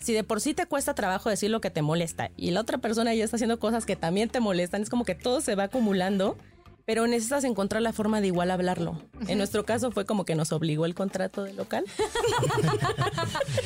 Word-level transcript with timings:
si 0.00 0.14
de 0.14 0.24
por 0.24 0.40
sí 0.40 0.54
te 0.54 0.66
cuesta 0.66 0.94
trabajo 0.94 1.28
decir 1.28 1.50
lo 1.50 1.60
que 1.60 1.70
te 1.70 1.82
molesta 1.82 2.30
y 2.36 2.50
la 2.50 2.60
otra 2.60 2.78
persona 2.78 3.14
ya 3.14 3.24
está 3.24 3.36
haciendo 3.36 3.58
cosas 3.58 3.86
que 3.86 3.96
también 3.96 4.28
te 4.28 4.40
molestan, 4.40 4.82
es 4.82 4.90
como 4.90 5.04
que 5.04 5.14
todo 5.14 5.40
se 5.40 5.54
va 5.54 5.64
acumulando 5.64 6.36
pero 6.90 7.06
necesitas 7.06 7.44
encontrar 7.44 7.82
la 7.82 7.92
forma 7.92 8.20
de 8.20 8.26
igual 8.26 8.50
hablarlo. 8.50 9.00
En 9.28 9.38
nuestro 9.38 9.64
caso 9.64 9.92
fue 9.92 10.06
como 10.06 10.24
que 10.24 10.34
nos 10.34 10.50
obligó 10.50 10.86
el 10.86 10.96
contrato 10.96 11.44
del 11.44 11.54
local. 11.54 11.84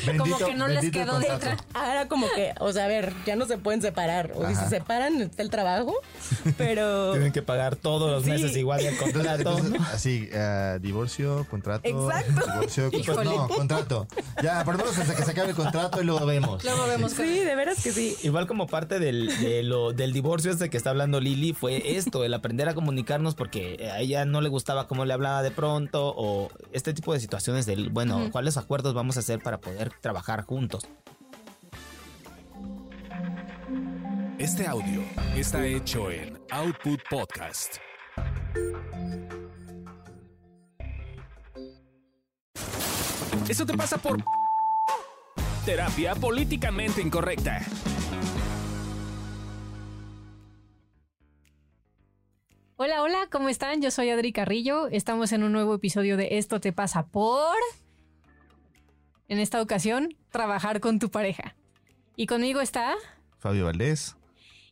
como 0.19 0.37
que 0.37 0.53
no 0.53 0.69
les 0.69 0.91
quedó 0.91 1.19
de 1.19 1.33
otra. 1.33 1.57
Ahora 1.73 2.07
como 2.07 2.27
que, 2.35 2.53
o 2.61 2.71
sea, 2.75 2.85
a 2.85 2.89
ver, 2.89 3.15
ya 3.25 3.35
no 3.35 3.47
se 3.47 3.57
pueden 3.57 3.81
separar. 3.81 4.33
O 4.35 4.47
si 4.47 4.55
se 4.55 4.69
separan, 4.69 5.23
está 5.23 5.41
el 5.41 5.49
trabajo, 5.49 5.95
pero... 6.59 7.13
Tienen 7.13 7.33
que 7.33 7.41
pagar 7.41 7.77
todos 7.77 8.11
los 8.11 8.27
meses 8.27 8.55
igual 8.59 8.85
el 8.85 8.95
contrato. 8.99 9.57
así, 9.91 10.29
uh, 10.31 10.79
divorcio, 10.81 11.47
contrato. 11.49 11.89
Exacto. 11.89 12.43
Divorcio, 12.53 12.91
pues 12.91 13.25
no, 13.25 13.49
contrato. 13.49 14.07
Ya, 14.43 14.63
por 14.67 14.75
lo 14.75 14.85
menos 14.85 14.99
hasta 14.99 15.17
que 15.17 15.23
se 15.23 15.31
acabe 15.31 15.49
el 15.49 15.57
contrato 15.57 16.03
y 16.03 16.05
luego 16.05 16.27
vemos. 16.27 16.63
Luego 16.63 16.87
vemos. 16.89 17.13
Sí, 17.13 17.39
de 17.39 17.55
veras 17.55 17.83
que 17.83 17.91
sí. 17.91 18.19
Igual 18.23 18.47
como 18.47 18.67
parte 18.67 18.99
del, 18.99 19.29
de 19.41 19.63
lo, 19.63 19.95
del 19.95 20.13
divorcio 20.13 20.51
este 20.51 20.69
que 20.69 20.77
está 20.77 20.91
hablando 20.91 21.21
Lili, 21.21 21.55
fue 21.55 21.97
esto, 21.97 22.23
el 22.23 22.35
aprender 22.35 22.69
a 22.69 22.75
comunicar 22.75 23.14
porque 23.35 23.89
a 23.93 24.01
ella 24.01 24.25
no 24.25 24.41
le 24.41 24.49
gustaba 24.49 24.89
cómo 24.89 25.05
le 25.05 25.13
hablaba 25.13 25.43
de 25.43 25.51
pronto 25.51 26.13
o 26.17 26.51
este 26.73 26.93
tipo 26.93 27.13
de 27.13 27.21
situaciones 27.21 27.67
del, 27.67 27.91
bueno, 27.91 28.29
¿cuáles 28.33 28.57
acuerdos 28.57 28.95
vamos 28.95 29.17
a 29.17 29.21
hacer 29.21 29.41
para 29.41 29.61
poder 29.61 29.93
trabajar 30.01 30.45
juntos? 30.45 30.85
Este 34.39 34.67
audio 34.67 35.03
está 35.37 35.65
hecho 35.65 36.11
en 36.11 36.39
Output 36.51 37.01
Podcast. 37.09 37.77
Eso 43.49 43.65
te 43.65 43.77
pasa 43.77 43.97
por 43.99 44.23
terapia 45.65 46.15
políticamente 46.15 47.01
incorrecta. 47.01 47.61
Hola, 52.77 53.03
hola, 53.03 53.29
¿cómo 53.31 53.49
están? 53.49 53.81
Yo 53.81 53.93
soy 53.93 54.11
Adri 54.11 54.33
Carrillo. 54.33 54.89
Estamos 54.89 55.31
en 55.31 55.45
un 55.45 55.53
nuevo 55.53 55.75
episodio 55.77 56.17
de 56.17 56.39
Esto 56.39 56.61
te 56.61 56.73
pasa 56.73 57.07
por... 57.07 57.55
En 59.29 59.39
esta 59.39 59.63
ocasión, 59.63 60.17
trabajar 60.31 60.81
con 60.81 60.99
tu 60.99 61.09
pareja. 61.09 61.55
Y 62.17 62.27
conmigo 62.27 62.61
está... 62.61 62.95
Fabio 63.39 63.67
Valdés. 63.67 64.17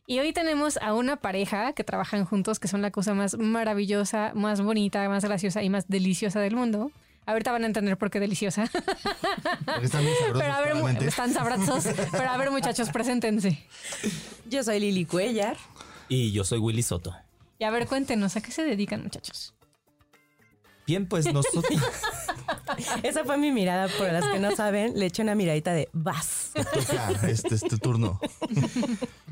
Y 0.05 0.19
hoy 0.19 0.33
tenemos 0.33 0.75
a 0.77 0.93
una 0.93 1.15
pareja 1.15 1.71
que 1.71 1.85
trabajan 1.85 2.25
juntos, 2.25 2.59
que 2.59 2.67
son 2.67 2.81
la 2.81 2.91
cosa 2.91 3.13
más 3.13 3.37
maravillosa, 3.37 4.33
más 4.35 4.59
bonita, 4.61 5.07
más 5.07 5.23
graciosa 5.23 5.63
y 5.63 5.69
más 5.69 5.87
deliciosa 5.87 6.41
del 6.41 6.57
mundo. 6.57 6.91
Ahorita 7.25 7.53
van 7.53 7.63
a 7.63 7.67
entender 7.67 7.97
por 7.97 8.11
qué 8.11 8.19
deliciosa. 8.19 8.69
Porque 9.65 9.85
están 9.85 10.03
bien 10.03 10.15
sabrosos. 10.19 10.41
Pero 10.41 10.53
a 10.53 10.61
ver, 10.61 11.03
están 11.03 11.33
sabrosos. 11.33 11.87
Pero 12.11 12.29
a 12.29 12.35
ver, 12.35 12.51
muchachos, 12.51 12.89
preséntense. 12.89 13.65
Yo 14.49 14.61
soy 14.61 14.81
Lili 14.81 15.05
Cuellar. 15.05 15.55
Y 16.09 16.33
yo 16.33 16.43
soy 16.43 16.59
Willy 16.59 16.83
Soto. 16.83 17.15
Y 17.59 17.63
a 17.63 17.71
ver, 17.71 17.87
cuéntenos, 17.87 18.35
¿a 18.35 18.41
qué 18.41 18.51
se 18.51 18.63
dedican, 18.63 19.03
muchachos? 19.03 19.53
Bien, 20.85 21.07
pues 21.07 21.31
nosotros. 21.31 21.81
Esa 23.03 23.23
fue 23.23 23.37
mi 23.37 23.51
mirada, 23.51 23.87
por 23.97 24.11
las 24.11 24.25
que 24.27 24.39
no 24.39 24.55
saben, 24.55 24.99
le 24.99 25.05
eché 25.05 25.21
una 25.21 25.35
miradita 25.35 25.73
de 25.73 25.89
vas. 25.93 26.51
Este 27.23 27.55
es 27.55 27.61
tu 27.61 27.77
turno. 27.77 28.19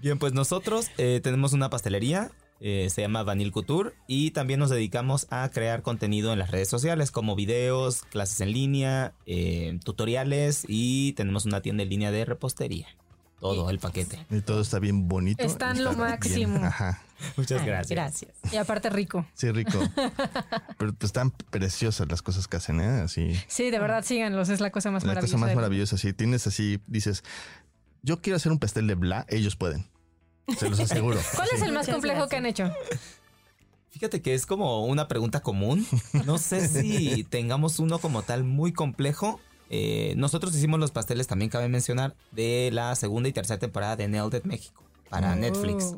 Bien, 0.02 0.18
pues 0.18 0.34
nosotros 0.34 0.90
eh, 0.98 1.20
tenemos 1.22 1.52
una 1.54 1.70
pastelería, 1.70 2.32
eh, 2.62 2.88
se 2.90 3.02
llama 3.02 3.24
Vanille 3.24 3.52
Couture, 3.52 3.94
y 4.08 4.32
también 4.32 4.60
nos 4.60 4.70
dedicamos 4.70 5.28
a 5.30 5.50
crear 5.50 5.82
contenido 5.82 6.32
en 6.32 6.40
las 6.40 6.52
redes 6.52 6.70
sociales, 6.70 7.12
como 7.12 7.36
videos, 7.36 8.04
clases 8.04 8.40
en 8.42 8.54
línea, 8.54 9.14
eh, 9.26 9.78
tutoriales, 9.84 10.64
y 10.68 11.14
tenemos 11.14 11.46
una 11.46 11.62
tienda 11.62 11.84
en 11.84 11.90
línea 11.90 12.12
de 12.12 12.24
repostería 12.24 12.88
todo 13.42 13.72
el 13.72 13.80
paquete. 13.80 14.24
Y 14.30 14.42
todo 14.42 14.62
está 14.62 14.78
bien 14.80 15.10
bonito. 15.10 15.44
Está 15.44 15.72
en 15.72 15.84
lo 15.84 15.94
máximo. 15.94 16.64
Ajá. 16.64 17.02
Muchas 17.38 17.66
gracias. 17.66 17.90
Gracias. 17.90 18.32
Y 18.54 18.58
aparte 18.58 18.90
rico. 18.92 19.26
Sí, 19.34 19.52
rico. 19.52 19.80
Pero 20.78 20.94
están 21.02 21.32
preciosas 21.32 22.08
las 22.10 22.22
cosas 22.22 22.48
que 22.48 22.58
hacen, 22.58 22.80
¿eh? 22.80 23.02
Así. 23.02 23.36
Sí, 23.48 23.72
de 23.72 23.80
verdad, 23.80 24.04
síganlos. 24.06 24.50
Es 24.50 24.62
la 24.62 24.70
cosa 24.70 24.92
más 24.92 25.04
maravillosa. 25.04 25.36
La 25.36 25.40
cosa 25.40 25.48
más 25.48 25.56
maravillosa. 25.56 25.98
Si 25.98 26.14
tienes 26.14 26.46
así, 26.46 26.80
dices, 26.86 27.24
yo 28.04 28.22
quiero 28.22 28.38
hacer 28.38 28.52
un 28.52 28.60
pastel 28.60 28.86
de 28.86 28.94
bla, 28.94 29.26
ellos 29.28 29.56
pueden. 29.56 29.88
Se 30.58 30.70
los 30.70 30.80
aseguro. 30.80 31.20
¿Cuál 31.36 31.50
es 31.52 31.62
el 31.64 31.72
más 31.72 31.88
complejo 31.90 32.28
que 32.28 32.38
han 32.38 32.46
hecho? 32.46 32.72
Fíjate 33.90 34.22
que 34.22 34.36
es 34.36 34.46
como 34.46 34.86
una 34.86 35.08
pregunta 35.08 35.42
común. 35.42 35.86
No 36.26 36.38
sé 36.38 36.68
si 36.68 37.24
tengamos 37.24 37.80
uno 37.80 37.98
como 37.98 38.22
tal 38.22 38.44
muy 38.44 38.72
complejo, 38.72 39.40
eh, 39.74 40.14
nosotros 40.18 40.54
hicimos 40.54 40.82
los 40.82 40.92
pasteles, 40.92 41.28
también 41.28 41.50
cabe 41.50 41.70
mencionar, 41.70 42.14
de 42.32 42.70
la 42.74 42.94
segunda 42.96 43.30
y 43.30 43.32
tercera 43.32 43.58
temporada 43.58 43.96
de 43.96 44.10
Nailed 44.10 44.44
México 44.44 44.84
para 45.10 45.32
oh. 45.32 45.36
Netflix. 45.38 45.96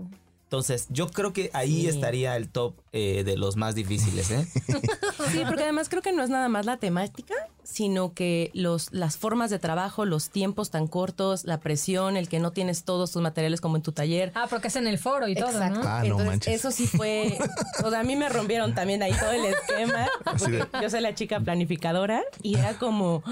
Entonces, 0.53 0.86
yo 0.91 1.08
creo 1.08 1.34
que 1.34 1.50
ahí 1.53 1.88
estaría 1.88 2.38
el 2.38 2.47
top 2.47 2.75
eh, 2.91 3.24
de 3.24 3.38
los 3.38 3.56
más 3.56 3.74
difíciles, 3.74 4.30
¿eh? 4.30 4.47
Sí, 5.31 5.41
porque 5.47 5.64
además 5.64 5.90
creo 5.90 6.03
que 6.03 6.12
no 6.12 6.22
es 6.22 6.30
nada 6.30 6.47
más 6.47 6.68
la 6.68 6.78
temática, 6.78 7.34
sino 7.64 8.14
que 8.14 8.52
los, 8.53 8.94
las 8.94 9.18
formas 9.18 9.50
de 9.50 9.58
trabajo, 9.58 10.06
los 10.06 10.30
tiempos 10.30 10.69
tan 10.69 10.86
cortos, 10.86 11.46
la 11.46 11.59
presión, 11.59 12.18
el 12.18 12.30
que 12.30 12.38
no 12.38 12.52
tienes 12.52 12.84
todos 12.84 13.12
tus 13.12 13.24
materiales 13.24 13.62
como 13.62 13.78
en 13.78 13.81
tu 13.81 13.94
taller. 13.94 14.31
Ah, 14.36 14.46
porque 14.47 14.68
es 14.68 14.75
en 14.75 14.86
el 14.86 15.00
foro 15.00 15.28
y 15.28 15.34
todo, 15.34 15.53
¿no? 15.69 15.81
Ah, 15.84 16.03
no 16.06 16.19
manches. 16.19 16.53
Eso 16.53 16.69
sí 16.69 16.86
fue. 16.86 17.36
o 17.84 17.90
sea, 17.90 18.02
a 18.02 18.03
mí 18.03 18.16
me 18.16 18.30
rompieron 18.30 18.75
también 18.75 19.02
ahí 19.02 19.13
todo 19.13 19.31
el 19.31 19.46
esquema. 19.46 20.08
Yo 20.84 20.90
soy 20.92 21.02
la 21.02 21.16
chica 21.16 21.40
planificadora 21.40 22.22
y 22.44 22.59
era 22.59 22.78
como, 22.78 23.24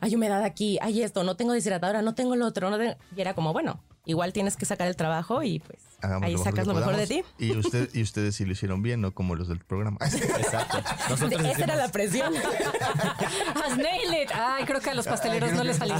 hay 0.00 0.14
humedad 0.14 0.44
aquí, 0.44 0.78
hay 0.80 1.02
esto, 1.02 1.24
no 1.24 1.34
tengo 1.34 1.54
deshidratadora, 1.54 2.02
no 2.02 2.14
tengo 2.14 2.36
lo 2.36 2.46
otro. 2.46 2.70
No 2.70 2.80
Y 2.84 3.20
era 3.20 3.34
como, 3.34 3.52
bueno, 3.52 3.82
igual 4.04 4.32
tienes 4.32 4.56
que 4.56 4.64
sacar 4.64 4.86
el 4.86 4.94
trabajo 4.94 5.42
y 5.42 5.58
pues 5.58 5.87
ahí 6.00 6.36
sacas 6.38 6.66
lo 6.66 6.74
mejor 6.74 6.96
de 6.96 7.06
ti. 7.06 7.22
Y, 7.38 7.52
usted, 7.56 7.90
y 7.94 8.02
ustedes 8.02 8.36
sí 8.36 8.44
lo 8.44 8.52
hicieron 8.52 8.82
bien, 8.82 9.00
no 9.00 9.12
como 9.12 9.34
los 9.34 9.48
del 9.48 9.58
programa. 9.58 9.98
Exacto. 10.04 10.78
Esa 11.14 11.64
era 11.64 11.76
la 11.76 11.88
presión. 11.90 12.32
Has 13.54 13.76
nailed 13.76 14.22
it. 14.22 14.30
Ay, 14.34 14.64
creo 14.64 14.80
que 14.80 14.90
a 14.90 14.94
los 14.94 15.06
pasteleros 15.06 15.52
no 15.52 15.64
les 15.64 15.76
salió. 15.76 15.96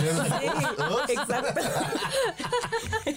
exacto. 1.08 1.60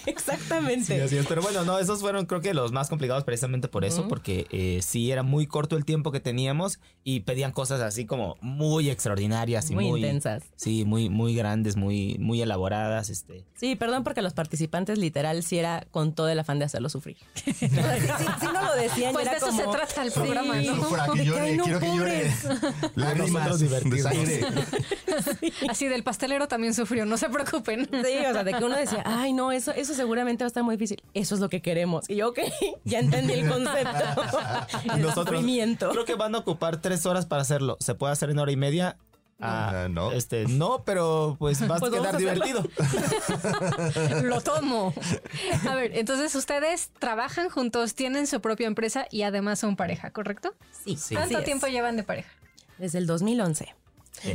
Exactamente. 0.05 1.01
así 1.01 1.17
es. 1.17 1.27
Pero 1.27 1.41
bueno, 1.41 1.63
no, 1.63 1.79
esos 1.79 2.01
fueron 2.01 2.25
creo 2.25 2.41
que 2.41 2.53
los 2.53 2.71
más 2.71 2.89
complicados 2.89 3.23
precisamente 3.23 3.67
por 3.67 3.85
eso, 3.85 4.07
porque 4.07 4.47
eh, 4.51 4.79
sí 4.81 5.11
era 5.11 5.23
muy 5.23 5.47
corto 5.47 5.77
el 5.77 5.85
tiempo 5.85 6.11
que 6.11 6.19
teníamos 6.19 6.79
y 7.03 7.21
pedían 7.21 7.51
cosas 7.51 7.81
así 7.81 8.05
como 8.05 8.37
muy 8.41 8.89
extraordinarias 8.89 9.69
y 9.69 9.75
muy, 9.75 9.87
muy 9.87 9.99
intensas. 9.99 10.43
Sí, 10.55 10.85
muy, 10.85 11.09
muy 11.09 11.35
grandes, 11.35 11.75
muy, 11.75 12.17
muy 12.19 12.41
elaboradas. 12.41 13.09
Este. 13.09 13.45
Sí, 13.55 13.75
perdón 13.75 14.03
porque 14.03 14.21
los 14.21 14.33
participantes 14.33 14.97
literal 14.97 15.43
si 15.43 15.59
era 15.59 15.85
con 15.91 16.13
todo 16.13 16.29
el 16.29 16.39
afán 16.39 16.59
de 16.59 16.65
hacerlo 16.71 16.89
sufrir. 16.89 17.17
si, 17.43 17.67
no 17.67 18.61
lo 18.61 18.75
decían, 18.75 19.13
pues 19.13 19.29
de 19.29 19.37
eso 19.37 19.51
se 19.51 19.63
trata 19.63 20.03
el 20.03 20.11
programa, 20.11 20.59
sí, 20.59 20.67
¿no? 20.67 20.89
Para 20.89 21.07
que 21.07 21.25
llore, 21.25 21.57
quiero 21.61 21.79
que 21.79 21.95
llore. 21.95 22.31
Lágrimas 22.95 23.59
de 23.59 24.01
sangre. 24.01 24.45
Así 25.69 25.87
del 25.87 26.03
pastelero 26.03 26.47
también 26.47 26.73
sufrió, 26.73 27.05
no 27.05 27.17
se 27.17 27.29
preocupen. 27.29 27.89
Sí, 27.91 28.17
o 28.17 28.33
sea, 28.33 28.43
de 28.43 28.53
que 28.53 28.63
uno 28.63 28.77
decía, 28.77 29.03
ay, 29.05 29.33
no, 29.33 29.51
eso, 29.51 29.71
eso 29.71 29.93
seguramente 29.93 30.43
va 30.43 30.47
a 30.47 30.49
estar 30.49 30.63
muy 30.63 30.75
difícil. 30.75 31.01
Eso 31.13 31.35
es 31.35 31.41
lo 31.41 31.49
que 31.49 31.61
queremos. 31.61 32.09
Y 32.09 32.15
yo, 32.15 32.29
ok, 32.29 32.39
ya 32.85 32.99
entendí 32.99 33.33
el 33.33 33.49
concepto. 33.49 34.23
el 34.93 35.01
Nosotros 35.01 35.39
sufrimiento. 35.39 35.89
Creo 35.89 36.05
que 36.05 36.15
van 36.15 36.35
a 36.35 36.39
ocupar 36.39 36.81
tres 36.81 37.05
horas 37.05 37.25
para 37.25 37.41
hacerlo. 37.41 37.77
Se 37.79 37.95
puede 37.95 38.13
hacer 38.13 38.29
en 38.29 38.39
hora 38.39 38.51
y 38.51 38.57
media 38.57 38.97
Ah, 39.41 39.87
no. 39.89 40.11
Este, 40.11 40.45
no, 40.47 40.83
pero 40.85 41.35
pues 41.39 41.61
va 41.69 41.77
a 41.77 41.79
pues 41.79 41.91
quedar 41.91 42.17
divertido. 42.17 42.63
Lo 44.23 44.41
tomo. 44.41 44.93
A 45.67 45.75
ver, 45.75 45.97
entonces 45.97 46.35
ustedes 46.35 46.91
trabajan 46.99 47.49
juntos, 47.49 47.95
tienen 47.95 48.27
su 48.27 48.39
propia 48.39 48.67
empresa 48.67 49.07
y 49.09 49.23
además 49.23 49.59
son 49.59 49.75
pareja, 49.75 50.11
¿correcto? 50.11 50.53
Sí. 50.85 50.97
¿Cuánto 51.13 51.41
tiempo 51.43 51.67
llevan 51.67 51.97
de 51.97 52.03
pareja? 52.03 52.29
Desde 52.77 52.99
el 52.99 53.07
2011. 53.07 53.75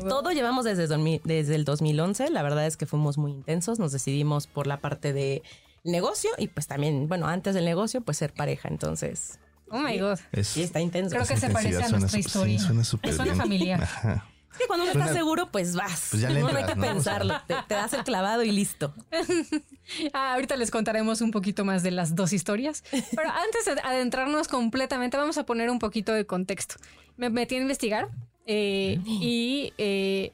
Todo 0.09 0.33
llevamos 0.33 0.65
desde, 0.65 0.89
desde 1.25 1.55
el 1.55 1.65
2011. 1.65 2.31
La 2.31 2.43
verdad 2.43 2.67
es 2.67 2.77
que 2.77 2.87
fuimos 2.87 3.19
muy 3.19 3.31
intensos. 3.31 3.79
Nos 3.79 3.93
decidimos 3.93 4.47
por 4.47 4.67
la 4.67 4.79
parte 4.79 5.13
de 5.13 5.43
negocio 5.85 6.31
y 6.39 6.49
pues 6.49 6.67
también, 6.67 7.07
bueno, 7.09 7.29
antes 7.29 7.55
del 7.55 7.65
negocio, 7.65 8.01
pues 8.01 8.17
ser 8.17 8.33
pareja. 8.33 8.69
Entonces, 8.69 9.39
Oh 9.69 9.79
my 9.79 9.99
God. 9.99 10.19
sí, 10.43 10.63
está 10.63 10.81
intenso. 10.81 11.11
Creo 11.15 11.27
que 11.27 11.37
se 11.37 11.51
parece 11.51 11.83
a 11.83 11.89
nuestra 11.89 12.19
historia. 12.19 12.59
suena 12.59 12.85
súper 12.85 13.11
Es 13.11 13.19
una 13.19 13.35
familiar. 13.35 13.83
Ajá 13.83 14.27
que 14.57 14.67
cuando 14.67 14.85
uno 14.85 14.93
está 14.93 15.13
seguro, 15.13 15.51
pues 15.51 15.75
vas. 15.75 16.09
Pues 16.11 16.23
ya 16.23 16.31
no 16.31 16.49
hay 16.49 16.65
que 16.65 16.77
pensarlo. 16.77 17.35
te, 17.47 17.75
das 17.75 17.93
el 17.93 18.05
clavado 18.05 18.43
y 18.43 18.51
listo. 18.51 18.95
ah, 20.13 20.35
ahorita 20.35 20.57
les 20.57 20.71
contaremos 20.71 21.21
un 21.21 21.31
poquito 21.31 21.65
más 21.65 21.83
de 21.83 21.91
las 21.91 22.15
dos 22.15 22.33
historias. 22.33 22.85
Pero 22.91 23.31
antes 23.31 23.65
de 23.65 23.81
adentrarnos 23.83 24.49
completamente, 24.49 25.17
vamos 25.17 25.39
a 25.39 25.47
poner 25.47 25.71
un 25.71 25.79
poquito 25.79 26.13
de 26.13 26.27
contexto. 26.27 26.77
Me 27.17 27.31
metí 27.31 27.55
a 27.55 27.59
investigar 27.59 28.09
eh, 28.47 28.99
y 29.07 29.73
eh, 29.79 30.33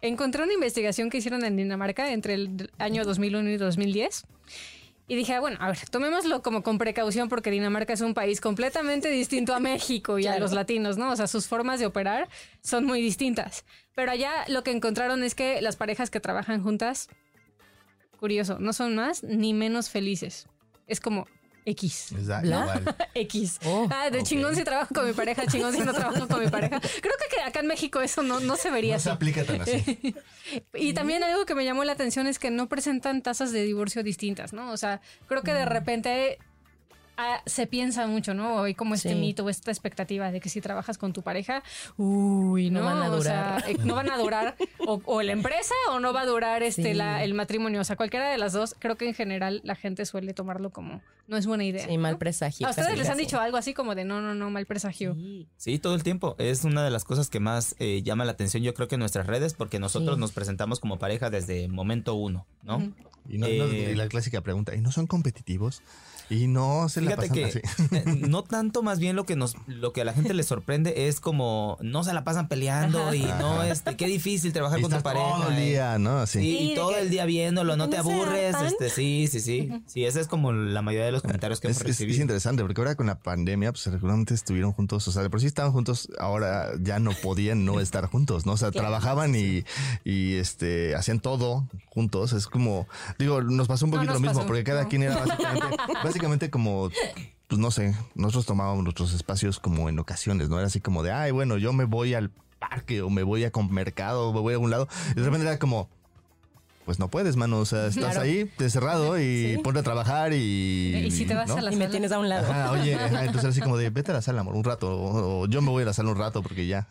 encontré 0.00 0.42
una 0.42 0.52
investigación 0.52 1.10
que 1.10 1.18
hicieron 1.18 1.44
en 1.44 1.56
Dinamarca 1.56 2.12
entre 2.12 2.34
el 2.34 2.70
año 2.78 3.04
2001 3.04 3.50
y 3.50 3.56
2010 3.56 4.26
y 5.06 5.16
dije, 5.16 5.34
ah, 5.34 5.40
bueno, 5.40 5.58
a 5.60 5.68
ver, 5.68 5.78
tomémoslo 5.90 6.42
como 6.42 6.62
con 6.62 6.78
precaución 6.78 7.28
porque 7.28 7.50
Dinamarca 7.50 7.92
es 7.92 8.00
un 8.00 8.14
país 8.14 8.40
completamente 8.40 9.08
distinto 9.10 9.54
a 9.54 9.60
México 9.60 10.18
y 10.18 10.26
a 10.26 10.38
los 10.38 10.52
latinos, 10.52 10.96
¿no? 10.96 11.10
O 11.10 11.16
sea, 11.16 11.26
sus 11.26 11.46
formas 11.46 11.78
de 11.78 11.86
operar 11.86 12.28
son 12.62 12.84
muy 12.84 13.00
distintas. 13.02 13.64
Pero 13.94 14.12
allá 14.12 14.32
lo 14.48 14.64
que 14.64 14.70
encontraron 14.70 15.22
es 15.22 15.34
que 15.34 15.60
las 15.60 15.76
parejas 15.76 16.10
que 16.10 16.20
trabajan 16.20 16.62
juntas 16.62 17.08
curioso, 18.24 18.58
no 18.58 18.72
son 18.72 18.94
más 18.94 19.22
ni 19.22 19.52
menos 19.52 19.90
felices. 19.90 20.46
Es 20.86 20.98
como 20.98 21.26
X. 21.66 22.12
Exacto. 22.12 22.94
X. 23.14 23.58
Oh, 23.64 23.88
ah, 23.90 24.10
de 24.10 24.22
chingón 24.22 24.54
si 24.54 24.64
trabajo 24.64 24.94
con 24.94 25.06
mi 25.06 25.12
pareja, 25.12 25.46
chingón 25.46 25.72
si 25.72 25.80
no 25.80 25.92
trabajo 25.94 26.28
con 26.28 26.40
mi 26.44 26.50
pareja. 26.50 26.80
Creo 26.80 27.14
que 27.30 27.40
acá 27.42 27.60
en 27.60 27.66
México 27.66 28.00
eso 28.00 28.22
no, 28.22 28.40
no 28.40 28.56
se 28.56 28.70
vería 28.70 28.94
No 28.94 29.00
se 29.00 29.10
aplica 29.10 29.44
tan 29.44 29.60
así. 29.62 30.14
Y 30.74 30.92
también 30.92 31.24
algo 31.24 31.46
que 31.46 31.54
me 31.54 31.64
llamó 31.64 31.84
la 31.84 31.92
atención 31.92 32.26
es 32.26 32.38
que 32.38 32.50
no 32.50 32.68
presentan 32.68 33.22
tasas 33.22 33.50
de 33.50 33.64
divorcio 33.64 34.02
distintas, 34.02 34.52
¿no? 34.52 34.72
O 34.72 34.76
sea, 34.76 35.00
creo 35.26 35.42
que 35.42 35.52
Mm. 35.52 35.56
de 35.56 35.64
repente 35.64 36.38
ah, 37.16 37.40
se 37.46 37.66
piensa 37.66 38.06
mucho, 38.06 38.34
¿no? 38.34 38.62
Hay 38.62 38.74
como 38.74 38.94
este 38.94 39.10
Sí. 39.10 39.14
mito 39.14 39.44
o 39.44 39.48
esta 39.48 39.70
expectativa 39.70 40.30
de 40.32 40.40
que 40.40 40.48
si 40.48 40.60
trabajas 40.60 40.98
con 40.98 41.12
tu 41.12 41.22
pareja, 41.22 41.62
uy, 41.96 42.70
no, 42.70 42.80
No 42.80 42.86
van 42.86 43.02
a 43.02 43.10
O 43.10 43.20
sea, 43.22 43.56
durar. 43.58 43.70
eh, 43.70 43.76
no 43.84 43.94
van 43.94 44.10
a 44.10 44.18
durar 44.18 44.56
o, 44.86 45.00
o 45.04 45.22
la 45.22 45.32
empresa 45.32 45.74
o 45.90 46.00
no 46.00 46.12
va 46.12 46.22
a 46.22 46.26
durar 46.26 46.62
este 46.62 46.82
Sí. 46.92 46.94
la- 46.94 47.22
el 47.24 47.34
matrimonio. 47.34 47.80
O 47.80 47.84
sea, 47.84 47.96
cualquiera 47.96 48.30
de 48.30 48.38
las 48.38 48.52
dos, 48.52 48.74
creo 48.78 48.96
que 48.96 49.06
en 49.08 49.14
general 49.14 49.60
la 49.64 49.74
gente 49.76 50.04
suele 50.06 50.34
tomarlo 50.34 50.70
como 50.70 51.00
no 51.26 51.36
es 51.38 51.46
buena 51.46 51.64
idea. 51.64 51.86
Sí, 51.86 51.96
mal 51.96 52.12
¿no? 52.14 52.18
presagio. 52.18 52.66
¿A 52.66 52.70
ustedes 52.70 52.88
casi, 52.88 52.98
les 52.98 53.08
han 53.08 53.16
dicho 53.18 53.40
algo 53.40 53.56
así 53.56 53.72
como 53.72 53.94
de 53.94 54.04
no, 54.04 54.20
no, 54.20 54.34
no, 54.34 54.50
mal 54.50 54.66
presagio? 54.66 55.14
Sí. 55.14 55.48
Sí, 55.56 55.78
todo 55.78 55.94
el 55.94 56.02
tiempo. 56.02 56.34
Es 56.38 56.64
una 56.64 56.84
de 56.84 56.90
las 56.90 57.04
cosas 57.04 57.30
que 57.30 57.40
más 57.40 57.74
eh, 57.78 58.02
llama 58.02 58.24
la 58.24 58.32
atención, 58.32 58.62
yo 58.62 58.74
creo 58.74 58.88
que 58.88 58.96
en 58.96 59.00
nuestras 59.00 59.26
redes, 59.26 59.54
porque 59.54 59.78
nosotros 59.78 60.16
Sí. 60.16 60.20
nos 60.20 60.32
presentamos 60.32 60.80
como 60.80 60.98
pareja 60.98 61.30
desde 61.30 61.68
momento 61.68 62.14
uno, 62.14 62.46
¿no? 62.62 62.92
Y, 63.28 63.38
no- 63.38 63.46
no- 63.46 63.52
Eh, 63.64 63.92
y 63.92 63.94
la 63.94 64.06
clásica 64.08 64.42
pregunta, 64.42 64.74
¿y 64.74 64.82
no 64.82 64.92
son 64.92 65.06
competitivos? 65.06 65.80
Y 66.30 66.46
no 66.46 66.88
se 66.88 67.00
la 67.02 67.10
Fíjate 67.16 67.28
pasan 67.28 67.34
que 67.34 67.44
así. 67.44 67.60
eh, 67.96 68.04
no 68.28 68.42
tanto 68.44 68.82
más 68.82 68.98
bien 68.98 69.14
lo 69.16 69.24
que 69.24 69.36
nos 69.36 69.56
lo 69.66 69.92
que 69.92 70.00
a 70.00 70.04
la 70.04 70.12
gente 70.14 70.32
le 70.34 70.42
sorprende 70.42 71.08
es 71.08 71.20
como 71.20 71.76
no 71.80 72.02
se 72.04 72.12
la 72.14 72.24
pasan 72.24 72.48
peleando 72.48 73.14
y 73.14 73.22
no 73.22 73.62
este 73.62 73.96
qué 73.96 74.06
difícil 74.06 74.52
trabajar 74.52 74.78
Y 74.78 74.82
con 74.82 74.90
tu 74.92 75.02
pareja. 75.02 75.24
todo 75.36 75.48
el 75.50 75.58
eh. 75.58 75.66
día, 75.70 75.98
¿no? 75.98 76.18
Así. 76.18 76.38
Sí, 76.40 76.44
Sí, 76.58 76.72
y 76.72 76.74
todo 76.74 76.96
el 76.96 77.10
día 77.10 77.24
viéndolo, 77.26 77.76
no 77.76 77.88
te 77.90 77.96
¿no 77.98 78.02
se 78.04 78.12
aburres, 78.12 78.56
este 78.66 78.88
sí, 78.90 79.28
sí, 79.30 79.40
sí. 79.40 79.70
Sí, 79.86 80.04
esa 80.04 80.20
es 80.20 80.26
como 80.28 80.52
la 80.52 80.82
mayoría 80.82 81.06
de 81.06 81.12
los 81.12 81.22
comentarios 81.22 81.60
que 81.60 81.68
Es, 81.68 81.76
hemos 81.76 81.82
es- 81.82 81.90
es 81.90 81.98
recibido. 81.98 82.22
interesante 82.22 82.62
porque 82.62 82.80
ahora 82.80 82.94
con 82.94 83.06
la 83.06 83.18
pandemia, 83.18 83.72
pues 83.72 83.82
seguramente 83.82 84.34
estuvieron 84.34 84.72
juntos, 84.72 85.06
o 85.08 85.12
sea, 85.12 85.22
de 85.22 85.30
por 85.30 85.40
sí 85.40 85.46
estaban 85.46 85.72
juntos, 85.72 86.08
ahora 86.18 86.68
ya 86.80 86.98
no 87.00 87.10
podían 87.22 87.64
no 87.64 87.80
estar 87.80 88.06
juntos, 88.06 88.46
¿no? 88.46 88.52
O 88.52 88.56
sea, 88.56 88.70
trabajaban 88.70 89.34
y, 89.34 89.64
y 90.04 90.34
este 90.34 90.94
hacían 90.94 91.20
todo 91.20 91.68
juntos. 91.88 92.32
Es 92.32 92.46
como, 92.46 92.86
digo, 93.18 93.40
nos 93.42 93.68
pasó 93.68 93.84
un 93.84 93.90
poquito 93.92 94.14
lo 94.14 94.20
mismo, 94.20 94.44
porque 94.46 94.64
cada 94.64 94.86
quien 94.88 95.02
era 95.04 95.16
básicamente, 95.16 95.76
básicamente 96.14 96.48
como, 96.48 96.90
pues 97.48 97.58
no 97.60 97.70
sé, 97.72 97.92
nosotros 98.14 98.46
tomábamos 98.46 98.84
nuestros 98.84 99.12
espacios 99.14 99.58
como 99.58 99.88
en 99.88 99.98
ocasiones, 99.98 100.48
¿no? 100.48 100.58
Era 100.58 100.68
así 100.68 100.80
como 100.80 101.02
de, 101.02 101.10
ay, 101.10 101.32
bueno, 101.32 101.56
yo 101.58 101.72
me 101.72 101.84
voy 101.84 102.14
al 102.14 102.30
parque 102.60 103.02
o 103.02 103.10
me 103.10 103.24
voy 103.24 103.42
a 103.44 103.50
con 103.50 103.72
mercado 103.72 104.28
o 104.28 104.32
me 104.32 104.38
voy 104.40 104.52
a 104.52 104.56
algún 104.56 104.70
lado. 104.70 104.86
Y 105.10 105.14
de 105.14 105.24
repente 105.24 105.44
era 105.44 105.58
como, 105.58 105.88
pues 106.84 107.00
no 107.00 107.08
puedes, 107.10 107.34
mano. 107.34 107.58
O 107.58 107.64
sea, 107.64 107.86
estás 107.88 108.12
Claro. 108.12 108.20
ahí 108.20 108.48
encerrado 108.60 109.18
y 109.18 109.54
Sí. 109.56 109.60
ponte 109.64 109.80
a 109.80 109.82
trabajar 109.82 110.32
y. 110.34 110.94
Y 111.06 111.10
si 111.10 111.24
te 111.26 111.34
vas 111.34 111.48
¿no? 111.48 111.56
a 111.56 111.62
la 111.62 111.72
Y 111.72 111.74
me 111.76 111.80
sala. 111.86 111.90
tienes 111.90 112.12
a 112.12 112.18
un 112.20 112.28
lado. 112.28 112.48
Ajá, 112.48 112.70
oye, 112.70 112.94
ajá, 112.94 113.20
entonces 113.24 113.42
era 113.42 113.50
así 113.50 113.60
como 113.60 113.76
de 113.76 113.90
vete 113.90 114.12
a 114.12 114.14
la 114.14 114.22
sala, 114.22 114.42
amor, 114.42 114.54
un 114.54 114.62
rato. 114.62 114.96
O, 114.96 115.40
o 115.42 115.46
yo 115.48 115.62
me 115.62 115.70
voy 115.70 115.82
a 115.82 115.86
la 115.86 115.94
sala 115.94 116.10
un 116.12 116.18
rato 116.18 116.42
porque 116.44 116.68
ya. 116.68 116.86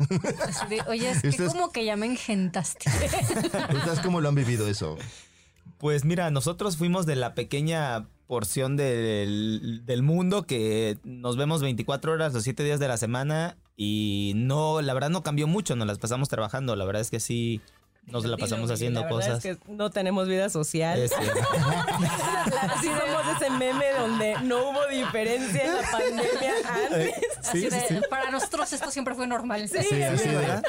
De, 0.70 0.82
Oye, 0.90 1.10
es 1.12 1.22
que 1.22 1.30
Ustedes- 1.30 1.54
como 1.54 1.72
que 1.72 1.86
ya 1.86 1.96
me 1.96 2.08
engentaste. 2.08 2.90
¿Ustedes 3.74 4.00
cómo 4.04 4.20
lo 4.20 4.28
han 4.28 4.36
vivido 4.36 4.68
eso? 4.68 4.98
Pues 5.78 6.04
mira, 6.06 6.30
nosotros 6.32 6.76
fuimos 6.78 7.06
de 7.06 7.16
la 7.16 7.34
pequeña 7.36 8.06
porción 8.34 8.76
del, 8.78 9.84
del 9.86 10.02
mundo 10.02 10.42
que 10.42 10.98
nos 11.04 11.38
vemos 11.38 11.62
24 11.62 12.14
horas 12.14 12.34
los 12.34 12.42
7 12.42 12.64
días 12.64 12.80
de 12.80 12.88
la 12.88 12.98
semana 12.98 13.58
y 13.78 14.32
no, 14.36 14.82
la 14.82 14.96
verdad 14.96 15.12
no 15.12 15.22
cambió 15.22 15.46
mucho, 15.46 15.76
nos 15.76 15.86
las 15.86 16.00
pasamos 16.00 16.30
trabajando, 16.30 16.76
la 16.76 16.84
verdad 16.84 17.04
es 17.04 17.12
que 17.12 17.20
sí 17.20 17.62
nos 18.08 18.26
la 18.26 18.36
pasamos 18.36 18.72
haciendo 18.72 19.02
la 19.02 19.08
cosas. 19.08 19.46
Es 19.46 19.58
que 19.60 19.72
no 19.72 19.92
tenemos 19.92 20.28
vida 20.28 20.50
social. 20.50 20.98
Es. 20.98 21.12
Así 22.62 22.88
somos 22.88 23.38
ese 23.38 23.52
meme 23.52 23.86
donde 24.00 24.36
no 24.42 24.72
hubo 24.72 24.88
diferencia 24.88 25.64
en 25.64 25.74
la 25.76 25.92
pandemia 25.92 26.54
antes. 26.86 27.14
Así 27.38 27.70
de, 27.70 28.02
Para 28.10 28.32
nosotros 28.32 28.74
esto 28.74 28.90
siempre 28.90 29.14
fue 29.14 29.28
normal. 29.28 29.70
Sí, 29.70 29.78
Sí, 29.84 29.96
¿verdad? 29.96 30.64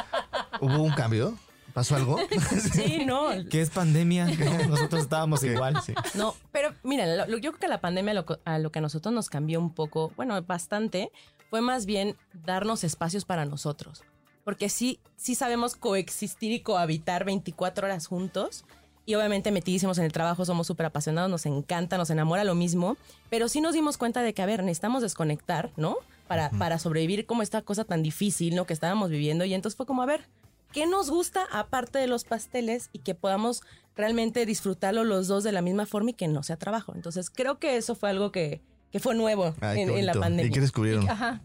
¿Hubo 0.61 0.83
un 0.83 0.93
cambio? 0.93 1.35
¿Pasó 1.75 1.97
algo? 1.97 2.17
Sí, 2.73 3.05
no. 3.05 3.29
¿Qué 3.51 3.61
es 3.61 3.71
pandemia? 3.71 4.27
No, 4.27 4.65
nosotros 4.69 5.03
estábamos 5.03 5.43
igual. 5.45 5.83
sí. 5.83 5.93
No, 6.15 6.35
pero 6.53 6.73
mira, 6.85 7.05
lo- 7.07 7.27
lo- 7.27 7.39
yo 7.39 7.51
creo 7.51 7.61
que 7.61 7.69
la 7.69 7.81
pandemia 7.81 8.15
lo 8.15 8.25
a 8.45 8.59
lo 8.59 8.71
que 8.73 8.79
a 8.79 8.83
nosotros 8.83 9.13
nos 9.13 9.29
cambió 9.29 9.59
un 9.61 9.75
poco, 9.75 10.13
bueno, 10.17 10.41
bastante, 10.43 11.11
fue 11.51 11.61
más 11.61 11.85
bien 11.85 12.17
darnos 12.33 12.85
espacios 12.85 13.25
para 13.25 13.45
nosotros. 13.45 14.03
Porque 14.45 14.69
sí, 14.69 15.01
sí 15.17 15.35
sabemos 15.35 15.75
coexistir 15.75 16.53
y 16.53 16.61
cohabitar 16.61 17.25
24 17.25 17.87
horas 17.87 18.07
juntos. 18.07 18.65
Y 19.07 19.15
obviamente 19.17 19.51
metidísimos 19.53 19.99
en 19.99 20.05
el 20.05 20.13
trabajo, 20.13 20.45
somos 20.47 20.67
súper 20.67 20.87
apasionados, 20.87 21.31
nos 21.31 21.45
encanta, 21.45 21.99
nos 21.99 22.09
enamora 22.11 22.43
lo 22.45 22.55
mismo. 22.55 22.97
Pero 23.31 23.49
sí 23.49 23.61
nos 23.61 23.75
dimos 23.75 23.99
cuenta 23.99 24.23
de 24.23 24.33
que, 24.33 24.43
a 24.43 24.47
ver, 24.47 24.63
necesitamos 24.63 25.03
desconectar, 25.03 25.71
¿no? 25.77 25.97
Para, 26.29 26.49
para 26.51 26.79
sobrevivir 26.79 27.27
como 27.27 27.43
esta 27.43 27.61
cosa 27.63 27.85
tan 27.85 28.03
difícil, 28.03 28.55
¿no? 28.55 28.65
Que 28.67 28.73
estábamos 28.73 29.11
viviendo. 29.11 29.45
Y 29.45 29.53
entonces 29.55 29.77
fue 29.77 29.85
como, 29.87 30.03
a 30.03 30.07
ver, 30.07 30.27
¿qué 30.75 30.87
nos 30.87 31.09
gusta 31.09 31.47
aparte 31.53 31.99
de 31.99 32.09
los 32.09 32.25
pasteles 32.25 32.91
y 32.93 32.99
que 32.99 33.15
podamos 33.15 33.63
realmente 33.97 34.45
disfrutarlo 34.45 35.05
los 35.05 35.29
dos 35.29 35.45
de 35.45 35.53
la 35.53 35.63
misma 35.63 35.87
forma 35.87 36.11
y 36.11 36.15
que 36.15 36.29
no 36.29 36.43
sea 36.43 36.57
trabajo? 36.57 36.93
Entonces 36.95 37.31
creo 37.31 37.59
que 37.59 37.77
eso 37.77 37.95
fue 37.95 38.11
algo 38.11 38.33
que, 38.33 38.61
que 38.91 38.99
fue 38.99 39.15
nuevo 39.15 39.55
Ay, 39.61 39.83
en, 39.83 40.05
la 40.05 40.13
pandemia. 40.13 40.51
¿Y 40.51 40.53
qué 40.53 40.61
descubrieron? 40.61 41.09
Ajá. 41.09 41.41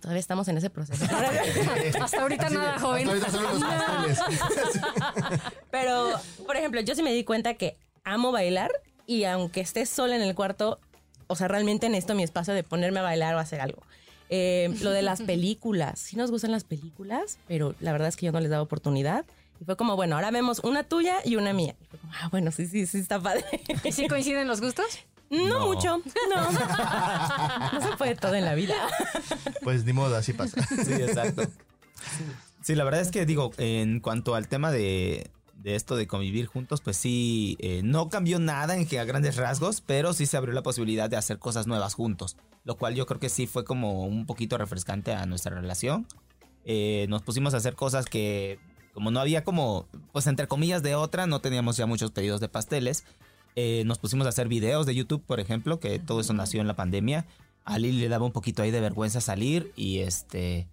Todavía 0.00 0.18
estamos 0.18 0.48
en 0.48 0.56
ese 0.56 0.70
proceso. 0.70 1.04
Hasta 2.00 2.22
ahorita 2.22 2.48
nada, 2.50 2.80
joven. 2.80 3.08
Hasta 3.08 3.26
ahorita 3.26 3.30
solo 3.30 3.52
los 3.52 3.62
pasteles. 3.62 5.40
Pero, 5.70 6.12
por 6.46 6.56
ejemplo, 6.56 6.80
yo 6.80 6.94
sí 6.94 7.02
me 7.02 7.12
di 7.12 7.22
cuenta 7.22 7.54
que 7.54 7.76
amo 8.04 8.32
bailar 8.32 8.70
y 9.06 9.24
aunque 9.24 9.60
esté 9.60 9.84
sola 9.86 10.16
en 10.16 10.22
el 10.22 10.34
cuarto, 10.34 10.80
o 11.26 11.36
sea, 11.36 11.46
realmente 11.46 11.88
necesito 11.90 12.14
mi 12.14 12.22
espacio 12.22 12.54
de 12.54 12.64
ponerme 12.64 13.00
a 13.00 13.02
bailar 13.02 13.34
o 13.34 13.38
hacer 13.38 13.60
algo. 13.60 13.82
Eh, 14.28 14.74
lo 14.82 14.90
de 14.90 15.02
las 15.02 15.22
películas, 15.22 15.98
sí 16.00 16.16
nos 16.16 16.30
gustan 16.30 16.50
las 16.52 16.64
películas, 16.64 17.38
pero 17.46 17.74
la 17.80 17.92
verdad 17.92 18.08
es 18.08 18.16
que 18.16 18.26
yo 18.26 18.32
no 18.32 18.40
les 18.40 18.50
daba 18.50 18.62
oportunidad. 18.62 19.24
Y 19.60 19.64
fue 19.64 19.76
como, 19.76 19.96
bueno, 19.96 20.16
ahora 20.16 20.30
vemos 20.30 20.58
una 20.64 20.82
tuya 20.84 21.16
y 21.24 21.36
una 21.36 21.52
mía. 21.52 21.74
Y 21.80 21.84
fue 21.86 21.98
como, 21.98 22.12
ah, 22.14 22.28
bueno, 22.30 22.50
sí, 22.50 22.66
sí, 22.66 22.86
sí, 22.86 22.98
está 22.98 23.20
padre. 23.20 23.44
¿Y 23.84 23.92
si 23.92 24.06
coinciden 24.08 24.46
los 24.48 24.60
gustos? 24.60 24.86
No, 25.30 25.46
No. 25.60 25.66
mucho, 25.66 25.98
no. 25.98 26.50
No 27.72 27.80
se 27.90 27.96
puede 27.96 28.14
todo 28.14 28.34
en 28.34 28.44
la 28.44 28.54
vida. 28.54 28.74
Pues 29.62 29.84
ni 29.84 29.92
modo, 29.92 30.14
así 30.16 30.32
pasa. 30.32 30.60
Sí, 30.66 30.92
exacto. 30.92 31.42
Sí, 32.62 32.74
la 32.74 32.84
verdad 32.84 33.00
es 33.00 33.10
que 33.10 33.26
digo, 33.26 33.52
en 33.58 34.00
cuanto 34.00 34.34
al 34.34 34.48
tema 34.48 34.70
de, 34.72 35.30
de 35.62 35.74
esto 35.74 35.96
de 35.96 36.06
convivir 36.06 36.46
juntos, 36.46 36.80
pues 36.80 36.96
sí, 36.96 37.56
eh, 37.60 37.80
no 37.82 38.08
cambió 38.08 38.38
nada 38.38 38.76
en 38.76 38.86
que 38.86 38.98
a 39.00 39.04
grandes 39.04 39.36
rasgos, 39.36 39.80
pero 39.80 40.12
sí 40.12 40.26
se 40.26 40.36
abrió 40.36 40.52
la 40.54 40.62
posibilidad 40.62 41.08
de 41.10 41.16
hacer 41.16 41.38
cosas 41.38 41.66
nuevas 41.66 41.94
juntos, 41.94 42.36
lo 42.66 42.76
cual 42.76 42.94
yo 42.96 43.06
creo 43.06 43.20
que 43.20 43.28
sí 43.30 43.46
fue 43.46 43.64
como 43.64 44.02
un 44.04 44.26
poquito 44.26 44.58
refrescante 44.58 45.14
a 45.14 45.24
nuestra 45.24 45.54
relación. 45.54 46.06
Eh, 46.64 47.06
nos 47.08 47.22
pusimos 47.22 47.54
a 47.54 47.58
hacer 47.58 47.76
cosas 47.76 48.06
que, 48.06 48.58
como 48.92 49.12
no 49.12 49.20
había 49.20 49.44
como, 49.44 49.86
pues 50.12 50.26
entre 50.26 50.48
comillas 50.48 50.82
de 50.82 50.96
otra, 50.96 51.28
no 51.28 51.40
teníamos 51.40 51.76
ya 51.76 51.86
muchos 51.86 52.10
pedidos 52.10 52.40
de 52.40 52.48
pasteles. 52.48 53.04
Eh, 53.54 53.84
nos 53.86 53.98
pusimos 53.98 54.26
a 54.26 54.30
hacer 54.30 54.48
videos 54.48 54.84
de 54.84 54.96
YouTube, 54.96 55.22
por 55.24 55.38
ejemplo, 55.38 55.78
que 55.78 56.00
todo 56.00 56.20
eso 56.20 56.32
nació 56.34 56.60
en 56.60 56.66
la 56.66 56.74
pandemia. 56.74 57.24
A 57.64 57.78
Lili 57.78 58.00
le 58.00 58.08
daba 58.08 58.26
un 58.26 58.32
poquito 58.32 58.62
ahí 58.62 58.72
de 58.72 58.80
vergüenza 58.80 59.20
salir 59.20 59.72
y 59.76 59.98
este... 60.00 60.68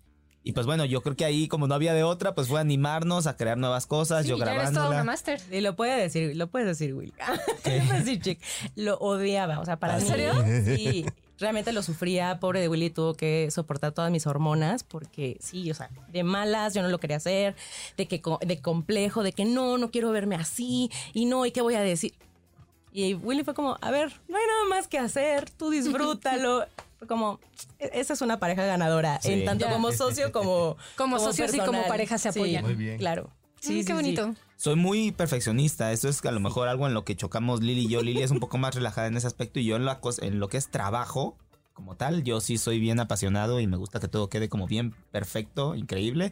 Y 0.45 0.51
pues 0.51 0.65
bueno, 0.65 0.83
yo 0.83 1.01
creo 1.01 1.15
que 1.15 1.23
ahí 1.23 1.47
como 1.47 1.67
no 1.67 1.75
había 1.75 1.93
de 1.93 2.03
otra, 2.03 2.35
pues 2.35 2.49
fue 2.49 2.59
animarnos 2.59 3.27
a 3.27 3.37
crear 3.37 3.57
nuevas 3.57 3.85
cosas, 3.85 4.23
Sí, 4.23 4.29
yo 4.29 4.37
ya 4.37 4.43
eres 4.45 4.55
toda 4.55 4.69
una 4.71 4.79
grabándola. 4.79 5.03
máster. 5.05 5.39
Y 5.49 5.61
lo 5.61 5.75
puede 5.77 5.95
decir, 6.01 6.35
lo 6.35 6.47
puedes 6.47 6.67
decir, 6.67 6.93
Will. 6.95 7.13
Lo 7.29 7.61
puedes 7.63 7.89
decir, 8.05 8.19
chick. 8.21 8.39
Lo 8.75 8.97
odiaba. 8.97 9.59
O 9.59 9.65
sea, 9.65 9.77
para 9.79 9.97
¿En 9.99 10.03
mí. 10.03 10.09
serio? 10.09 10.33
Sí. 10.65 11.05
Realmente 11.43 11.73
lo 11.73 11.83
sufría. 11.83 12.39
Pobre 12.39 12.61
de 12.61 12.69
Willy 12.69 12.89
tuvo 12.89 13.15
que 13.15 13.49
soportar 13.51 13.91
todas 13.91 14.09
mis 14.11 14.25
hormonas 14.27 14.85
porque 14.85 15.35
sí, 15.41 15.69
o 15.69 15.73
sea, 15.73 15.89
de 16.07 16.23
malas 16.23 16.73
yo 16.73 16.81
no 16.81 16.87
lo 16.87 16.99
quería 16.99 17.17
hacer, 17.17 17.53
de 17.97 18.07
que 18.07 18.21
de 18.45 18.61
complejo, 18.61 19.23
de 19.23 19.33
que 19.33 19.43
no, 19.43 19.77
no 19.77 19.91
quiero 19.91 20.09
verme 20.11 20.35
así 20.37 20.89
y 21.13 21.25
no, 21.25 21.45
¿y 21.45 21.51
qué 21.51 21.59
voy 21.61 21.75
a 21.75 21.81
decir? 21.81 22.13
Y 22.93 23.13
Willy 23.15 23.43
fue 23.43 23.53
como, 23.53 23.77
a 23.81 23.91
ver, 23.91 24.13
no 24.29 24.37
hay 24.37 24.43
nada 24.47 24.65
más 24.69 24.87
que 24.87 24.97
hacer, 24.99 25.49
tú 25.49 25.69
disfrútalo. 25.69 26.65
Fue 26.99 27.07
como, 27.09 27.41
"E- 27.79 27.89
esa 27.95 28.13
es 28.13 28.21
una 28.21 28.39
pareja 28.39 28.63
ganadora, 28.65 29.19
Sí. 29.21 29.33
en 29.33 29.43
tanto 29.43 29.65
Ya. 29.65 29.73
como 29.73 29.91
socio 29.91 30.31
como 30.31 30.77
Como 30.95 31.19
socios 31.19 31.53
y 31.53 31.59
como 31.59 31.85
pareja 31.87 32.17
se 32.17 32.31
Sí, 32.31 32.39
apoyan. 32.39 32.63
Muy 32.63 32.75
bien. 32.75 32.97
Claro. 32.99 33.23
Mm, 33.25 33.59
Sí, 33.59 33.73
qué 33.75 33.81
sí, 33.81 33.87
sí. 33.87 33.93
bonito. 33.93 34.35
Soy 34.63 34.77
muy 34.77 35.11
perfeccionista, 35.11 35.91
eso 35.91 36.07
es 36.07 36.23
a 36.23 36.31
lo 36.31 36.39
mejor 36.39 36.69
algo 36.69 36.87
en 36.87 36.93
lo 36.93 37.03
que 37.03 37.17
chocamos 37.17 37.61
Lili 37.61 37.81
y 37.81 37.89
yo. 37.89 38.01
Lili 38.01 38.21
es 38.21 38.31
un 38.31 38.39
poco 38.39 38.57
más 38.57 38.73
relajada 38.75 39.07
en 39.07 39.17
ese 39.17 39.27
aspecto 39.27 39.59
y 39.59 39.65
yo 39.65 39.75
en, 39.75 39.83
la 39.83 39.99
cos- 39.99 40.23
en 40.23 40.39
lo 40.39 40.47
que 40.47 40.55
es 40.55 40.69
trabajo 40.69 41.35
como 41.73 41.97
tal, 41.97 42.23
yo 42.23 42.39
sí 42.39 42.57
soy 42.57 42.79
bien 42.79 43.01
apasionado 43.01 43.59
y 43.59 43.67
me 43.67 43.75
gusta 43.75 43.99
que 43.99 44.07
todo 44.07 44.29
quede 44.29 44.47
como 44.47 44.65
bien 44.65 44.95
perfecto, 45.11 45.75
increíble. 45.75 46.31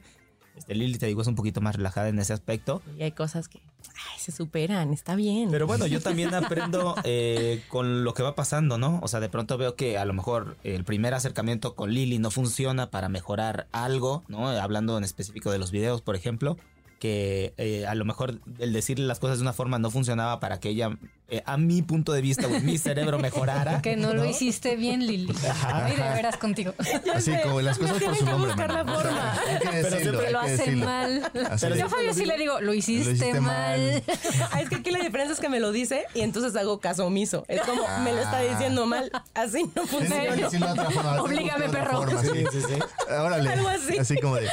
Este 0.56 0.76
Lili 0.76 0.98
te 0.98 1.08
digo 1.08 1.22
es 1.22 1.28
un 1.28 1.36
poquito 1.36 1.60
más 1.60 1.76
relajada 1.76 2.08
en 2.08 2.20
ese 2.20 2.32
aspecto. 2.32 2.82
Y 2.98 3.04
hay 3.04 3.12
cosas 3.12 3.50
que 3.50 3.60
ay, 3.60 4.18
se 4.20 4.32
superan, 4.32 4.94
está 4.94 5.16
bien. 5.16 5.50
Pero 5.52 5.68
bueno, 5.68 5.86
yo 5.86 6.00
también 6.02 6.34
aprendo 6.34 6.96
eh, 7.04 7.62
con 7.68 8.06
lo 8.06 8.14
que 8.14 8.24
va 8.24 8.34
pasando, 8.34 8.78
¿no? 8.78 9.02
O 9.04 9.10
sea, 9.10 9.20
de 9.20 9.28
pronto 9.28 9.58
veo 9.58 9.76
que 9.76 9.98
a 9.98 10.06
lo 10.06 10.14
mejor 10.14 10.56
el 10.64 10.86
primer 10.86 11.14
acercamiento 11.16 11.76
con 11.76 11.92
Lili 11.94 12.18
no 12.18 12.32
funciona 12.32 12.92
para 12.92 13.10
mejorar 13.10 13.68
algo, 13.74 14.24
¿no? 14.30 14.48
Hablando 14.48 14.98
en 14.98 15.04
específico 15.04 15.52
de 15.52 15.60
los 15.60 15.72
videos, 15.72 16.02
por 16.02 16.16
ejemplo. 16.16 16.56
Que 17.01 17.55
eh, 17.58 17.88
a 17.88 17.96
lo 17.96 18.05
mejor 18.05 18.39
el 18.60 18.74
decirle 18.74 19.08
las 19.08 19.17
cosas 19.17 19.39
de 19.39 19.41
una 19.41 19.53
forma 19.53 19.79
no 19.79 19.89
funcionaba 19.89 20.39
para 20.39 20.60
que 20.60 20.70
ella, 20.70 21.00
eh, 21.29 21.41
a 21.48 21.58
mi 21.58 21.81
punto 21.81 22.13
de 22.13 22.22
vista 22.22 22.46
o 22.46 22.51
en 22.53 22.63
mi 22.63 22.77
cerebro 22.77 23.17
mejorara. 23.17 23.81
Que 23.81 23.96
no, 23.98 24.13
lo 24.13 24.24
hiciste 24.24 24.75
bien, 24.75 25.08
Lili. 25.08 25.34
Ay, 25.65 25.96
de 25.96 26.01
veras 26.03 26.38
contigo. 26.38 26.75
Así 27.12 27.34
como 27.43 27.60
las 27.62 27.79
cosas 27.79 27.93
por 27.93 28.00
tienen 28.01 28.20
su 28.20 28.25
que 28.25 28.31
nombre. 28.31 28.51
buscar 28.51 28.72
la 28.72 28.86
forma. 28.86 29.34
Hay 29.34 29.58
que 29.58 29.77
decirlo, 29.81 30.20
Que 30.20 30.27
hay 30.27 30.34
lo 30.34 30.39
hacen 30.41 30.58
decirlo. 30.58 30.86
mal. 30.86 31.31
Así 31.50 31.67
Yo 31.75 31.86
a 31.88 31.89
Fabio 31.89 32.13
sí 32.13 32.25
le 32.25 32.38
digo, 32.38 32.62
lo 32.62 32.72
hiciste, 32.75 33.13
hiciste 33.13 33.41
mal. 33.41 33.79
mal. 33.79 34.03
Ah, 34.51 34.62
es 34.62 34.70
que 34.70 34.75
aquí 34.75 34.91
la 34.91 35.00
diferencia 35.00 35.34
es 35.34 35.39
que 35.39 35.50
me 35.50 35.60
lo 35.60 35.72
dice 35.72 36.05
y 36.13 36.22
entonces 36.22 36.55
hago 36.55 36.79
caso 36.79 37.08
omiso. 37.08 37.46
Es 37.48 37.62
como, 37.62 37.81
me 38.03 38.13
lo 38.13 38.22
está 38.22 38.41
diciendo 38.41 38.86
mal. 38.86 39.12
Así 39.34 39.63
no 39.75 39.88
funciona. 39.88 40.36
otra 40.70 41.67
perro. 41.72 41.98
forma, 42.03 42.22
sí. 42.22 42.46
Sí, 42.51 42.62
sí. 42.62 42.79
Órale. 43.10 43.50
Algo 43.50 43.70
así. 43.70 44.17
como 44.22 44.36
de. 44.36 44.48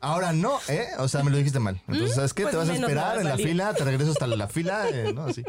Ahora 0.00 0.32
no, 0.32 0.58
¿eh? 0.68 0.86
O 0.98 1.08
sea, 1.08 1.22
me 1.24 1.30
lo 1.30 1.36
dijiste 1.38 1.58
mal. 1.58 1.80
Entonces, 1.88 2.14
¿sabes 2.14 2.32
qué? 2.32 2.42
Pues 2.42 2.52
te 2.52 2.56
vas 2.58 2.68
a 2.68 2.74
esperar 2.74 3.18
a 3.18 3.20
en 3.20 3.26
la 3.28 3.36
fila, 3.36 3.74
te 3.74 3.82
regreso 3.84 4.12
hasta 4.12 4.26
la 4.28 4.46
fila, 4.48 4.88
eh, 4.88 5.12
¿no? 5.12 5.22
Así. 5.24 5.42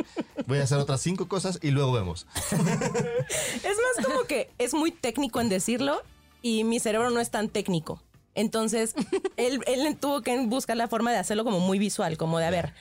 Voy 0.47 0.57
a 0.57 0.63
hacer 0.63 0.79
otras 0.79 1.01
cinco 1.01 1.27
cosas 1.27 1.59
y 1.61 1.69
luego 1.69 1.91
vemos. 1.91 2.25
Es 2.51 3.77
más 3.97 4.05
como 4.05 4.23
que 4.23 4.49
es 4.57 4.73
muy 4.73 4.91
técnico 4.91 5.39
en 5.41 5.49
decirlo 5.49 6.01
y 6.41 6.63
mi 6.63 6.79
cerebro 6.79 7.09
no 7.11 7.19
es 7.19 7.29
tan 7.29 7.49
técnico. 7.49 8.01
Entonces, 8.35 8.95
él, 9.37 9.61
él 9.67 9.97
tuvo 9.99 10.21
que 10.21 10.37
buscar 10.45 10.77
la 10.77 10.87
forma 10.87 11.11
de 11.11 11.17
hacerlo 11.17 11.43
como 11.43 11.59
muy 11.59 11.77
visual, 11.79 12.17
como 12.17 12.39
de, 12.39 12.45
a 12.45 12.49
ver, 12.51 12.73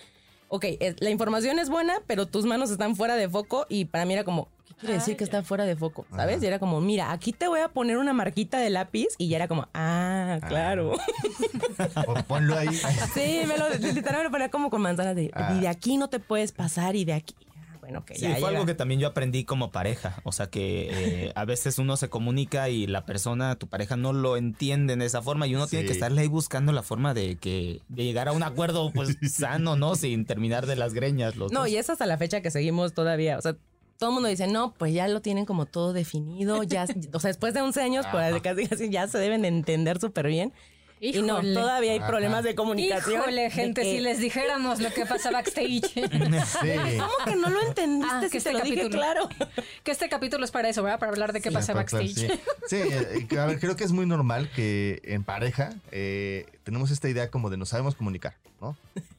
ok, 0.49 0.65
es- 0.81 0.97
la 1.01 1.11
información 1.11 1.59
es 1.59 1.69
buena, 1.69 2.01
pero 2.07 2.27
tus 2.27 2.45
manos 2.45 2.71
están 2.71 2.97
fuera 2.97 3.17
de 3.17 3.29
foco 3.29 3.67
y 3.69 3.87
para 3.87 4.05
mí 4.05 4.15
era 4.15 4.25
como, 4.25 4.49
¿qué 4.58 4.58
quiere 4.79 4.95
decir 4.95 5.17
que 5.17 5.25
está 5.25 5.43
fuera 5.43 5.65
de 5.65 5.77
foco? 5.77 6.07
¿Sabes? 6.15 6.43
Y 6.43 6.47
era 6.47 6.59
como, 6.59 6.81
mira, 6.81 7.13
aquí 7.13 7.33
te 7.33 7.49
voy 7.49 7.61
a 7.61 7.69
poner 7.69 7.99
una 7.99 8.13
marquita 8.13 8.59
de 8.59 8.71
lápiz 8.71 9.09
y 9.19 9.29
ya 9.29 9.37
era 9.37 9.49
como, 9.49 9.69
ah, 9.75 10.39
claro. 10.49 10.93
O 12.07 12.15
ponlo 12.25 12.57
ahí. 12.57 12.69
Sí, 13.15 13.41
me 13.47 13.57
lo, 13.59 13.69
literal 13.71 14.19
me 14.19 14.25
lo 14.25 14.31
ponía 14.31 14.51
como 14.51 14.71
con 14.71 14.81
manzanas 14.83 15.17
de, 15.17 15.31
Ah. 15.35 15.55
y 15.57 15.61
de 15.61 15.69
aquí 15.69 15.97
no 15.97 16.09
te 16.09 16.19
puedes 16.21 16.53
pasar 16.53 16.97
y 16.97 17.05
de 17.05 17.13
aquí. 17.15 17.35
Ah, 17.73 17.77
Bueno, 17.81 18.05
que 18.05 18.15
Sí, 18.17 18.23
ya 18.23 18.37
fue 18.37 18.49
algo 18.51 18.67
que 18.67 18.75
también 18.75 19.01
yo 19.01 19.09
aprendí 19.09 19.45
como 19.45 19.71
pareja. 19.71 20.21
O 20.25 20.33
sea 20.33 20.49
que 20.49 20.89
eh, 21.29 21.33
a 21.35 21.45
veces 21.45 21.79
uno 21.79 21.97
se 21.97 22.09
comunica 22.11 22.69
y 22.69 22.87
la 22.87 23.07
persona, 23.07 23.57
tu 23.57 23.67
pareja, 23.69 23.97
no 23.97 24.13
lo 24.13 24.37
entiende 24.37 24.95
de 24.97 25.05
esa 25.07 25.23
forma 25.23 25.47
y 25.47 25.55
uno 25.55 25.67
tiene 25.67 25.87
que 25.87 25.93
estarle 25.93 26.21
ahí 26.23 26.29
buscando 26.29 26.73
la 26.73 26.83
forma 26.83 27.15
de 27.15 27.37
que 27.37 27.81
de 27.89 28.05
llegar 28.05 28.29
a 28.29 28.33
un 28.33 28.43
acuerdo 28.43 28.91
pues 28.93 29.17
sano, 29.33 29.77
¿no? 29.77 29.95
Sin 29.95 30.27
terminar 30.27 30.67
de 30.67 30.77
las 30.77 30.93
greñas. 30.93 31.37
Los 31.37 31.51
No, 31.53 31.61
dos. 31.61 31.69
y 31.71 31.77
es 31.77 31.89
hasta 31.89 32.05
la 32.07 32.19
fecha 32.19 32.41
que 32.43 32.51
seguimos 32.51 32.93
todavía. 32.93 33.39
O 33.39 33.43
sea, 33.43 33.57
todo 33.99 34.11
el 34.11 34.15
mundo 34.15 34.29
dice, 34.29 34.47
no, 34.47 34.73
pues 34.75 34.95
ya 34.95 35.09
lo 35.09 35.21
tienen 35.21 35.45
como 35.45 35.67
todo 35.67 35.93
definido. 35.93 36.63
Ya, 36.63 36.87
o 37.13 37.21
sea, 37.21 37.29
después 37.29 37.53
de 37.55 37.61
11 37.61 37.83
años, 37.83 38.07
pues 38.11 38.41
casi, 38.43 38.67
casi 38.67 38.91
ya 38.91 39.07
se 39.09 39.19
deben 39.19 39.43
de 39.43 39.49
entender 39.49 40.01
súper 40.01 40.29
bien. 40.29 40.53
Y 41.01 41.13
no, 41.23 41.35
Híjole. 41.39 41.55
todavía 41.55 41.93
hay 41.93 42.01
problemas 42.01 42.43
de 42.43 42.57
comunicación. 42.57 43.21
Híjole, 43.23 43.51
gente, 43.51 43.83
que, 43.83 43.93
si 43.93 44.01
les 44.01 44.19
dijéramos 44.19 44.81
lo 44.81 44.91
que 44.93 45.07
pasa 45.07 45.31
backstage. 45.31 45.83
Sí. 45.93 46.99
¿Cómo 46.99 47.13
que 47.25 47.37
no 47.37 47.51
lo 47.51 47.63
entendiste 47.69 48.17
Ah, 48.17 48.21
si 48.23 48.31
que 48.31 48.31
te 48.31 48.39
este 48.39 48.53
lo 48.53 48.61
dije 48.63 48.77
capítulo. 48.77 48.99
claro? 49.01 49.29
que 49.85 49.93
este 49.93 50.09
capítulo 50.09 50.45
es 50.45 50.51
para 50.51 50.69
eso, 50.69 50.83
¿verdad? 50.83 50.99
Para 50.99 51.13
hablar 51.13 51.33
de 51.33 51.41
qué 51.41 51.53
pasa 51.53 51.73
Para 51.73 51.83
actuar, 51.83 52.03
backstage. 52.03 52.33
Sí, 52.33 52.41
Sí, 52.67 52.77
eh, 52.77 53.39
a 53.39 53.47
ver, 53.47 53.61
creo 53.61 53.77
que 53.77 53.85
es 53.85 53.93
muy 53.93 54.07
normal 54.07 54.51
que 54.57 55.01
en 55.05 55.23
pareja 55.23 55.73
eh, 55.93 56.47
tenemos 56.69 56.91
esta 56.91 57.09
idea 57.09 57.31
como 57.31 57.49
de 57.49 57.57
no 57.57 57.65
sabemos 57.65 57.95
comunicar, 57.95 58.37
¿no? 58.61 58.77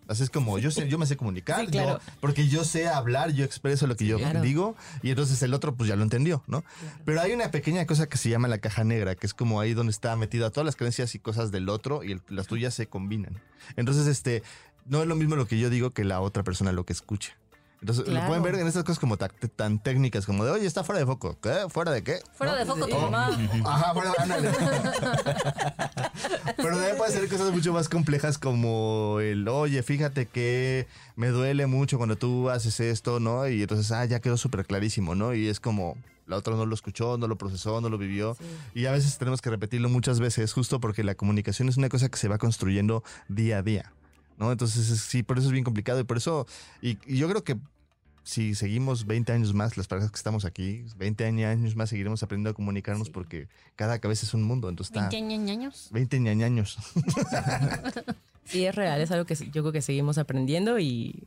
Así 0.08 0.22
es 0.22 0.30
como 0.30 0.60
yo 0.60 0.70
sé, 0.70 0.88
yo 0.88 1.00
me 1.00 1.08
sé 1.08 1.18
comunicar, 1.18 1.62
Sí, 1.66 1.72
claro. 1.72 1.98
yo- 1.98 2.14
porque 2.22 2.48
yo 2.48 2.64
sé 2.64 2.88
hablar, 2.88 3.32
yo 3.32 3.44
expreso 3.44 3.88
lo 3.88 3.96
que 3.96 4.06
yo 4.06 4.18
Claro. 4.20 4.42
digo 4.42 4.76
y 5.02 5.10
entonces 5.10 5.42
el 5.42 5.56
otro 5.56 5.74
pues 5.74 5.90
ya 5.90 5.96
lo 5.96 6.04
entendió, 6.04 6.44
¿no? 6.46 6.64
Pero 7.06 7.22
hay 7.22 7.32
una 7.32 7.50
pequeña 7.50 7.88
cosa 7.88 8.08
que 8.08 8.18
se 8.18 8.30
llama 8.30 8.48
la 8.48 8.60
caja 8.60 8.84
negra, 8.84 9.16
que 9.16 9.26
es 9.26 9.34
como 9.34 9.60
ahí 9.60 9.74
donde 9.74 9.90
está 9.90 10.16
metida 10.16 10.52
todas 10.52 10.64
las 10.66 10.76
creencias 10.76 11.16
y 11.16 11.20
cosas 11.20 11.50
del 11.52 11.70
otro 11.70 12.04
y 12.04 12.12
el- 12.12 12.22
las 12.30 12.46
tuyas 12.46 12.76
se 12.76 12.86
combinan. 12.86 13.42
Entonces, 13.78 14.06
este, 14.06 14.44
no 14.86 15.02
es 15.02 15.08
lo 15.08 15.16
mismo 15.16 15.36
lo 15.36 15.48
que 15.48 15.58
yo 15.58 15.72
digo 15.72 15.90
que 15.90 16.04
la 16.04 16.22
otra 16.22 16.44
persona 16.44 16.72
lo 16.72 16.86
que 16.86 16.94
escucha. 16.94 17.36
Entonces, 17.82 18.06
lo 18.08 18.12
Claro. 18.12 18.28
pueden 18.28 18.44
ver 18.44 18.56
en 18.56 18.68
estas 18.68 18.84
cosas 18.84 19.00
como 19.00 19.16
ta- 19.16 19.30
tan 19.56 19.80
técnicas, 19.82 20.26
como 20.26 20.44
de, 20.44 20.52
oye, 20.52 20.66
está 20.68 20.84
fuera 20.84 21.00
de 21.00 21.06
foco. 21.06 21.38
¿Qué? 21.42 21.66
¿Fuera 21.70 21.92
de 21.92 22.04
qué? 22.04 22.20
Fuera 22.34 22.52
¿No? 22.54 22.60
de 22.60 22.66
foco 22.66 22.88
tu 22.88 22.96
Oh, 22.96 23.10
mamá. 23.10 23.30
Ajá, 23.66 23.94
bueno, 23.94 24.12
ándale. 24.18 24.50
Pero 26.58 26.72
también 26.76 26.98
puede 26.98 27.12
ser 27.12 27.30
cosas 27.30 27.52
mucho 27.52 27.74
más 27.74 27.90
complejas 27.90 28.38
como 28.38 29.20
el, 29.22 29.48
oye, 29.48 29.82
fíjate 29.84 30.26
que 30.26 30.88
me 31.16 31.30
duele 31.30 31.68
mucho 31.68 31.98
cuando 31.98 32.18
tú 32.18 32.50
haces 32.50 32.80
esto, 32.80 33.20
¿no? 33.20 33.48
Y 33.48 33.62
entonces, 33.62 33.92
ah, 33.92 34.06
ya 34.06 34.20
quedó 34.20 34.38
súper 34.38 34.66
clarísimo, 34.66 35.16
¿no? 35.16 35.34
Y 35.34 35.48
es 35.48 35.60
como, 35.60 35.96
la 36.28 36.36
otra 36.38 36.56
no 36.56 36.66
lo 36.66 36.76
escuchó, 36.76 37.18
no 37.18 37.28
lo 37.28 37.38
procesó, 37.38 37.82
no 37.82 37.90
lo 37.90 37.98
vivió. 37.98 38.36
Y 38.74 38.86
a 38.86 38.92
veces 38.92 39.18
tenemos 39.18 39.42
que 39.42 39.50
repetirlo 39.50 39.90
muchas 39.90 40.20
veces, 40.20 40.52
justo 40.54 40.80
porque 40.80 41.04
la 41.04 41.16
comunicación 41.16 41.70
es 41.70 41.78
una 41.78 41.90
cosa 41.90 42.10
que 42.10 42.18
se 42.18 42.28
va 42.28 42.38
construyendo 42.38 43.04
día 43.30 43.60
a 43.60 43.62
día, 43.64 43.94
¿no? 44.40 44.52
Entonces, 44.52 44.90
es- 44.90 45.02
sí, 45.02 45.22
por 45.22 45.38
eso 45.38 45.48
es 45.48 45.52
bien 45.52 45.64
complicado 45.64 46.00
y 46.00 46.04
por 46.04 46.18
eso, 46.18 46.48
y, 46.82 46.98
y 47.06 47.18
yo 47.18 47.30
creo 47.30 47.44
que 47.44 47.58
si 48.24 48.54
seguimos 48.54 49.06
20 49.08 49.32
años 49.32 49.54
más, 49.54 49.76
las 49.78 49.88
parejas 49.88 50.12
que 50.12 50.18
estamos 50.18 50.46
aquí, 50.46 50.86
20 50.98 51.26
años 51.26 51.76
más 51.76 51.90
seguiremos 51.90 52.22
aprendiendo 52.22 52.52
a 52.52 52.54
comunicarnos 52.54 53.10
porque 53.10 53.48
cada 53.76 53.98
cabeza 54.00 54.26
es 54.26 54.34
un 54.36 54.44
mundo. 54.44 54.70
Entonces 54.70 54.96
está 54.96 55.10
20 55.10 55.52
años. 55.52 55.90
20 55.92 56.20
ñañaños. 56.20 56.78
Sí, 58.46 58.66
es 58.66 58.74
real, 58.74 59.00
es 59.00 59.12
algo 59.12 59.26
que 59.26 59.36
yo 59.36 59.62
creo 59.62 59.72
que 59.72 59.84
seguimos 59.84 60.18
aprendiendo 60.18 60.80
y... 60.80 61.24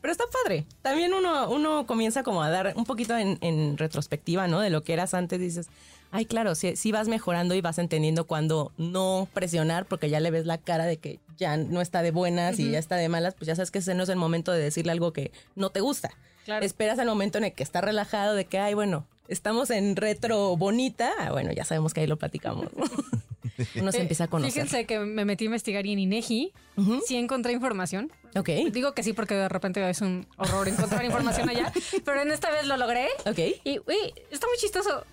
Pero 0.00 0.12
está 0.12 0.24
padre. 0.44 0.66
También 0.82 1.12
uno, 1.12 1.48
uno 1.50 1.86
comienza 1.86 2.22
como 2.22 2.42
a 2.42 2.50
dar 2.50 2.74
un 2.76 2.84
poquito 2.84 3.16
en, 3.16 3.38
en 3.40 3.76
retrospectiva, 3.78 4.46
¿no? 4.48 4.60
De 4.60 4.70
lo 4.70 4.82
que 4.82 4.92
eras 4.92 5.14
antes. 5.14 5.40
Dices, 5.40 5.68
ay, 6.10 6.26
claro, 6.26 6.54
sí, 6.54 6.76
sí 6.76 6.92
vas 6.92 7.08
mejorando 7.08 7.54
y 7.54 7.60
vas 7.60 7.78
entendiendo 7.78 8.26
cuándo 8.26 8.72
no 8.78 9.28
presionar 9.32 9.86
porque 9.86 10.10
ya 10.10 10.20
le 10.20 10.30
ves 10.30 10.46
la 10.46 10.58
cara 10.58 10.84
de 10.84 10.98
que 10.98 11.18
ya 11.36 11.56
no 11.56 11.80
está 11.80 12.02
de 12.02 12.10
buenas 12.10 12.58
y 12.58 12.70
ya 12.70 12.78
está 12.78 12.96
de 12.96 13.08
malas. 13.08 13.34
Pues 13.34 13.46
ya 13.46 13.56
sabes 13.56 13.70
que 13.70 13.78
ese 13.78 13.94
no 13.94 14.04
es 14.04 14.08
el 14.08 14.16
momento 14.16 14.52
de 14.52 14.60
decirle 14.60 14.92
algo 14.92 15.12
que 15.12 15.32
no 15.54 15.70
te 15.70 15.80
gusta. 15.80 16.10
Claro. 16.44 16.64
Esperas 16.64 16.98
el 16.98 17.06
momento 17.06 17.38
en 17.38 17.44
el 17.44 17.52
que 17.52 17.62
está 17.64 17.80
relajado 17.80 18.34
de 18.34 18.44
que, 18.44 18.58
ay, 18.58 18.74
bueno, 18.74 19.04
estamos 19.28 19.70
en 19.70 19.96
retro 19.96 20.56
bonita. 20.56 21.12
Ah, 21.18 21.30
bueno, 21.32 21.52
ya 21.52 21.64
sabemos 21.64 21.94
que 21.94 22.00
ahí 22.00 22.06
lo 22.06 22.16
platicamos. 22.16 22.66
Uno 23.76 23.90
se 23.92 23.98
Eh, 23.98 24.02
empieza 24.02 24.24
a 24.24 24.28
conocer. 24.28 24.52
Fíjense 24.52 24.84
que 24.86 24.98
me 24.98 25.24
metí 25.24 25.44
a 25.44 25.46
investigar 25.46 25.86
y 25.86 25.92
en 25.92 25.98
INEGI 26.00 26.52
Ujú. 26.76 27.00
sí 27.06 27.16
encontré 27.16 27.52
información. 27.52 28.12
Ok, 28.34 28.48
Digo 28.70 28.92
que 28.92 29.02
sí 29.02 29.12
porque 29.14 29.34
de 29.34 29.48
repente 29.48 29.88
es 29.88 30.00
un 30.02 30.26
horror 30.36 30.68
encontrar 30.68 31.04
información 31.04 31.48
allá, 31.48 31.72
pero 32.04 32.20
en 32.20 32.30
esta 32.32 32.50
vez 32.50 32.66
lo 32.66 32.76
logré. 32.76 33.06
ok. 33.24 33.38
Y 33.64 33.78
uy, 33.78 34.12
está 34.30 34.46
muy 34.46 34.56
chistoso. 34.58 35.04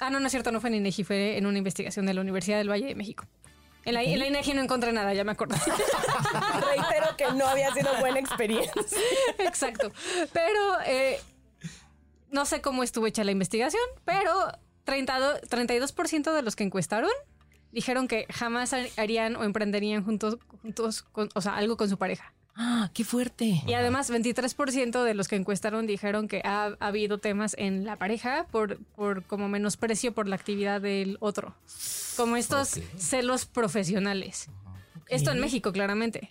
Ah, 0.00 0.10
no, 0.10 0.18
no 0.18 0.26
es 0.26 0.32
cierto, 0.32 0.50
no 0.50 0.60
fue 0.60 0.70
en 0.70 0.76
INEGI, 0.76 1.04
fue 1.04 1.36
en 1.38 1.46
una 1.46 1.56
investigación 1.58 2.04
de 2.06 2.14
la 2.14 2.20
Universidad 2.20 2.58
del 2.58 2.68
Valle 2.68 2.86
de 2.86 2.94
México. 2.96 3.24
En 3.84 3.94
la, 3.94 4.02
en 4.02 4.18
la 4.18 4.26
INEGI 4.26 4.54
no 4.54 4.62
encontré 4.62 4.92
nada, 4.92 5.12
ya 5.14 5.22
me 5.24 5.32
acordé. 5.32 5.54
Reitero 6.66 7.16
que 7.16 7.30
no 7.36 7.46
había 7.46 7.72
sido 7.74 7.90
buena 8.00 8.18
experiencia. 8.18 8.72
Exacto. 9.38 9.92
Pero 10.32 10.80
eh, 10.86 11.20
no 12.34 12.44
sé 12.44 12.60
cómo 12.60 12.82
estuvo 12.82 13.06
hecha 13.06 13.24
la 13.24 13.30
investigación, 13.30 13.82
pero 14.04 14.30
32, 14.84 15.40
32% 15.48 16.34
de 16.34 16.42
los 16.42 16.56
que 16.56 16.64
encuestaron 16.64 17.10
dijeron 17.72 18.06
que 18.08 18.26
jamás 18.30 18.72
har- 18.72 18.88
harían 18.96 19.36
o 19.36 19.44
emprenderían 19.44 20.04
juntos, 20.04 20.38
juntos 20.62 21.02
con- 21.02 21.30
o 21.34 21.40
sea, 21.40 21.56
algo 21.56 21.76
con 21.76 21.88
su 21.88 21.96
pareja. 21.96 22.34
Ah, 22.56 22.90
qué 22.94 23.02
fuerte. 23.02 23.62
Y 23.66 23.72
además, 23.72 24.10
23% 24.10 25.02
de 25.02 25.14
los 25.14 25.26
que 25.26 25.34
encuestaron 25.34 25.88
dijeron 25.88 26.28
que 26.28 26.40
ha, 26.44 26.76
ha 26.78 26.86
habido 26.86 27.18
temas 27.18 27.56
en 27.58 27.84
la 27.84 27.96
pareja 27.96 28.46
por, 28.52 28.78
por 28.94 29.24
como 29.24 29.48
menosprecio 29.48 30.12
por 30.14 30.28
la 30.28 30.36
actividad 30.36 30.80
del 30.80 31.16
otro. 31.20 31.56
Como 32.16 32.36
estos 32.36 32.78
celos 32.96 33.44
profesionales. 33.46 34.48
Esto 35.08 35.32
en 35.32 35.40
México, 35.40 35.72
claramente. 35.72 36.30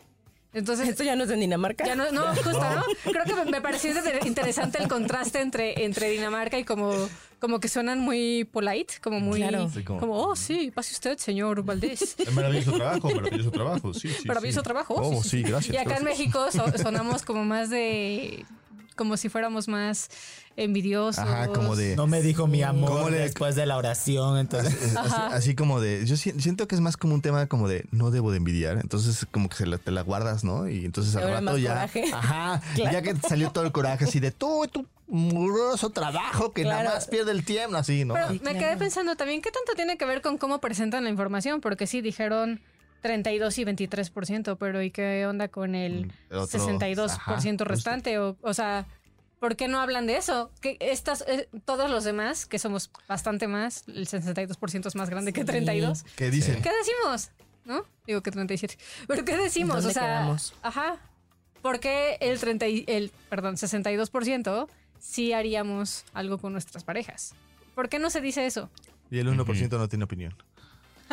Entonces, 0.54 0.88
Esto 0.88 1.04
ya 1.04 1.16
no 1.16 1.24
es 1.24 1.30
en 1.32 1.40
Dinamarca. 1.40 1.86
ya 1.86 1.96
no, 1.96 2.12
no, 2.12 2.28
justo, 2.36 2.52
¿no? 2.52 2.84
Creo 3.12 3.26
que 3.26 3.52
me, 3.52 3.60
pareció 3.62 3.90
inter- 3.92 4.20
interesante 4.26 4.82
el 4.82 4.88
contraste 4.88 5.42
entre, 5.42 5.84
entre 5.84 6.10
Dinamarca 6.12 6.60
y 6.60 6.64
como, 6.64 6.94
como 7.40 7.60
que 7.60 7.68
suenan 7.68 8.00
muy 8.00 8.44
polite, 8.46 8.96
como 9.02 9.20
muy, 9.20 9.40
Claro. 9.40 9.70
Sí, 9.74 9.84
como- 9.84 10.00
como, 10.00 10.14
oh, 10.20 10.36
sí, 10.36 10.72
pase 10.74 10.94
usted, 10.94 11.18
señor 11.18 11.64
Valdés. 11.64 12.16
Maravilloso 12.34 12.72
trabajo, 12.74 13.10
maravilloso 13.14 13.52
trabajo. 13.52 13.94
Sí, 13.94 14.10
sí. 14.10 14.28
Maravilloso 14.28 14.60
sí. 14.60 14.64
trabajo. 14.64 14.96
Oh, 14.98 15.24
sí, 15.24 15.42
gracias. 15.42 15.74
Y 15.74 15.78
acá 15.78 15.98
en. 15.98 16.04
México 16.04 16.52
so- 16.52 16.78
sonamos 16.78 17.24
como 17.24 17.44
más 17.46 17.70
de, 17.70 18.46
como 18.94 19.18
si 19.18 19.30
fuéramos 19.30 19.68
más 19.68 20.10
envidiosos. 20.56 21.18
Ajá, 21.24 21.48
como 21.48 21.76
de. 21.76 21.96
No 21.96 22.08
me 22.08 22.22
dijo 22.22 22.48
mi 22.48 22.62
¿Cómo 22.64 22.88
amor 22.98 23.12
le- 23.12 23.20
después 23.20 23.56
de 23.56 23.66
la 23.66 23.78
oración, 23.78 24.38
entonces... 24.38 24.74
Es- 24.82 24.96
así, 24.98 25.16
así 25.32 25.56
como 25.56 25.82
de. 25.82 26.06
Yo 26.06 26.16
si- 26.18 26.32
siento 26.40 26.68
que 26.68 26.76
es 26.76 26.82
más 26.82 26.96
como 26.98 27.14
un 27.16 27.22
tema 27.22 27.48
como 27.48 27.68
de 27.68 27.86
no 27.92 28.12
debo 28.12 28.32
de 28.32 28.38
envidiar. 28.38 28.78
Entonces, 28.78 29.26
como 29.32 29.50
que 29.50 29.56
se 29.58 29.66
la- 29.66 29.78
te 29.78 29.92
la 29.92 30.02
guardas, 30.02 30.44
¿no? 30.44 30.68
Y 30.70 30.86
entonces 30.86 31.16
al 31.16 31.30
rato 31.30 31.58
ya. 31.58 31.70
coraje. 31.74 32.06
Ajá. 32.14 32.62
Ya 32.76 33.02
que 33.02 33.16
salió 33.16 33.52
todo 33.52 33.66
el 33.66 33.72
coraje 33.72 34.06
así 34.06 34.20
de 34.20 34.32
tú, 34.32 34.68
tu 34.72 34.86
muroso 35.08 35.90
trabajo 35.92 36.54
que 36.54 36.64
Claro. 36.64 36.84
nada 36.84 36.96
más 36.96 37.08
pierde 37.08 37.32
el 37.32 37.44
tiempo, 37.44 37.76
así, 37.76 38.06
¿no? 38.06 38.14
Pero 38.14 38.30
me 38.44 38.58
quedé 38.58 38.78
pensando 38.78 39.16
también, 39.16 39.42
¿qué 39.42 39.52
tanto 39.52 39.74
tiene 39.76 39.98
que 39.98 40.06
ver 40.06 40.22
con 40.22 40.38
cómo 40.38 40.60
presentan 40.60 41.04
la 41.04 41.10
información? 41.10 41.62
Porque 41.62 41.88
sí, 41.88 42.02
dijeron 42.02 42.62
32 43.04 43.58
y 43.60 43.66
23%, 43.66 44.58
pero 44.58 44.82
¿y 44.82 44.90
qué 44.90 45.28
onda 45.28 45.50
con 45.50 45.76
el, 45.76 46.08
Mm, 46.08 46.12
El 46.32 46.38
otro, 46.40 46.60
62% 46.60 47.62
ajá, 47.62 47.64
restante? 47.66 48.18
O, 48.18 48.36
o 48.42 48.54
sea, 48.56 48.88
¿por 49.40 49.56
qué 49.56 49.68
no 49.68 49.80
hablan 49.80 50.08
de 50.08 50.18
eso? 50.18 50.50
Que 50.62 50.78
estas, 50.80 51.24
eh, 51.28 51.48
todos 51.66 51.92
los 51.92 52.04
demás, 52.06 52.46
que 52.48 52.58
somos 52.58 52.90
bastante 53.08 53.48
más, 53.48 53.84
el 53.88 54.08
62% 54.08 54.88
es 54.88 54.96
más 54.96 55.10
grande 55.12 55.34
que 55.34 55.44
32. 55.46 56.04
¿Qué 56.16 56.32
dicen? 56.32 56.62
¿Qué 56.64 56.72
decimos? 56.72 57.30
¿no? 57.66 57.86
Digo 58.08 58.22
que 58.24 58.32
37. 58.32 58.78
¿Pero 59.08 59.24
qué 59.24 59.38
decimos? 59.38 59.76
¿Dónde 59.76 59.90
o 59.92 59.94
sea, 59.94 60.02
quedamos? 60.04 60.54
ajá. 60.64 60.98
¿Por 61.62 61.80
qué 61.80 62.18
el 62.20 62.40
30 62.40 62.68
y- 62.68 62.84
el, 62.88 63.12
perdón, 63.30 63.56
62% 63.56 64.68
sí 65.00 65.32
haríamos 65.34 66.04
algo 66.14 66.38
con 66.40 66.52
nuestras 66.54 66.84
parejas? 66.84 67.36
¿Por 67.76 67.88
qué 67.90 68.00
no 68.00 68.10
se 68.10 68.20
dice 68.22 68.46
eso? 68.46 68.70
Y 69.12 69.20
el 69.20 69.28
1% 69.28 69.78
no 69.78 69.88
tiene 69.88 70.04
opinión. 70.06 70.36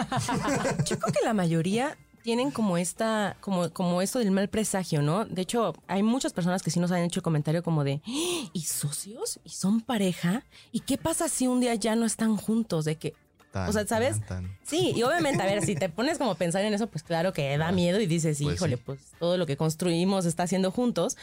Yo 0.86 0.98
creo 0.98 1.12
que 1.12 1.24
la 1.24 1.34
mayoría 1.34 1.96
tienen 2.22 2.50
como 2.50 2.76
esta, 2.76 3.36
como, 3.40 3.70
como 3.70 4.02
esto 4.02 4.18
del 4.18 4.30
mal 4.30 4.48
presagio, 4.48 5.00
¿no? 5.00 5.24
De 5.24 5.42
hecho, 5.42 5.74
hay 5.86 6.02
muchas 6.02 6.32
personas 6.32 6.62
que 6.62 6.70
sí 6.70 6.78
nos 6.78 6.90
han 6.92 7.02
hecho 7.02 7.20
el 7.20 7.24
comentario 7.24 7.62
como 7.62 7.82
de, 7.82 8.02
"¡Ah! 8.06 8.50
¿y 8.52 8.60
socios? 8.62 9.40
¿Y 9.44 9.50
son 9.50 9.80
pareja? 9.80 10.44
¿Y 10.70 10.80
qué 10.80 10.98
pasa 10.98 11.28
si 11.28 11.46
un 11.46 11.60
día 11.60 11.74
ya 11.76 11.96
no 11.96 12.04
están 12.04 12.36
juntos? 12.36 12.84
De 12.84 12.96
que, 12.96 13.14
Tan, 13.52 13.68
o 13.68 13.72
sea, 13.72 13.86
¿sabes? 13.86 14.18
tan, 14.26 14.44
tan. 14.44 14.58
Sí, 14.64 14.92
y 14.94 15.02
obviamente, 15.02 15.42
a 15.42 15.46
ver, 15.46 15.64
si 15.64 15.74
te 15.74 15.88
pones 15.88 16.18
como 16.18 16.32
a 16.32 16.34
pensar 16.36 16.62
en 16.64 16.74
eso, 16.74 16.86
pues 16.88 17.02
claro 17.02 17.32
que 17.32 17.56
da 17.58 17.72
miedo 17.72 17.98
y 18.00 18.06
dices, 18.06 18.38
Pues 18.42 18.54
híjole, 18.56 18.76
sí. 18.76 18.82
pues 18.84 19.00
todo 19.18 19.38
lo 19.38 19.46
que 19.46 19.56
construimos 19.56 20.24
está 20.26 20.42
haciendo 20.44 20.70
juntos, 20.70 21.16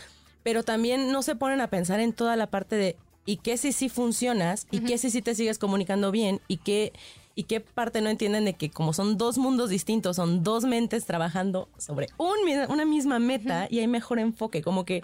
pero 0.44 0.64
también 0.64 1.12
no 1.12 1.22
se 1.22 1.36
ponen 1.36 1.62
a 1.62 1.70
pensar 1.70 2.00
en 2.00 2.12
toda 2.12 2.36
la 2.36 2.48
parte 2.48 2.76
de, 2.76 2.98
¿y 3.26 3.38
qué 3.38 3.56
si 3.58 3.72
sí 3.72 3.88
funcionas? 3.88 4.66
¿Y 4.72 4.80
qué 4.82 4.98
si 4.98 5.10
sí 5.12 5.22
te 5.22 5.36
sigues 5.36 5.58
comunicando 5.60 6.12
bien? 6.12 6.42
¿Y 6.50 6.58
qué, 6.58 6.92
¿Y 7.40 7.44
qué 7.44 7.60
parte 7.60 8.02
no 8.02 8.10
entienden 8.10 8.46
de 8.46 8.54
que 8.56 8.72
como 8.72 8.94
son 8.94 9.16
dos 9.20 9.38
mundos 9.38 9.70
distintos, 9.70 10.16
son 10.16 10.42
dos 10.42 10.66
mentes 10.66 11.06
trabajando 11.06 11.70
sobre 11.78 12.08
un 12.18 12.36
una 12.68 12.84
misma 12.84 13.20
meta 13.20 13.68
y 13.70 13.78
hay 13.78 13.88
mejor 13.88 14.18
enfoque? 14.18 14.64
Como 14.64 14.86
que 14.86 15.04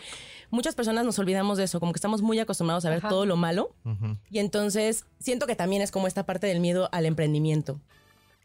muchas 0.50 0.74
personas 0.74 1.06
nos 1.06 1.20
olvidamos 1.20 1.60
de 1.60 1.66
eso, 1.66 1.80
como 1.80 1.94
que 1.94 1.98
estamos 1.98 2.24
muy 2.24 2.40
acostumbrados 2.40 2.86
a 2.86 2.90
ver 2.90 2.98
Ajá. 2.98 3.10
todo 3.10 3.28
lo 3.28 3.36
malo 3.38 3.70
y 4.32 4.40
entonces 4.40 5.06
siento 5.20 5.46
que 5.46 5.56
también 5.56 5.84
es 5.84 5.92
como 5.92 6.08
esta 6.08 6.26
parte 6.26 6.48
del 6.48 6.60
miedo 6.60 6.90
al 6.92 7.06
emprendimiento. 7.06 7.80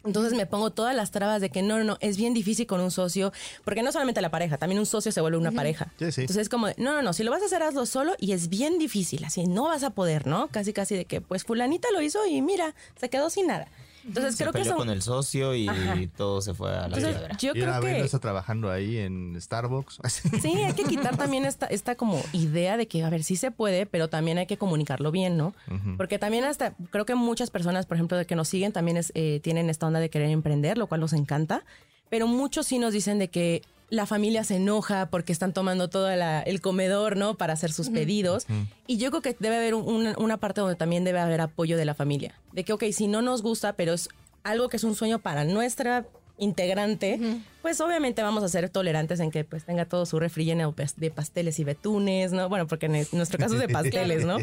Entonces 0.05 0.33
me 0.35 0.47
pongo 0.47 0.71
todas 0.71 0.95
las 0.95 1.11
trabas 1.11 1.41
de 1.41 1.51
que 1.51 1.61
no, 1.63 1.79
no, 1.79 1.85
no, 1.85 1.99
es 2.01 2.17
bien 2.17 2.33
difícil 2.33 2.67
con 2.67 2.81
un 2.81 2.91
socio, 2.91 3.33
porque 3.65 3.83
no 3.83 3.91
solamente 3.93 4.21
la 4.21 4.31
pareja, 4.31 4.57
también 4.57 4.79
un 4.79 4.87
socio 4.87 5.11
se 5.11 5.21
vuelve 5.21 5.39
una 5.39 5.53
pareja. 5.53 5.93
Sí, 5.99 6.13
sí. 6.13 6.21
Entonces 6.23 6.43
es 6.43 6.49
como, 6.49 6.69
no, 6.77 6.93
no, 6.93 7.03
no, 7.03 7.13
si 7.13 7.25
lo 7.25 7.31
vas 7.31 7.43
a 7.43 7.47
hacer, 7.47 7.63
hazlo 7.63 7.85
solo 7.85 8.15
y 8.19 8.33
es 8.33 8.49
bien 8.49 8.79
difícil, 8.79 9.25
así 9.25 9.47
no 9.47 9.65
vas 9.65 9.83
a 9.83 9.91
poder, 9.91 10.27
¿no? 10.27 10.49
Casi, 10.49 10.73
casi 10.73 10.95
de 10.95 11.05
que, 11.05 11.21
pues 11.21 11.45
fulanita 11.45 11.89
lo 11.93 12.01
hizo 12.01 12.25
y 12.27 12.41
mira, 12.43 12.75
se 12.99 13.11
quedó 13.11 13.29
sin 13.29 13.49
nada. 13.49 13.69
Entonces 14.09 14.37
Se 14.37 14.45
creo 14.45 14.53
que 14.53 14.65
son... 14.65 14.77
con 14.79 14.91
el 14.91 15.03
socio 15.03 15.55
y 15.55 15.69
Ajá. 15.69 15.97
todo 16.17 16.41
se 16.41 16.55
fue 16.55 16.71
a 16.71 16.89
la 16.89 16.97
Entonces 16.97 17.17
yo 17.39 17.53
y 17.55 17.61
creo 17.61 17.81
que... 17.81 18.01
está 18.01 18.19
trabajando 18.19 18.71
ahí 18.71 18.99
en 18.99 19.41
Starbucks. 19.41 20.01
Sí, 20.43 20.49
hay 20.49 20.73
que 20.73 20.85
quitar 20.85 21.17
también 21.17 21.45
esta, 21.45 21.67
esta 21.67 21.95
como 21.95 22.21
idea 22.33 22.77
de 22.77 22.89
que, 22.89 23.05
a 23.05 23.11
ver, 23.11 23.23
sí 23.23 23.37
se 23.37 23.51
puede, 23.51 23.87
pero 23.87 24.09
también 24.09 24.39
hay 24.39 24.47
que 24.47 24.57
comunicarlo 24.57 25.11
bien, 25.13 25.37
¿no? 25.37 25.55
Porque 25.97 26.19
también 26.19 26.45
hasta, 26.45 26.75
creo 26.91 27.05
que 27.05 27.15
muchas 27.15 27.51
personas, 27.51 27.87
por 27.87 27.97
ejemplo, 27.97 28.17
de 28.17 28.27
que 28.27 28.35
nos 28.35 28.49
siguen, 28.49 28.73
también 28.73 28.97
es, 28.97 29.13
eh, 29.15 29.41
tienen 29.43 29.71
esta 29.71 29.87
onda 29.87 30.01
de 30.01 30.11
querer 30.11 30.31
emprender, 30.31 30.79
lo 30.79 30.87
cual 30.87 31.01
nos 31.01 31.13
encanta, 31.13 31.65
pero 32.09 32.27
muchos 32.27 32.67
sí 32.67 32.79
nos 32.79 32.93
dicen 32.93 33.19
de 33.19 33.29
que 33.29 33.63
la 33.91 34.05
familia 34.07 34.45
se 34.45 34.57
enoja 34.57 35.09
porque 35.11 35.33
están 35.33 35.53
tomando 35.55 35.89
todo 35.89 36.15
la- 36.15 36.43
el 36.43 36.61
comedor, 36.61 37.17
¿no? 37.17 37.37
Para 37.37 37.55
hacer 37.55 37.73
sus 37.73 37.89
pedidos. 37.91 38.47
Y 38.87 38.99
yo 38.99 39.11
creo 39.11 39.23
que 39.23 39.37
debe 39.39 39.57
haber 39.57 39.75
un- 39.75 39.89
una, 39.89 40.15
una 40.19 40.37
parte 40.37 40.61
donde 40.61 40.77
también 40.77 41.05
debe 41.05 41.21
haber 41.21 41.41
apoyo 41.41 41.77
de 41.77 41.85
la 41.87 41.95
familia. 41.95 42.35
De 42.53 42.65
que, 42.65 42.73
ok, 42.75 42.85
si 42.93 43.07
no 43.07 43.23
nos 43.23 43.41
gusta, 43.43 43.73
pero 43.75 43.95
es 43.95 44.09
algo 44.45 44.69
que 44.69 44.77
es 44.77 44.85
un 44.85 44.95
sueño 44.95 45.19
para 45.21 45.45
nuestra 45.45 46.07
integrante, 46.39 47.21
pues 47.63 47.81
obviamente 47.81 48.23
vamos 48.23 48.43
a 48.43 48.49
ser 48.49 48.69
tolerantes 48.71 49.21
en 49.21 49.31
que 49.31 49.45
pues 49.45 49.65
tenga 49.65 49.85
todo 49.85 50.07
su 50.07 50.19
refri 50.19 50.45
lleno 50.45 50.75
de 50.97 51.11
pasteles 51.11 51.59
y 51.59 51.65
betunes, 51.65 52.33
¿no? 52.33 52.49
Bueno, 52.49 52.67
porque 52.67 52.87
en 52.87 53.07
nuestro 53.13 53.39
caso 53.39 53.55
es 53.55 53.61
de 53.61 53.69
pasteles, 53.69 54.25
¿no? 54.25 54.39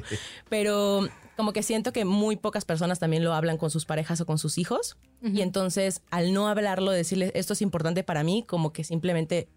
Pero 0.50 1.08
como 1.36 1.54
que 1.54 1.64
siento 1.64 1.92
que 1.92 2.06
muy 2.06 2.36
pocas 2.36 2.66
personas 2.66 3.00
también 3.00 3.24
lo 3.24 3.34
hablan 3.34 3.58
con 3.58 3.70
sus 3.70 3.86
parejas 3.86 4.22
o 4.22 4.26
con 4.26 4.38
sus 4.38 4.58
hijos. 4.58 4.98
Y 5.22 5.42
entonces, 5.42 6.02
al 6.12 6.34
no 6.34 6.48
hablarlo, 6.48 6.92
decirles 6.92 7.32
esto 7.34 7.54
es 7.54 7.62
importante 7.62 8.04
para 8.04 8.24
mí, 8.24 8.44
como 8.48 8.72
que 8.72 8.84
simplemente, 8.84 9.48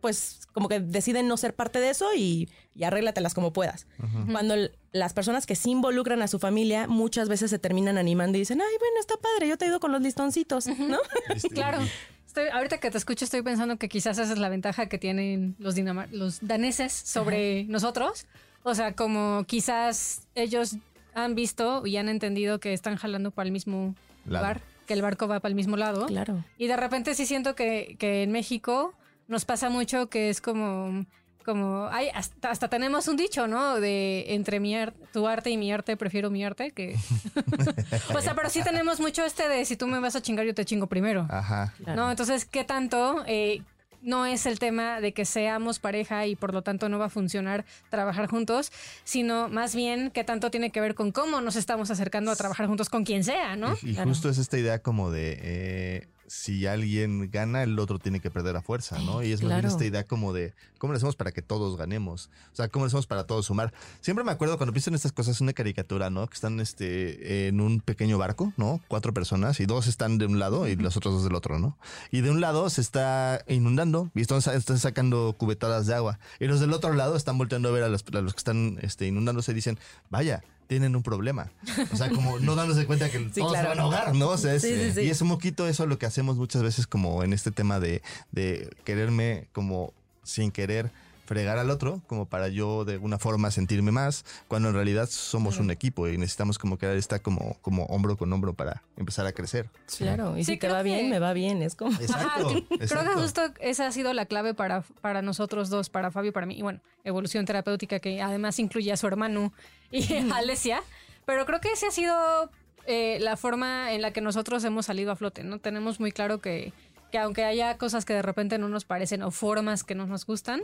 pues, 0.00 0.40
como 0.52 0.68
que 0.68 0.80
deciden 0.80 1.28
no 1.28 1.36
ser 1.36 1.54
parte 1.54 1.78
de 1.80 1.90
eso 1.90 2.08
y, 2.16 2.48
y 2.74 2.84
arréglatelas 2.84 3.34
como 3.34 3.52
puedas. 3.52 3.86
Cuando 4.30 4.54
las 4.92 5.12
personas 5.12 5.46
que 5.46 5.54
sí 5.56 5.70
involucran 5.70 6.22
a 6.22 6.28
su 6.28 6.38
familia 6.38 6.86
muchas 6.88 7.28
veces 7.28 7.50
se 7.50 7.58
terminan 7.58 7.98
animando 7.98 8.36
y 8.38 8.40
dicen, 8.40 8.60
ay, 8.60 8.76
bueno, 8.78 8.94
está 8.98 9.14
padre, 9.16 9.48
yo 9.48 9.56
te 9.58 9.66
ayudo 9.66 9.80
con 9.80 9.92
los 9.92 10.00
listoncitos, 10.02 10.66
¿no? 10.66 10.98
Claro. 11.52 11.78
Estoy, 12.26 12.44
ahorita 12.52 12.78
que 12.78 12.92
te 12.92 12.98
escucho 12.98 13.24
estoy 13.24 13.42
pensando 13.42 13.76
que 13.76 13.88
quizás 13.88 14.16
esa 14.18 14.32
es 14.32 14.38
la 14.38 14.48
ventaja 14.48 14.86
que 14.88 14.98
tienen 14.98 15.56
los, 15.58 15.74
dinamar- 15.76 16.10
los 16.12 16.38
daneses 16.46 16.92
sobre 16.92 17.64
nosotros. 17.64 18.26
O 18.62 18.74
sea, 18.74 18.92
como 18.92 19.44
quizás 19.48 20.22
ellos 20.36 20.76
han 21.14 21.34
visto 21.34 21.84
y 21.86 21.96
han 21.96 22.08
entendido 22.08 22.60
que 22.60 22.72
están 22.72 22.94
jalando 22.96 23.32
para 23.32 23.46
el 23.48 23.52
mismo 23.52 23.96
Lado. 24.26 24.44
lugar, 24.44 24.62
que 24.86 24.94
el 24.94 25.02
barco 25.02 25.26
va 25.26 25.40
para 25.40 25.50
el 25.50 25.56
mismo 25.56 25.76
lado. 25.76 26.06
Claro. 26.06 26.44
Y 26.56 26.68
de 26.68 26.76
repente 26.76 27.16
sí 27.16 27.26
siento 27.26 27.56
que, 27.56 27.96
que 27.98 28.22
en 28.22 28.30
México 28.30 28.94
nos 29.30 29.44
pasa 29.46 29.70
mucho 29.70 30.08
que 30.10 30.28
es 30.28 30.40
como, 30.42 31.06
como, 31.44 31.88
ay, 31.90 32.08
hasta, 32.14 32.50
hasta 32.50 32.68
tenemos 32.68 33.08
un 33.08 33.16
dicho, 33.16 33.46
¿no? 33.46 33.80
De 33.80 34.34
entre 34.34 34.60
mi 34.60 34.76
ar- 34.76 34.92
tu 35.12 35.26
arte 35.26 35.48
y 35.50 35.56
mi 35.56 35.72
arte, 35.72 35.96
prefiero 35.96 36.28
mi 36.30 36.44
arte, 36.44 36.72
que... 36.72 36.96
o 38.14 38.20
sea, 38.20 38.34
pero 38.34 38.50
sí 38.50 38.62
tenemos 38.62 39.00
mucho 39.00 39.24
este 39.24 39.48
de 39.48 39.64
si 39.64 39.76
tú 39.76 39.86
me 39.86 39.98
vas 40.00 40.16
a 40.16 40.20
chingar, 40.22 40.44
yo 40.44 40.54
te 40.54 40.64
chingo 40.64 40.86
primero. 40.86 41.26
Ajá. 41.30 41.72
Claro. 41.82 42.02
¿No? 42.04 42.10
Entonces, 42.10 42.44
¿qué 42.44 42.64
tanto? 42.64 43.24
eh, 43.26 43.62
no 44.02 44.24
es 44.24 44.46
el 44.46 44.58
tema 44.58 44.98
de 45.02 45.12
que 45.12 45.26
seamos 45.26 45.78
pareja 45.78 46.26
y 46.26 46.34
por 46.34 46.54
lo 46.54 46.62
tanto 46.62 46.88
no 46.88 46.98
va 46.98 47.04
a 47.04 47.10
funcionar 47.10 47.66
trabajar 47.90 48.28
juntos, 48.28 48.72
sino 49.04 49.50
más 49.50 49.74
bien 49.74 50.10
qué 50.10 50.24
tanto 50.24 50.50
tiene 50.50 50.70
que 50.70 50.80
ver 50.80 50.94
con 50.94 51.12
cómo 51.12 51.42
nos 51.42 51.54
estamos 51.54 51.90
acercando 51.90 52.30
a 52.30 52.36
trabajar 52.36 52.66
juntos 52.66 52.88
con 52.88 53.04
quien 53.04 53.24
sea, 53.24 53.56
¿no? 53.56 53.76
Y, 53.82 53.90
y 53.90 53.94
Claro. 53.96 54.08
justo 54.08 54.30
es 54.30 54.38
esta 54.38 54.56
idea 54.56 54.78
como 54.78 55.10
de 55.10 55.38
eh, 55.42 56.08
si 56.30 56.64
alguien 56.68 57.28
gana, 57.28 57.64
el 57.64 57.76
otro 57.80 57.98
tiene 57.98 58.20
que 58.20 58.30
perder 58.30 58.54
a 58.56 58.62
fuerza, 58.62 59.00
¿no? 59.00 59.20
Y 59.20 59.32
es 59.32 59.42
más 59.42 59.48
bien 59.48 59.60
Claro. 59.62 59.68
esta 59.68 59.84
idea 59.84 60.04
como 60.04 60.32
de 60.32 60.54
cómo 60.78 60.92
le 60.92 60.98
hacemos 60.98 61.16
para 61.16 61.32
que 61.32 61.42
todos 61.42 61.76
ganemos. 61.76 62.30
O 62.52 62.54
sea, 62.56 62.68
cómo 62.68 62.84
le 62.84 62.86
hacemos 62.86 63.08
para 63.08 63.24
todos 63.24 63.46
sumar. 63.46 63.72
Siempre 64.00 64.24
me 64.24 64.30
acuerdo 64.30 64.56
cuando 64.56 64.72
pienso 64.72 64.90
en 64.90 64.94
estas 64.94 65.10
cosas, 65.10 65.40
una 65.40 65.52
caricatura, 65.54 66.08
¿no? 66.08 66.28
Que 66.28 66.34
están 66.34 66.60
este, 66.60 67.48
en 67.48 67.60
un 67.60 67.80
pequeño 67.80 68.16
barco, 68.16 68.52
¿no? 68.56 68.80
Cuatro 68.86 69.12
personas 69.12 69.58
y 69.58 69.66
dos 69.66 69.88
están 69.88 70.18
de 70.18 70.26
un 70.26 70.38
lado 70.38 70.68
y 70.68 70.76
los 70.76 70.96
otros 70.96 71.14
dos 71.14 71.24
del 71.24 71.34
otro, 71.34 71.58
¿no? 71.58 71.76
Y 72.12 72.20
de 72.20 72.30
un 72.30 72.40
lado 72.40 72.70
se 72.70 72.80
está 72.80 73.44
inundando 73.48 74.12
y 74.14 74.20
están, 74.20 74.38
están 74.38 74.78
sacando 74.78 75.34
cubetadas 75.36 75.88
de 75.88 75.96
agua. 75.96 76.20
Y 76.38 76.46
los 76.46 76.60
del 76.60 76.72
otro 76.72 76.92
lado 76.92 77.16
están 77.16 77.38
volteando 77.38 77.70
a 77.70 77.72
ver 77.72 77.82
a 77.82 77.88
los, 77.88 78.04
a 78.14 78.20
los 78.20 78.34
que 78.34 78.38
están 78.38 78.78
este, 78.82 79.08
inundándose 79.08 79.50
y 79.50 79.56
dicen, 79.56 79.80
vaya. 80.10 80.44
Tienen 80.70 80.94
un 80.94 81.02
problema. 81.02 81.50
O 81.92 81.96
sea, 81.96 82.10
como 82.10 82.38
no 82.38 82.54
dándose 82.54 82.86
cuenta 82.86 83.10
que 83.10 83.18
todos 83.34 83.50
claro. 83.50 83.62
se 83.64 83.68
van 83.70 83.78
a 83.80 83.82
ahogar, 83.82 84.14
¿no? 84.14 84.28
O 84.28 84.38
sea, 84.38 84.54
es- 84.54 84.62
Sí, 84.62 84.72
sí, 84.76 84.92
sí. 84.94 85.00
y 85.00 85.10
es 85.10 85.20
un 85.20 85.28
poquito 85.28 85.66
eso 85.66 85.84
lo 85.84 85.98
que 85.98 86.06
hacemos 86.06 86.36
muchas 86.36 86.62
veces 86.62 86.86
como 86.86 87.24
en 87.24 87.32
este 87.32 87.50
tema 87.50 87.80
de, 87.80 88.02
de 88.30 88.70
quererme 88.84 89.48
como 89.52 89.92
sin 90.22 90.52
querer 90.52 90.92
fregar 91.30 91.58
al 91.58 91.70
otro, 91.70 92.02
como 92.08 92.26
para 92.26 92.48
yo 92.48 92.84
de 92.84 92.94
alguna 92.94 93.16
forma 93.16 93.52
sentirme 93.52 93.92
más, 93.92 94.24
cuando 94.48 94.70
en 94.70 94.74
realidad 94.74 95.08
somos 95.08 95.58
un 95.58 95.70
equipo 95.70 96.08
y 96.08 96.18
necesitamos 96.18 96.58
como 96.58 96.76
crear 96.76 96.96
esta 96.96 97.20
como, 97.20 97.56
como 97.62 97.84
hombro 97.84 98.16
con 98.16 98.32
hombro 98.32 98.52
para 98.54 98.82
empezar 98.96 99.26
a 99.28 99.32
crecer. 99.32 99.70
Claro, 99.96 100.36
y 100.36 100.42
Sí, 100.44 100.54
si 100.54 100.58
te 100.58 100.66
va 100.68 100.82
bien, 100.82 101.02
que- 101.04 101.08
me 101.10 101.18
va 101.20 101.32
bien, 101.32 101.62
es 101.62 101.76
como... 101.76 101.92
Exacto. 102.00 102.26
Ajá, 102.26 102.42
cre- 102.42 102.66
creo 102.66 102.78
que 102.78 102.84
exacto. 102.84 103.20
justo 103.20 103.42
esa 103.60 103.86
ha 103.86 103.92
sido 103.92 104.12
la 104.12 104.26
clave 104.26 104.54
para, 104.54 104.82
para 105.00 105.22
nosotros 105.22 105.70
dos, 105.70 105.88
para 105.88 106.10
Fabio 106.10 106.30
y 106.30 106.32
para 106.32 106.46
mí. 106.46 106.58
Y 106.58 106.62
bueno, 106.62 106.80
evolución 107.04 107.44
terapéutica 107.44 108.00
que 108.00 108.20
además 108.20 108.58
incluye 108.58 108.90
a 108.90 108.96
su 108.96 109.06
hermano 109.06 109.52
y 109.92 110.12
a 110.32 110.36
Alesia. 110.38 110.82
Pero 111.26 111.46
creo 111.46 111.60
que 111.60 111.70
esa 111.70 111.86
ha 111.86 111.90
sido 111.92 112.50
eh, 112.86 113.18
la 113.20 113.36
forma 113.36 113.92
en 113.92 114.02
la 114.02 114.12
que 114.12 114.20
nosotros 114.20 114.64
hemos 114.64 114.86
salido 114.86 115.12
a 115.12 115.16
flote, 115.16 115.44
¿no? 115.44 115.60
Tenemos 115.60 116.00
muy 116.00 116.10
claro 116.10 116.40
que, 116.40 116.72
que 117.12 117.18
aunque 117.18 117.44
haya 117.44 117.78
cosas 117.78 118.04
que 118.04 118.14
de 118.14 118.22
repente 118.22 118.58
no 118.58 118.68
nos 118.68 118.84
parecen 118.84 119.22
o 119.22 119.30
formas 119.30 119.84
que 119.84 119.94
no 119.94 120.06
nos 120.06 120.26
gustan, 120.26 120.60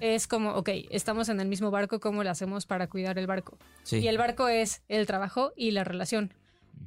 es 0.00 0.26
como, 0.26 0.54
ok, 0.54 0.68
estamos 0.90 1.28
en 1.28 1.40
el 1.40 1.48
mismo 1.48 1.70
barco, 1.70 2.00
¿cómo 2.00 2.22
le 2.22 2.30
hacemos 2.30 2.66
para 2.66 2.88
cuidar 2.88 3.18
el 3.18 3.26
barco? 3.26 3.58
Sí. 3.82 3.98
Y 3.98 4.08
el 4.08 4.18
barco 4.18 4.48
es 4.48 4.82
el 4.88 5.06
trabajo 5.06 5.52
y 5.56 5.70
la 5.70 5.84
relación. 5.84 6.34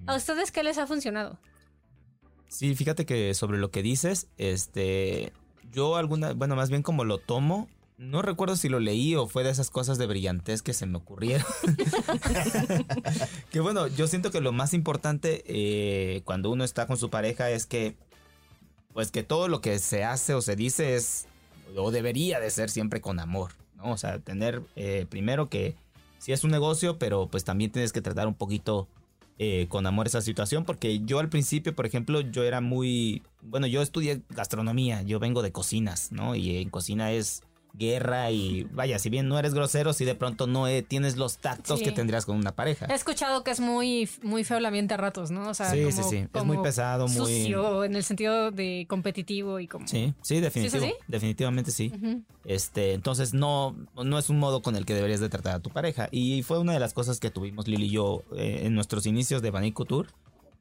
¿A 0.08 0.15
ustedes 0.15 0.52
qué 0.52 0.63
les 0.63 0.78
ha 0.78 0.88
funcionado? 0.88 1.39
Sí, 2.48 2.76
fíjate 2.76 3.06
que 3.06 3.34
sobre 3.34 3.58
lo 3.58 3.72
que 3.72 3.82
dices, 3.82 4.28
este, 4.38 5.34
yo 5.72 5.96
alguna, 5.96 6.34
bueno, 6.34 6.56
más 6.56 6.70
bien 6.70 6.84
como 6.84 7.04
lo 7.04 7.18
tomo, 7.18 7.68
no 7.98 8.22
recuerdo 8.22 8.56
si 8.56 8.70
lo 8.70 8.80
leí 8.80 9.15
o 9.15 9.28
fue 9.28 9.44
de 9.44 9.50
esas 9.50 9.70
cosas 9.70 9.98
de 9.98 10.06
brillantez 10.06 10.62
que 10.62 10.74
se 10.74 10.86
me 10.86 10.98
ocurrieron. 10.98 11.48
que 13.50 13.60
bueno, 13.60 13.88
yo 13.88 14.08
siento 14.08 14.32
que 14.32 14.41
lo 14.41 14.52
más 14.52 14.74
importante 14.74 15.44
eh, 15.48 16.22
cuando 16.24 16.52
uno 16.52 16.63
está 16.63 16.88
con 16.88 16.98
su 16.98 17.10
pareja 17.10 17.50
es 17.50 17.65
que, 17.65 17.96
pues 18.94 19.12
que 19.12 19.24
todo 19.24 19.48
lo 19.48 19.62
que 19.62 19.80
se 19.80 20.04
hace 20.04 20.34
o 20.34 20.41
se 20.41 20.56
dice 20.56 20.96
es, 20.96 21.28
o 21.75 21.91
debería 21.91 22.39
de 22.39 22.49
ser 22.49 22.69
siempre 22.69 23.01
con 23.01 23.19
amor, 23.19 23.51
¿no? 23.75 23.91
O 23.91 23.97
sea, 23.97 24.19
tener 24.19 24.62
eh, 24.75 25.06
primero 25.10 25.49
que 25.49 25.75
sí 26.19 26.32
es 26.32 26.43
un 26.43 26.51
negocio, 26.51 26.97
pero 26.97 27.28
pues 27.28 27.43
también 27.43 27.71
tienes 27.71 27.93
que 27.93 28.01
tratar 28.01 28.28
un 28.28 28.36
poquito 28.36 28.88
eh, 29.38 29.67
con 29.67 29.86
amor 29.86 30.08
esa 30.08 30.21
situación, 30.21 30.63
porque 30.63 30.99
yo 30.99 31.19
al 31.19 31.30
principio, 31.30 31.75
por 31.75 31.86
ejemplo, 31.86 32.21
yo 32.21 32.43
era 32.43 32.62
muy, 32.62 33.21
bueno, 33.41 33.67
yo 33.67 33.82
estudié 33.82 34.21
gastronomía, 34.30 35.01
yo 35.01 35.19
vengo 35.19 35.41
de 35.41 35.51
cocinas, 35.51 36.12
¿no? 36.12 36.36
Y 36.36 36.58
en 36.58 36.69
cocina 36.69 37.12
es 37.12 37.43
guerra 37.77 38.31
y 38.31 38.63
vaya, 38.71 38.99
si 38.99 39.09
bien 39.09 39.27
no 39.27 39.38
eres 39.39 39.53
grosero, 39.53 39.93
si 39.93 40.05
de 40.05 40.15
pronto 40.15 40.47
no 40.47 40.67
eh, 40.67 40.81
tienes 40.81 41.17
los 41.17 41.38
tactos 41.38 41.79
Sí. 41.79 41.85
que 41.85 41.91
tendrías 41.91 42.25
con 42.25 42.38
una 42.38 42.53
pareja. 42.53 42.85
He 42.89 42.93
escuchado 42.93 43.43
que 43.43 43.51
es 43.51 43.59
muy, 43.59 44.09
muy 44.23 44.43
feo 44.43 44.57
el 44.57 44.65
ambiente 44.65 44.93
a 44.93 44.97
ratos, 44.97 45.31
¿no? 45.31 45.49
O 45.49 45.53
sea, 45.53 45.69
Sí, 45.71 45.79
como- 45.83 45.91
sí, 45.91 46.03
sí. 46.09 46.27
Es 46.33 46.43
muy 46.45 46.57
pesado, 46.59 47.07
muy- 47.07 47.15
Sucio, 47.17 47.83
en 47.83 47.95
el 47.95 48.03
sentido 48.03 48.51
de 48.51 48.85
competitivo 48.89 49.59
y 49.59 49.67
como... 49.67 49.88
Sí, 49.88 50.13
sí, 50.21 50.39
definitivo, 50.39 50.85
definitivamente 51.07 51.71
sí. 51.71 51.91
Este, 52.45 52.93
entonces 52.93 53.33
no, 53.33 53.75
no 53.95 54.19
es 54.19 54.29
un 54.29 54.39
modo 54.39 54.61
con 54.61 54.75
el 54.75 54.85
que 54.85 54.93
deberías 54.93 55.19
de 55.19 55.29
tratar 55.29 55.55
a 55.55 55.59
tu 55.59 55.69
pareja. 55.69 56.07
Y 56.11 56.43
fue 56.43 56.59
una 56.59 56.73
de 56.73 56.79
las 56.79 56.93
cosas 56.93 57.19
que 57.19 57.29
tuvimos 57.31 57.67
Lili 57.67 57.85
y 57.88 57.89
yo 57.91 58.23
eh, 58.35 58.61
en 58.63 58.75
nuestros 58.75 59.05
inicios 59.05 59.41
de 59.41 59.51
Vanille 59.51 59.73
Couture. 59.73 60.09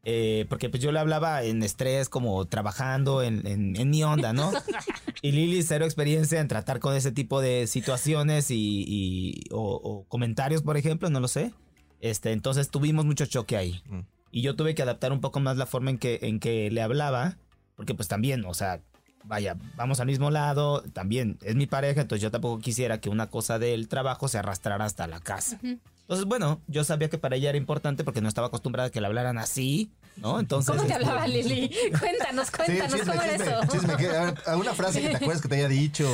Eh, 0.07 0.45
porque 0.51 0.69
pues 0.69 0.83
yo 0.83 0.93
le 0.93 0.99
hablaba 0.99 1.43
en 1.45 1.63
estrés, 1.63 2.09
como 2.11 2.45
trabajando 2.47 3.23
en, 3.23 3.47
en, 3.47 3.75
en 3.77 3.91
mi 3.91 4.05
onda, 4.05 4.33
¿no? 4.35 4.53
y 5.23 5.33
Lili 5.33 5.63
cero 5.63 5.85
experiencia 5.87 6.41
en 6.41 6.49
tratar 6.49 6.79
con 6.81 6.95
ese 6.95 7.11
tipo 7.11 7.41
de 7.41 7.67
situaciones 7.67 8.51
y, 8.51 8.85
y- 8.87 9.45
o, 9.51 9.61
o 9.83 10.05
comentarios, 10.09 10.63
por 10.63 10.77
ejemplo, 10.77 11.09
no 11.11 11.21
lo 11.21 11.29
sé. 11.29 11.53
Este, 12.01 12.33
entonces 12.33 12.71
tuvimos 12.71 13.07
mucho 13.07 13.25
choque 13.25 13.57
ahí. 13.57 13.83
Mm. 13.89 14.01
Y 14.31 14.43
yo 14.43 14.57
tuve 14.57 14.75
que 14.75 14.83
adaptar 14.83 15.11
un 15.13 15.21
poco 15.23 15.41
más 15.41 15.57
la 15.57 15.65
forma 15.65 15.91
en 15.91 15.99
que, 15.99 16.19
en 16.23 16.39
que 16.41 16.71
le 16.71 16.83
hablaba, 16.83 17.39
porque 17.77 17.95
pues 17.95 18.09
también, 18.09 18.45
o 18.45 18.53
sea, 18.53 18.81
vaya, 19.25 19.57
vamos 19.77 20.01
al 20.01 20.07
mismo 20.07 20.31
lado, 20.31 20.83
también 20.93 21.39
es 21.43 21.55
mi 21.57 21.67
pareja, 21.67 22.03
entonces 22.03 22.21
yo 22.23 22.31
tampoco 22.31 22.59
quisiera 22.59 23.01
que 23.01 23.09
una 23.09 23.31
cosa 23.31 23.59
del 23.59 23.89
trabajo 23.89 24.29
se 24.29 24.37
arrastrara 24.37 24.85
hasta 24.85 25.07
la 25.07 25.21
casa. 25.21 25.59
Entonces, 26.05 26.27
bueno, 26.27 26.61
yo 26.67 26.85
sabía 26.85 27.09
que 27.09 27.17
para 27.17 27.37
ella 27.37 27.49
era 27.49 27.57
importante 27.57 28.05
porque 28.05 28.21
no 28.21 28.29
estaba 28.29 28.49
acostumbrada 28.49 28.89
a 28.89 28.91
que 28.91 29.01
le 29.01 29.07
hablaran 29.07 29.39
así, 29.39 29.91
¿no? 30.17 30.39
Entonces... 30.39 30.75
¿Cómo 30.75 30.87
te 30.87 30.93
este, 30.93 31.03
hablaba 31.03 31.27
Lili? 31.27 31.75
Cuéntanos, 31.99 32.49
Sí, 32.49 32.53
cuéntanos 32.55 32.93
chisme, 32.95 33.13
cómo 33.13 33.23
era 33.23 33.33
chisme, 33.39 33.53
eso. 33.53 33.73
chisme. 33.73 33.97
Ver, 33.97 34.35
¿Alguna 34.47 34.75
frase 34.75 35.01
que 35.01 35.09
te 35.09 35.17
acuerdas 35.17 35.41
que 35.41 35.49
te 35.49 35.55
haya 35.57 35.69
dicho? 35.69 36.07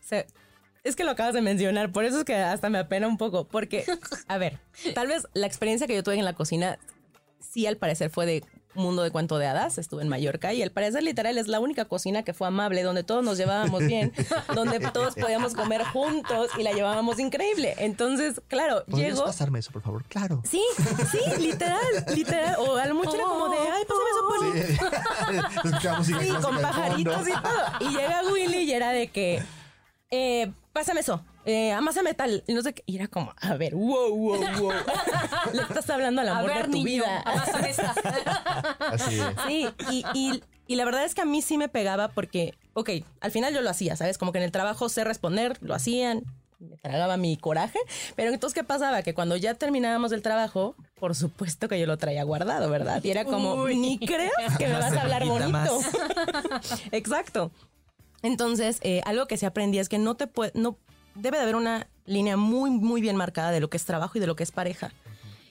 Se- 0.00 0.26
es 0.82 0.96
que 0.96 1.04
lo 1.04 1.12
acabas 1.12 1.32
de 1.32 1.42
mencionar, 1.42 1.92
por 1.92 2.04
eso 2.04 2.18
es 2.18 2.24
que 2.24 2.34
hasta 2.34 2.68
me 2.70 2.78
apena 2.78 3.06
un 3.06 3.18
poco, 3.18 3.46
porque, 3.46 3.84
a 4.26 4.36
ver, 4.36 4.58
tal 4.96 5.06
vez 5.06 5.28
la 5.34 5.46
experiencia 5.46 5.86
que 5.86 5.94
yo 5.94 6.02
tuve 6.02 6.16
en 6.18 6.24
la 6.24 6.32
cocina, 6.32 6.80
sí 7.38 7.66
al 7.68 7.76
parecer 7.76 8.10
fue 8.10 8.26
de 8.26 8.44
mundo 8.74 9.02
de 9.02 9.10
cuento 9.10 9.38
de 9.38 9.46
hadas, 9.46 9.78
estuve 9.78 10.02
en 10.02 10.08
Mallorca 10.08 10.52
y 10.52 10.62
al 10.62 10.70
parecer 10.70 11.02
literal 11.02 11.38
es 11.38 11.48
la 11.48 11.60
única 11.60 11.84
cocina 11.84 12.22
que 12.22 12.32
fue 12.32 12.46
amable, 12.46 12.82
donde 12.82 13.04
todos 13.04 13.24
nos 13.24 13.38
llevábamos 13.38 13.86
bien, 13.86 14.12
donde 14.54 14.80
todos 14.80 15.14
podíamos 15.14 15.54
comer 15.54 15.84
juntos 15.84 16.50
y 16.58 16.62
la 16.62 16.72
llevábamos 16.72 17.18
increíble. 17.18 17.74
Entonces, 17.78 18.40
claro, 18.48 18.84
¿Podrías 18.86 19.14
llego... 19.14 19.24
pasarme 19.24 19.58
eso, 19.58 19.70
por 19.72 19.82
favor? 19.82 20.04
Claro. 20.04 20.42
Sí, 20.44 20.62
sí, 21.10 21.40
literal, 21.40 21.80
literal. 22.14 22.56
O 22.58 22.76
a 22.76 22.86
lo 22.86 22.94
mucho 22.94 23.14
era 23.14 23.24
como 23.24 23.48
de, 23.48 23.58
ay, 23.58 23.84
pásame 23.88 24.10
eso 24.10 24.28
por 24.28 24.42
Sí. 24.52 26.12
Sí, 26.22 26.28
con 26.42 26.60
pajaritos 26.60 27.28
y 27.28 27.32
todo. 27.32 27.62
Y 27.80 27.96
llega 27.96 28.22
Willy 28.32 28.58
y 28.58 28.72
era 28.72 28.90
de 28.90 29.08
que, 29.08 29.42
eh, 30.12 30.52
pásame 30.72 31.00
eso, 31.00 31.24
eh, 31.44 31.72
amásame 31.72 32.14
tal. 32.14 32.44
Y 32.46 32.54
no 32.54 32.62
sé 32.62 32.74
qué. 32.74 32.82
Y 32.86 32.96
era 32.96 33.08
como, 33.08 33.34
a 33.40 33.54
ver, 33.56 33.74
wow, 33.74 34.14
wow, 34.14 34.38
wow. 34.60 34.72
Le 35.52 35.62
estás 35.62 35.90
hablando 35.90 36.20
al 36.20 36.28
A 36.28 36.38
amor 36.38 36.50
ver, 36.54 36.58
de 36.58 36.64
tu 36.64 36.70
niño, 36.72 36.84
vida. 36.84 37.18
Así 38.78 39.18
es. 39.20 39.26
Sí, 39.48 39.68
y, 39.90 40.04
y, 40.14 40.42
y 40.66 40.76
la 40.76 40.84
verdad 40.84 41.04
es 41.04 41.14
que 41.14 41.22
a 41.22 41.24
mí 41.24 41.42
sí 41.42 41.58
me 41.58 41.68
pegaba 41.68 42.08
porque, 42.08 42.54
ok, 42.74 42.90
al 43.20 43.30
final 43.30 43.52
yo 43.54 43.62
lo 43.62 43.70
hacía, 43.70 43.96
¿sabes? 43.96 44.18
Como 44.18 44.32
que 44.32 44.38
en 44.38 44.44
el 44.44 44.52
trabajo 44.52 44.88
sé 44.88 45.02
responder, 45.02 45.56
lo 45.62 45.74
hacían, 45.74 46.22
me 46.60 46.76
tragaba 46.76 47.16
mi 47.16 47.36
coraje. 47.36 47.78
Pero 48.14 48.30
entonces, 48.32 48.54
¿qué 48.54 48.64
pasaba? 48.64 49.02
Que 49.02 49.14
cuando 49.14 49.36
ya 49.36 49.54
terminábamos 49.54 50.12
el 50.12 50.22
trabajo, 50.22 50.76
por 51.00 51.14
supuesto 51.14 51.68
que 51.68 51.80
yo 51.80 51.86
lo 51.86 51.96
traía 51.96 52.22
guardado, 52.22 52.70
¿verdad? 52.70 53.02
Y 53.02 53.10
era 53.10 53.24
como, 53.24 53.54
Uy. 53.54 53.76
ni 53.76 53.98
creas 53.98 54.58
que 54.58 54.68
me 54.68 54.74
vas 54.74 54.92
a 54.92 55.00
hablar 55.02 55.26
bonito. 55.26 55.80
Exacto. 56.92 57.50
Entonces, 58.22 58.78
eh, 58.82 59.02
algo 59.04 59.26
que 59.26 59.36
se 59.36 59.46
aprendí 59.46 59.78
es 59.78 59.88
que 59.88 59.98
no 59.98 60.14
te 60.14 60.26
puede, 60.26 60.52
no 60.54 60.78
debe 61.14 61.36
de 61.36 61.42
haber 61.42 61.56
una 61.56 61.88
línea 62.06 62.36
muy, 62.36 62.70
muy 62.70 63.00
bien 63.00 63.16
marcada 63.16 63.50
de 63.50 63.60
lo 63.60 63.70
que 63.70 63.76
es 63.76 63.84
trabajo 63.84 64.18
y 64.18 64.20
de 64.20 64.26
lo 64.26 64.36
que 64.36 64.42
es 64.42 64.52
pareja. 64.52 64.92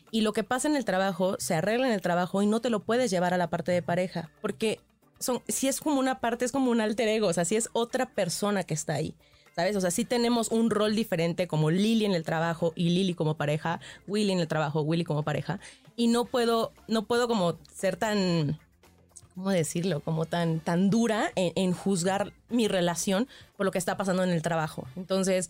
Y 0.09 0.21
lo 0.21 0.33
que 0.33 0.43
pasa 0.43 0.67
en 0.67 0.75
el 0.75 0.85
trabajo 0.85 1.37
se 1.39 1.55
arregla 1.55 1.87
en 1.87 1.93
el 1.93 2.01
trabajo 2.01 2.41
y 2.41 2.45
no 2.45 2.59
te 2.59 2.69
lo 2.69 2.81
puedes 2.81 3.11
llevar 3.11 3.33
a 3.33 3.37
la 3.37 3.49
parte 3.49 3.71
de 3.71 3.81
pareja, 3.81 4.29
porque 4.41 4.79
son, 5.19 5.41
si 5.47 5.67
es 5.67 5.79
como 5.79 5.99
una 5.99 6.19
parte, 6.19 6.45
es 6.45 6.51
como 6.51 6.71
un 6.71 6.81
alter 6.81 7.07
ego, 7.07 7.27
o 7.27 7.33
sea, 7.33 7.45
si 7.45 7.55
es 7.55 7.69
otra 7.73 8.07
persona 8.07 8.63
que 8.63 8.73
está 8.73 8.93
ahí. 8.93 9.15
¿Sabes? 9.53 9.75
O 9.75 9.81
sea, 9.81 9.91
sí 9.91 10.05
tenemos 10.05 10.47
un 10.47 10.69
rol 10.69 10.95
diferente 10.95 11.45
como 11.45 11.71
Lily 11.71 12.05
en 12.05 12.13
el 12.13 12.23
trabajo 12.23 12.71
y 12.73 12.91
Lily 12.91 13.15
como 13.15 13.35
pareja, 13.35 13.81
Willy 14.07 14.31
en 14.31 14.39
el 14.39 14.47
trabajo, 14.47 14.79
Willy 14.81 15.03
como 15.03 15.23
pareja. 15.23 15.59
Y 15.97 16.07
no 16.07 16.23
puedo, 16.23 16.71
no 16.87 17.03
puedo 17.05 17.27
como 17.27 17.59
ser 17.75 17.97
tan, 17.97 18.57
¿cómo 19.35 19.49
decirlo? 19.49 19.99
Como 19.99 20.25
tan, 20.25 20.59
tan 20.59 20.89
dura 20.89 21.31
en, 21.35 21.53
en 21.55 21.73
juzgar 21.73 22.33
mi 22.49 22.67
relación 22.67 23.27
por 23.57 23.65
lo 23.65 23.71
que 23.71 23.77
está 23.77 23.97
pasando 23.97 24.23
en 24.23 24.29
el 24.29 24.41
trabajo. 24.41 24.87
Entonces, 24.95 25.49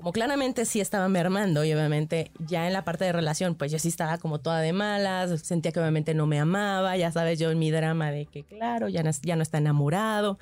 como 0.00 0.12
claramente 0.12 0.64
sí 0.64 0.80
estaba 0.80 1.08
mermando 1.08 1.62
y 1.62 1.74
obviamente 1.74 2.30
ya 2.38 2.66
en 2.66 2.72
la 2.72 2.84
parte 2.84 3.04
de 3.04 3.12
relación, 3.12 3.54
pues 3.54 3.70
yo 3.70 3.78
sí 3.78 3.88
estaba 3.88 4.16
como 4.16 4.40
toda 4.40 4.60
de 4.60 4.72
malas, 4.72 5.42
sentía 5.42 5.72
que 5.72 5.80
obviamente 5.80 6.14
no 6.14 6.26
me 6.26 6.40
amaba, 6.40 6.96
ya 6.96 7.12
sabes, 7.12 7.38
yo 7.38 7.50
en 7.50 7.58
mi 7.58 7.70
drama 7.70 8.10
de 8.10 8.24
que 8.24 8.42
claro, 8.44 8.88
ya 8.88 9.02
no, 9.02 9.10
ya 9.22 9.36
no 9.36 9.42
está 9.42 9.58
enamorado. 9.58 10.38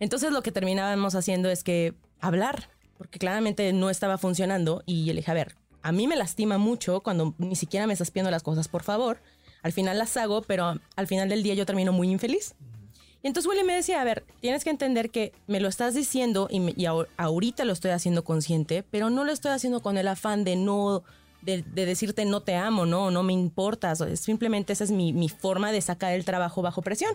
Entonces 0.00 0.32
lo 0.32 0.42
que 0.42 0.50
terminábamos 0.50 1.14
haciendo 1.14 1.50
es 1.50 1.62
que 1.62 1.92
hablar, 2.20 2.70
porque 2.96 3.18
claramente 3.18 3.70
no 3.74 3.90
estaba 3.90 4.16
funcionando 4.16 4.82
y 4.86 5.04
yo 5.04 5.12
le 5.12 5.20
dije, 5.20 5.30
a 5.30 5.34
ver, 5.34 5.56
a 5.82 5.92
mí 5.92 6.06
me 6.06 6.16
lastima 6.16 6.56
mucho 6.56 7.02
cuando 7.02 7.34
ni 7.36 7.54
siquiera 7.54 7.86
me 7.86 7.92
estás 7.92 8.10
pidiendo 8.10 8.30
las 8.30 8.42
cosas, 8.42 8.66
por 8.66 8.82
favor. 8.82 9.18
Al 9.62 9.72
final 9.72 9.98
las 9.98 10.16
hago, 10.16 10.42
pero 10.42 10.74
al 10.96 11.06
final 11.06 11.28
del 11.28 11.42
día 11.42 11.54
yo 11.54 11.66
termino 11.66 11.92
muy 11.92 12.10
infeliz. 12.10 12.54
Y 13.22 13.28
entonces 13.28 13.48
Willy 13.48 13.62
me 13.64 13.74
decía, 13.74 14.00
a 14.00 14.04
ver, 14.04 14.24
tienes 14.40 14.64
que 14.64 14.70
entender 14.70 15.10
que 15.10 15.32
me 15.46 15.60
lo 15.60 15.68
estás 15.68 15.94
diciendo 15.94 16.48
y, 16.50 16.58
me- 16.58 16.74
y 16.76 16.84
ahor- 16.86 17.08
ahorita 17.16 17.64
lo 17.64 17.72
estoy 17.72 17.92
haciendo 17.92 18.24
consciente, 18.24 18.82
pero 18.90 19.10
no 19.10 19.22
lo 19.24 19.30
estoy 19.32 19.52
haciendo 19.52 19.80
con 19.80 19.96
el 19.96 20.08
afán 20.08 20.42
de 20.42 20.56
no, 20.56 21.04
de, 21.42 21.62
de 21.62 21.86
decirte 21.86 22.24
no 22.24 22.40
te 22.42 22.56
amo, 22.56 22.84
no, 22.84 23.12
no 23.12 23.22
me 23.22 23.32
importas. 23.32 24.02
Simplemente 24.18 24.72
esa 24.72 24.82
es 24.82 24.90
mi, 24.90 25.12
mi 25.12 25.28
forma 25.28 25.70
de 25.70 25.80
sacar 25.80 26.12
el 26.12 26.24
trabajo 26.24 26.62
bajo 26.62 26.82
presión. 26.82 27.14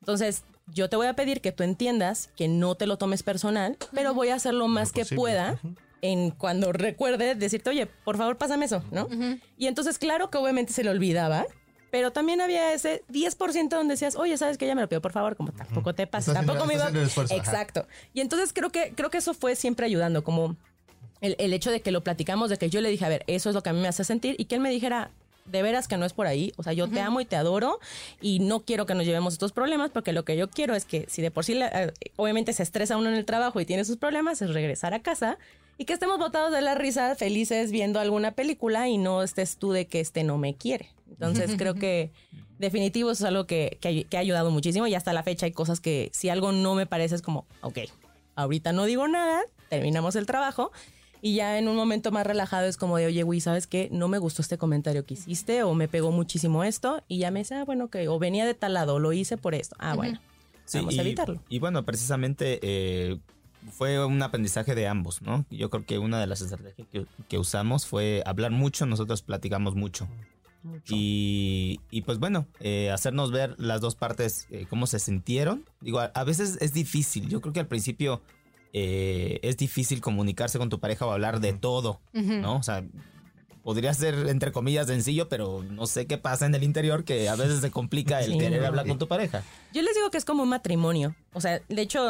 Entonces, 0.00 0.42
yo 0.66 0.88
te 0.88 0.96
voy 0.96 1.06
a 1.06 1.14
pedir 1.14 1.40
que 1.40 1.52
tú 1.52 1.62
entiendas 1.62 2.30
que 2.36 2.48
no 2.48 2.74
te 2.74 2.86
lo 2.86 2.98
tomes 2.98 3.22
personal, 3.22 3.76
pero 3.92 4.14
voy 4.14 4.28
a 4.30 4.34
hacer 4.34 4.54
lo 4.54 4.66
más 4.68 4.90
que 4.92 5.02
posible. 5.02 5.16
pueda 5.20 5.60
en 6.02 6.30
cuando 6.30 6.72
recuerde 6.72 7.34
decirte, 7.34 7.70
oye, 7.70 7.86
por 7.86 8.16
favor, 8.16 8.38
pásame 8.38 8.64
eso, 8.66 8.82
¿no? 8.92 9.08
Y 9.56 9.66
entonces, 9.66 9.98
claro 9.98 10.30
que 10.30 10.38
obviamente 10.38 10.72
se 10.72 10.84
le 10.84 10.90
olvidaba, 10.90 11.46
pero 11.90 12.10
también 12.12 12.40
había 12.40 12.72
ese 12.72 13.02
10% 13.10 13.68
donde 13.76 13.94
decías, 13.94 14.16
oye, 14.16 14.36
¿sabes 14.36 14.58
que 14.58 14.66
Ya 14.66 14.74
me 14.74 14.82
lo 14.82 14.88
pido, 14.88 15.00
por 15.00 15.12
favor, 15.12 15.36
como 15.36 15.52
tampoco 15.52 15.94
te 15.94 16.06
pasa, 16.06 16.32
tampoco 16.34 16.66
me 16.66 16.74
iba... 16.74 16.84
ajá. 17.32 17.36
Exacto. 17.36 17.86
Y 18.14 18.20
entonces 18.20 18.52
creo 18.52 18.70
que, 18.70 18.92
creo 18.94 19.10
que 19.10 19.18
eso 19.18 19.34
fue 19.34 19.56
siempre 19.56 19.86
ayudando, 19.86 20.22
como 20.24 20.56
el, 21.20 21.34
el 21.38 21.52
hecho 21.52 21.70
de 21.70 21.80
que 21.80 21.90
lo 21.90 22.02
platicamos, 22.04 22.50
de 22.50 22.58
que 22.58 22.70
yo 22.70 22.80
le 22.80 22.90
dije, 22.90 23.04
a 23.04 23.08
ver, 23.08 23.24
eso 23.26 23.48
es 23.48 23.54
lo 23.54 23.62
que 23.62 23.70
a 23.70 23.72
mí 23.72 23.80
me 23.80 23.88
hace 23.88 24.04
sentir, 24.04 24.36
y 24.38 24.44
que 24.44 24.54
él 24.56 24.60
me 24.60 24.70
dijera, 24.70 25.10
de 25.46 25.62
veras 25.62 25.88
que 25.88 25.96
no 25.96 26.04
es 26.04 26.12
por 26.12 26.26
ahí, 26.26 26.52
o 26.58 26.62
sea, 26.62 26.74
yo 26.74 26.88
te 26.88 27.00
amo 27.00 27.22
y 27.22 27.24
te 27.24 27.34
adoro, 27.34 27.80
y 28.20 28.38
no 28.40 28.60
quiero 28.60 28.84
que 28.84 28.94
nos 28.94 29.06
llevemos 29.06 29.32
estos 29.32 29.52
problemas, 29.52 29.90
porque 29.90 30.12
lo 30.12 30.22
que 30.24 30.36
yo 30.36 30.50
quiero 30.50 30.74
es 30.74 30.84
que 30.84 31.06
si 31.08 31.22
de 31.22 31.30
por 31.30 31.44
sí, 31.46 31.54
la- 31.54 31.68
eh, 31.84 31.92
obviamente 32.16 32.52
se 32.52 32.62
estresa 32.62 32.98
uno 32.98 33.08
en 33.08 33.14
el 33.14 33.24
trabajo 33.24 33.58
y 33.58 33.64
tiene 33.64 33.86
sus 33.86 33.96
problemas, 33.96 34.42
es 34.42 34.50
regresar 34.52 34.92
a 34.92 35.00
casa. 35.00 35.38
Y 35.80 35.84
que 35.86 35.92
estemos 35.94 36.18
botados 36.18 36.50
de 36.52 36.60
la 36.60 36.74
risa, 36.74 37.14
felices 37.14 37.70
viendo 37.70 37.98
alguna 38.00 38.32
película 38.32 38.88
y 38.88 38.98
no 38.98 39.22
estés 39.22 39.56
tú 39.56 39.70
de 39.72 39.86
que 39.86 40.00
este 40.00 40.22
no 40.24 40.36
me 40.36 40.54
quiere. 40.54 40.90
Entonces 41.08 41.54
creo 41.56 41.74
que 41.74 42.12
definitivo 42.58 43.10
eso 43.10 43.24
es 43.24 43.28
algo 43.28 43.46
que, 43.46 43.78
que, 43.80 44.04
que 44.04 44.16
ha 44.16 44.20
ayudado 44.20 44.50
muchísimo 44.50 44.86
y 44.86 44.94
hasta 44.94 45.12
la 45.12 45.22
fecha 45.22 45.46
hay 45.46 45.52
cosas 45.52 45.80
que 45.80 46.10
si 46.12 46.28
algo 46.28 46.52
no 46.52 46.74
me 46.74 46.86
parece 46.86 47.14
es 47.14 47.22
como, 47.22 47.46
ok, 47.62 47.78
ahorita 48.34 48.72
no 48.72 48.84
digo 48.84 49.08
nada, 49.08 49.42
terminamos 49.68 50.16
el 50.16 50.26
trabajo 50.26 50.72
y 51.20 51.34
ya 51.34 51.58
en 51.58 51.68
un 51.68 51.76
momento 51.76 52.12
más 52.12 52.26
relajado 52.26 52.66
es 52.66 52.76
como 52.76 52.96
de, 52.96 53.06
oye, 53.06 53.22
güey, 53.22 53.40
¿sabes 53.40 53.66
qué? 53.66 53.88
No 53.90 54.08
me 54.08 54.18
gustó 54.18 54.42
este 54.42 54.58
comentario 54.58 55.04
que 55.04 55.14
hiciste 55.14 55.62
o 55.62 55.74
me 55.74 55.88
pegó 55.88 56.12
muchísimo 56.12 56.64
esto 56.64 57.02
y 57.08 57.18
ya 57.18 57.30
me 57.30 57.40
dice, 57.40 57.56
ah, 57.56 57.64
bueno, 57.64 57.86
ok, 57.86 57.96
o 58.08 58.18
venía 58.18 58.46
de 58.46 58.54
tal 58.54 58.74
lado, 58.74 58.94
o 58.94 58.98
lo 58.98 59.12
hice 59.12 59.36
por 59.36 59.54
esto. 59.54 59.76
Ah, 59.78 59.94
bueno, 59.94 60.20
Sí, 60.64 60.78
vamos 60.78 60.94
y, 60.94 60.98
a 60.98 61.02
evitarlo. 61.02 61.42
Y 61.48 61.58
bueno, 61.60 61.84
precisamente 61.84 62.60
eh, 62.62 63.18
fue 63.70 64.04
un 64.04 64.22
aprendizaje 64.22 64.74
de 64.74 64.86
ambos, 64.86 65.22
¿no? 65.22 65.46
Yo 65.50 65.70
creo 65.70 65.84
que 65.86 65.98
una 65.98 66.20
de 66.20 66.26
las 66.26 66.42
estrategias 66.42 66.86
que, 66.92 67.06
que 67.28 67.38
usamos 67.38 67.86
fue 67.86 68.22
hablar 68.26 68.52
mucho, 68.52 68.84
nosotros 68.84 69.22
platicamos 69.22 69.74
mucho. 69.74 70.06
Y, 70.88 71.80
y 71.90 72.02
pues 72.02 72.18
bueno, 72.18 72.46
eh, 72.60 72.90
hacernos 72.90 73.30
ver 73.30 73.54
las 73.58 73.80
dos 73.80 73.94
partes, 73.94 74.46
eh, 74.50 74.66
cómo 74.68 74.86
se 74.86 74.98
sintieron. 74.98 75.64
Digo, 75.80 76.00
a, 76.00 76.06
a 76.06 76.24
veces 76.24 76.58
es 76.60 76.72
difícil. 76.72 77.28
Yo 77.28 77.40
creo 77.40 77.52
que 77.52 77.60
al 77.60 77.68
principio 77.68 78.20
eh, 78.72 79.38
es 79.42 79.56
difícil 79.56 80.00
comunicarse 80.00 80.58
con 80.58 80.68
tu 80.68 80.78
pareja 80.78 81.06
o 81.06 81.10
hablar 81.12 81.40
de 81.40 81.52
todo, 81.54 82.00
¿no? 82.12 82.56
O 82.56 82.62
sea, 82.62 82.84
podría 83.68 83.92
ser 83.92 84.14
entre 84.30 84.50
comillas 84.50 84.86
sencillo, 84.86 85.28
pero 85.28 85.62
no 85.62 85.86
sé 85.86 86.06
qué 86.06 86.16
pasa 86.16 86.46
en 86.46 86.54
el 86.54 86.62
interior 86.62 87.04
que 87.04 87.28
a 87.28 87.36
veces 87.36 87.60
se 87.60 87.70
complica 87.70 88.22
el 88.22 88.32
Sí. 88.32 88.38
querer 88.38 88.64
hablar 88.64 88.86
con 88.86 88.98
tu 88.98 89.06
pareja. 89.08 89.42
Yo 89.74 89.82
les 89.82 89.94
digo 89.94 90.10
que 90.10 90.16
es 90.16 90.24
como 90.24 90.42
un 90.42 90.48
matrimonio. 90.48 91.14
O 91.34 91.42
sea, 91.42 91.60
de 91.68 91.82
hecho, 91.82 92.00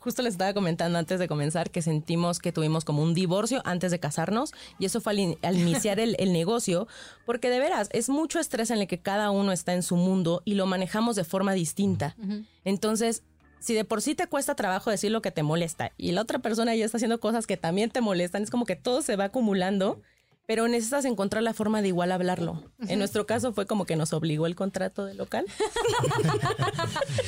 justo 0.00 0.22
les 0.22 0.34
estaba 0.34 0.52
comentando 0.54 0.98
antes 0.98 1.20
de 1.20 1.28
comenzar 1.28 1.70
que 1.70 1.82
sentimos 1.82 2.40
que 2.40 2.50
tuvimos 2.50 2.84
como 2.84 3.00
un 3.04 3.14
divorcio 3.14 3.62
antes 3.64 3.92
de 3.92 4.00
casarnos 4.00 4.50
y 4.80 4.86
eso 4.86 5.00
fue 5.00 5.12
al, 5.12 5.18
in- 5.20 5.38
al 5.42 5.56
iniciar 5.56 6.00
el, 6.00 6.16
el 6.18 6.32
negocio, 6.32 6.88
porque 7.26 7.48
de 7.48 7.60
veras 7.60 7.90
es 7.92 8.08
mucho 8.08 8.40
estrés 8.40 8.72
en 8.72 8.78
el 8.80 8.88
que 8.88 8.98
cada 8.98 9.30
uno 9.30 9.52
está 9.52 9.72
en 9.72 9.84
su 9.84 9.94
mundo 9.94 10.42
y 10.44 10.54
lo 10.54 10.66
manejamos 10.66 11.14
de 11.14 11.22
forma 11.22 11.52
distinta. 11.52 12.16
Entonces, 12.64 13.22
si 13.60 13.72
de 13.74 13.84
por 13.84 14.02
sí 14.02 14.14
te 14.14 14.26
cuesta 14.26 14.54
trabajo 14.54 14.90
decir 14.90 15.10
lo 15.10 15.22
que 15.22 15.30
te 15.30 15.42
molesta 15.42 15.92
y 15.96 16.12
la 16.12 16.22
otra 16.22 16.40
persona 16.40 16.74
ya 16.74 16.84
está 16.84 16.98
haciendo 16.98 17.20
cosas 17.20 17.46
que 17.46 17.56
también 17.56 17.90
te 17.90 18.00
molestan, 18.00 18.42
es 18.42 18.50
como 18.50 18.66
que 18.66 18.76
todo 18.76 19.00
se 19.00 19.16
va 19.16 19.24
acumulando 19.24 20.02
pero 20.46 20.68
necesitas 20.68 21.06
encontrar 21.06 21.42
la 21.42 21.54
forma 21.54 21.80
de 21.80 21.88
igual 21.88 22.12
hablarlo. 22.12 22.62
En 22.86 22.98
nuestro 22.98 23.26
caso 23.26 23.54
fue 23.54 23.66
como 23.66 23.86
que 23.86 23.96
nos 23.96 24.12
obligó 24.12 24.46
el 24.46 24.54
contrato 24.54 25.06
del 25.06 25.16
local. 25.16 25.46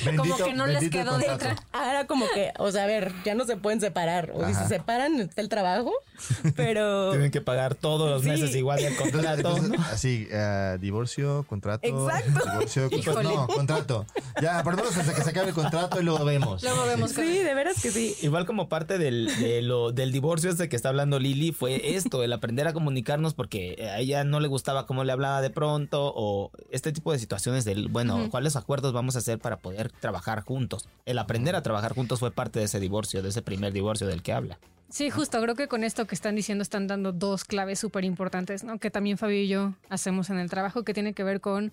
como 0.17 0.37
que 0.37 0.53
no 0.53 0.67
les 0.67 0.91
quedó 0.91 1.17
de 1.17 1.31
otra. 1.31 1.57
Ah, 1.73 1.91
era 1.91 2.07
como 2.07 2.27
que, 2.35 2.53
o 2.59 2.71
sea, 2.71 2.85
a 2.85 2.87
ver, 2.87 3.13
ya 3.25 3.35
no 3.35 3.47
se 3.47 3.57
pueden 3.57 3.81
separar. 3.81 4.33
O 4.35 4.47
si 4.47 4.53
se 4.53 4.69
separan, 4.69 5.19
está 5.21 5.41
el 5.41 5.49
trabajo, 5.49 5.93
pero... 6.57 7.13
Tienen 7.13 7.31
que 7.31 7.41
pagar 7.41 7.75
todos 7.75 8.11
los 8.11 8.23
meses 8.25 8.55
igual 8.55 8.81
el 8.81 8.95
contrato. 8.97 9.57
así, 9.91 10.29
uh, 10.31 10.79
divorcio, 10.79 11.47
contrato. 11.49 11.87
Exacto. 11.87 12.51
Divorcio, 12.51 12.91
pues, 12.91 13.25
no, 13.25 13.47
contrato. 13.47 14.07
Ya, 14.43 14.63
por 14.63 14.79
hasta 14.79 15.15
que 15.15 15.23
se 15.23 15.31
acabe 15.31 15.49
el 15.49 15.55
contrato 15.55 16.01
y 16.01 16.05
luego 16.05 16.23
vemos. 16.27 16.63
Luego 16.63 16.85
vemos. 16.85 17.13
Sí, 17.13 17.39
de 17.39 17.55
veras 17.55 17.81
que 17.81 17.91
sí. 17.91 18.15
Igual 18.21 18.45
como 18.45 18.69
parte 18.69 18.99
del, 18.99 19.35
de 19.39 19.63
lo, 19.63 19.93
del 19.93 20.13
divorcio 20.13 20.51
este 20.51 20.69
que 20.69 20.77
está 20.77 20.91
hablando 20.91 21.19
Lili, 21.19 21.53
fue 21.53 21.97
esto, 21.97 22.23
el 22.23 22.33
aprender 22.35 22.69
a 22.69 22.75
comunicar 22.75 23.06
porque 23.35 23.89
a 23.91 23.99
ella 23.99 24.25
no 24.25 24.41
le 24.41 24.49
gustaba 24.49 24.87
cómo 24.87 25.05
le 25.05 25.13
hablaba 25.13 25.41
de 25.41 25.51
pronto 25.51 26.13
o 26.15 26.51
este 26.71 26.93
tipo 26.93 27.13
de 27.13 27.19
situaciones 27.19 27.65
del, 27.65 27.89
bueno, 27.89 28.29
¿cuáles 28.31 28.57
acuerdos 28.57 28.93
vamos 28.93 29.17
a 29.17 29.21
hacer 29.21 29.39
para 29.39 29.59
poder 29.59 29.91
trabajar 29.91 30.43
juntos? 30.43 30.89
El 31.07 31.19
aprender 31.19 31.57
a 31.57 31.63
trabajar 31.63 31.95
juntos 31.95 32.21
fue 32.21 32.31
parte 32.31 32.59
de 32.59 32.67
ese 32.67 32.81
divorcio, 32.81 33.23
de 33.23 33.31
ese 33.31 33.43
primer 33.43 33.73
divorcio 33.73 34.07
del 34.07 34.23
que 34.23 34.33
habla. 34.33 34.59
Sí, 34.89 35.11
justo, 35.11 35.41
creo 35.41 35.55
que 35.55 35.67
con 35.67 35.83
esto 35.83 36.07
que 36.07 36.15
están 36.15 36.37
diciendo 36.37 36.63
están 36.63 36.87
dando 36.87 37.13
dos 37.13 37.45
claves 37.45 37.79
súper 37.79 38.05
importantes, 38.05 38.63
¿no? 38.63 38.79
Que 38.79 38.91
también 38.91 39.19
Fabio 39.19 39.41
y 39.41 39.49
yo 39.49 39.75
hacemos 39.89 40.31
en 40.31 40.39
el 40.39 40.49
trabajo, 40.49 40.85
que 40.85 40.95
tiene 40.95 41.13
que 41.13 41.25
ver 41.25 41.41
con 41.41 41.73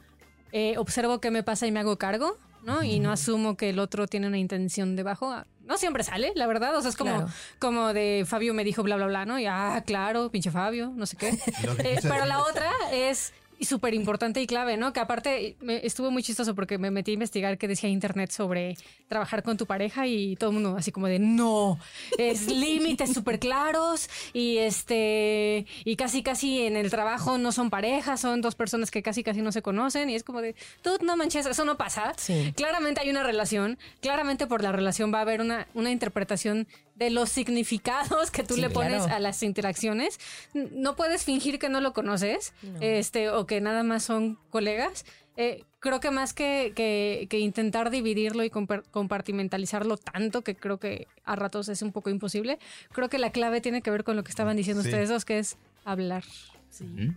eh, 0.51 0.77
observo 0.77 1.19
qué 1.19 1.31
me 1.31 1.43
pasa 1.43 1.67
y 1.67 1.71
me 1.71 1.79
hago 1.79 1.97
cargo, 1.97 2.37
¿no? 2.63 2.83
Y 2.83 2.99
no 2.99 3.11
asumo 3.11 3.57
que 3.57 3.69
el 3.69 3.79
otro 3.79 4.07
tiene 4.07 4.27
una 4.27 4.37
intención 4.37 4.95
debajo 4.95 5.33
no 5.65 5.77
siempre 5.77 6.03
sale, 6.03 6.33
la 6.35 6.47
verdad. 6.47 6.75
O 6.75 6.81
sea, 6.81 6.89
es 6.89 6.97
como, 6.97 7.27
como 7.59 7.93
de 7.93 8.25
Fabio 8.27 8.53
me 8.53 8.63
dijo 8.63 8.83
bla, 8.83 8.95
bla, 8.95 9.07
bla, 9.07 9.25
¿no? 9.25 9.39
Y 9.39 9.45
ah, 9.45 9.83
claro, 9.85 10.29
pinche 10.29 10.51
Fabio, 10.51 10.91
no 10.95 11.05
sé 11.05 11.17
qué. 11.17 11.29
Eh, 11.83 11.99
pero 12.01 12.25
la 12.25 12.39
otra 12.39 12.71
es 12.91 13.33
súper 13.65 13.93
importante 13.93 14.41
y 14.41 14.47
clave, 14.47 14.77
¿no? 14.77 14.93
Que 14.93 14.99
aparte 14.99 15.55
me, 15.61 15.85
estuvo 15.85 16.11
muy 16.11 16.23
chistoso 16.23 16.55
porque 16.55 16.77
me 16.77 16.91
metí 16.91 17.11
a 17.11 17.13
investigar 17.13 17.57
qué 17.57 17.67
decía 17.67 17.89
internet 17.89 18.31
sobre 18.31 18.77
trabajar 19.07 19.43
con 19.43 19.57
tu 19.57 19.65
pareja 19.65 20.07
y 20.07 20.35
todo 20.35 20.49
el 20.49 20.55
mundo 20.55 20.75
así 20.77 20.91
como 20.91 21.07
de 21.07 21.19
no, 21.19 21.79
es 22.17 22.47
límites 22.51 23.13
súper 23.13 23.39
claros 23.39 24.09
y 24.33 24.57
este 24.57 25.65
y 25.85 25.95
casi 25.95 26.23
casi 26.23 26.61
en 26.61 26.75
el 26.75 26.89
trabajo 26.89 27.37
no 27.37 27.51
son 27.51 27.69
parejas, 27.69 28.19
son 28.19 28.41
dos 28.41 28.55
personas 28.55 28.91
que 28.91 29.03
casi 29.03 29.23
casi 29.23 29.41
no 29.41 29.51
se 29.51 29.61
conocen 29.61 30.09
y 30.09 30.15
es 30.15 30.23
como 30.23 30.41
de 30.41 30.55
tú 30.81 30.91
no 31.01 31.17
manches, 31.17 31.45
eso 31.45 31.65
no 31.65 31.77
pasa. 31.77 32.13
Claramente 32.55 33.01
hay 33.01 33.09
una 33.09 33.23
relación, 33.23 33.77
claramente 34.01 34.47
por 34.47 34.63
la 34.63 34.71
relación 34.71 35.13
va 35.13 35.19
a 35.19 35.21
haber 35.21 35.41
una, 35.41 35.67
una 35.73 35.91
interpretación 35.91 36.67
de 36.95 37.09
los 37.09 37.29
significados 37.29 38.31
que 38.31 38.43
tú 38.43 38.57
le 38.57 38.69
pones 38.69 39.03
a 39.03 39.19
las 39.19 39.41
interacciones. 39.43 40.19
No 40.53 40.95
puedes 40.95 41.23
fingir 41.23 41.59
que 41.59 41.69
no 41.69 41.81
lo 41.81 41.93
conoces, 41.93 42.53
este, 42.81 43.29
o 43.29 43.45
que 43.45 43.61
nada 43.61 43.83
más 43.83 44.03
son 44.03 44.37
colegas. 44.49 45.05
Eh, 45.35 45.63
creo 45.79 45.99
que 45.99 46.11
más 46.11 46.33
que, 46.33 46.73
que, 46.75 47.39
intentar 47.39 47.89
dividirlo 47.89 48.43
y 48.43 48.51
compartimentalizarlo 48.51 49.97
tanto, 49.97 50.43
que 50.43 50.55
creo 50.55 50.77
que 50.77 51.07
a 51.25 51.35
ratos 51.35 51.69
es 51.69 51.81
un 51.81 51.91
poco 51.91 52.11
imposible, 52.11 52.59
creo 52.91 53.09
que 53.09 53.17
la 53.17 53.31
clave 53.31 53.59
tiene 53.59 53.81
que 53.81 53.89
ver 53.89 54.03
con 54.03 54.15
lo 54.15 54.23
que 54.23 54.29
estaban 54.29 54.55
diciendo 54.55 54.83
ustedes 54.83 55.09
dos, 55.09 55.25
que 55.25 55.39
es 55.39 55.57
hablar. 55.85 56.23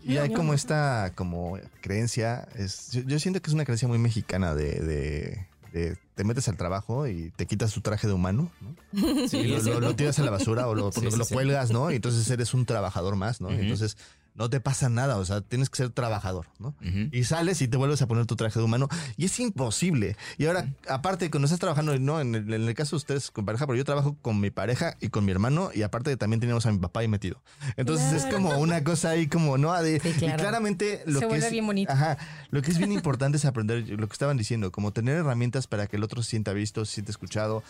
Y 0.02 0.16
hay 0.16 0.32
como 0.32 0.54
esta 0.54 1.12
como 1.14 1.58
creencia, 1.80 2.48
es, 2.54 2.90
yo, 2.92 3.18
siento 3.18 3.40
que 3.40 3.48
es 3.48 3.54
una 3.54 3.64
creencia 3.64 3.88
muy 3.88 3.98
mexicana 3.98 4.54
de 4.54 5.46
te 6.14 6.24
metes 6.24 6.48
al 6.48 6.56
trabajo 6.56 7.06
y 7.06 7.30
te 7.36 7.46
quitas 7.46 7.72
tu 7.72 7.80
traje 7.80 8.06
de 8.06 8.12
humano, 8.12 8.50
¿no? 8.60 8.74
Sí, 9.28 9.38
y 9.38 9.46
lo, 9.48 9.94
tiras 9.94 10.18
a 10.18 10.24
la 10.24 10.30
basura 10.30 10.66
o 10.68 10.74
lo, 10.74 10.90
lo 10.90 11.26
cuelgas, 11.26 11.70
¿no? 11.70 11.90
Y 11.90 11.96
entonces 11.96 12.28
eres 12.30 12.54
un 12.54 12.64
trabajador 12.64 13.16
más, 13.16 13.40
¿no? 13.40 13.50
Entonces 13.50 13.96
no 14.36 14.50
te 14.50 14.60
pasa 14.60 14.88
nada, 14.88 15.16
o 15.16 15.24
sea, 15.24 15.40
tienes 15.40 15.70
que 15.70 15.78
ser 15.78 15.90
trabajador, 15.90 16.46
¿no? 16.58 16.74
Y 17.10 17.24
sales 17.24 17.62
y 17.62 17.68
te 17.68 17.76
vuelves 17.76 18.02
a 18.02 18.06
poner 18.06 18.26
tu 18.26 18.36
traje 18.36 18.58
de 18.58 18.64
humano 18.64 18.88
y 19.16 19.26
es 19.26 19.40
imposible. 19.40 20.16
Y 20.38 20.46
ahora, 20.46 20.68
aparte, 20.88 21.30
cuando 21.30 21.46
estás 21.46 21.58
trabajando, 21.58 21.98
no, 21.98 22.20
en 22.20 22.34
el, 22.34 22.52
en 22.52 22.68
el, 22.68 22.74
caso 22.74 22.96
de 22.96 22.98
ustedes 22.98 23.30
con 23.30 23.46
pareja, 23.46 23.66
pero 23.66 23.76
yo 23.76 23.84
trabajo 23.84 24.16
con 24.20 24.38
mi 24.40 24.50
pareja 24.50 24.96
y 25.00 25.08
con 25.08 25.24
mi 25.24 25.32
hermano 25.32 25.70
y 25.74 25.82
aparte 25.82 26.16
también 26.16 26.40
teníamos 26.40 26.66
a 26.66 26.72
mi 26.72 26.78
papá 26.78 27.00
ahí 27.00 27.08
metido. 27.08 27.42
Entonces 27.76 28.12
es 28.12 28.32
como 28.32 28.58
una 28.58 28.84
cosa 28.84 29.10
ahí 29.10 29.26
como, 29.26 29.56
¿no? 29.58 29.72
De, 29.82 29.96
Y 29.96 30.32
claramente 30.32 31.02
lo 31.06 31.20
que 31.20 31.36
es... 31.36 31.50
bien 31.50 31.66
bonito. 31.66 31.92
Ajá, 31.92 32.18
lo 32.50 32.62
que 32.62 32.70
es 32.70 32.78
bien 32.78 32.92
importante 32.92 33.38
es 33.38 33.44
aprender 33.44 33.88
lo 33.88 34.06
que 34.06 34.12
estaban 34.12 34.36
diciendo, 34.36 34.70
como 34.70 34.92
tener 34.92 35.16
herramientas 35.16 35.66
para 35.66 35.86
que 35.86 35.96
el 35.96 36.04
otro 36.04 36.22
se 36.22 36.30
sienta 36.30 36.52
visto, 36.52 36.84
se 36.84 36.94
sienta 36.94 37.10
escuchado, 37.10 37.62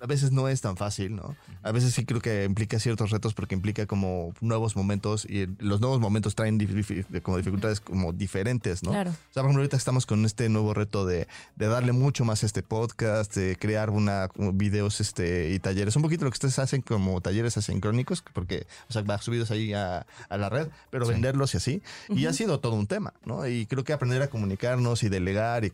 a 0.00 0.06
veces 0.06 0.32
no 0.32 0.48
es 0.48 0.60
tan 0.60 0.76
fácil, 0.76 1.14
¿no? 1.14 1.36
A 1.62 1.72
veces 1.72 1.94
sí 1.94 2.04
creo 2.04 2.20
que 2.20 2.44
implica 2.44 2.78
ciertos 2.78 3.10
retos 3.10 3.34
porque 3.34 3.54
implica 3.54 3.86
como 3.86 4.32
nuevos 4.40 4.74
momentos 4.74 5.26
y 5.26 5.46
los 5.58 5.80
nuevos 5.80 6.00
momentos 6.00 6.34
traen 6.34 6.58
como 7.22 7.36
dificultades 7.36 7.80
como 7.80 8.12
diferentes, 8.12 8.82
¿no? 8.82 8.90
Claro. 8.90 9.10
O 9.10 9.32
sea, 9.32 9.42
por 9.42 9.44
ejemplo, 9.44 9.60
ahorita 9.60 9.76
estamos 9.76 10.06
con 10.06 10.24
este 10.24 10.48
nuevo 10.48 10.72
reto 10.72 11.04
de, 11.04 11.28
de 11.56 11.66
darle 11.66 11.92
mucho 11.92 12.24
más 12.24 12.42
a 12.42 12.46
este 12.46 12.62
podcast, 12.62 13.34
de 13.34 13.56
crear 13.56 13.90
una 13.90 14.28
videos 14.54 15.00
este, 15.00 15.50
y 15.50 15.58
talleres. 15.58 15.96
Un 15.96 16.02
poquito 16.02 16.24
lo 16.24 16.30
que 16.30 16.36
ustedes 16.36 16.58
hacen 16.58 16.80
como 16.80 17.20
talleres 17.20 17.56
asincrónicos, 17.58 18.22
porque, 18.32 18.66
o 18.88 18.92
sea, 18.92 19.02
va 19.02 19.18
subidos 19.18 19.50
ahí 19.50 19.74
a, 19.74 20.06
a 20.28 20.36
la 20.38 20.48
red, 20.48 20.68
pero 20.90 21.06
venderlos 21.06 21.54
y 21.54 21.56
así. 21.58 21.82
Y 22.08 22.26
ha 22.26 22.32
sido 22.32 22.60
todo 22.60 22.74
un 22.74 22.86
tema, 22.86 23.12
¿no? 23.24 23.46
Y 23.46 23.66
creo 23.66 23.84
que 23.84 23.92
aprender 23.92 24.22
a 24.22 24.28
comunicarnos 24.28 25.02
y 25.02 25.08
delegar 25.08 25.64
y, 25.64 25.72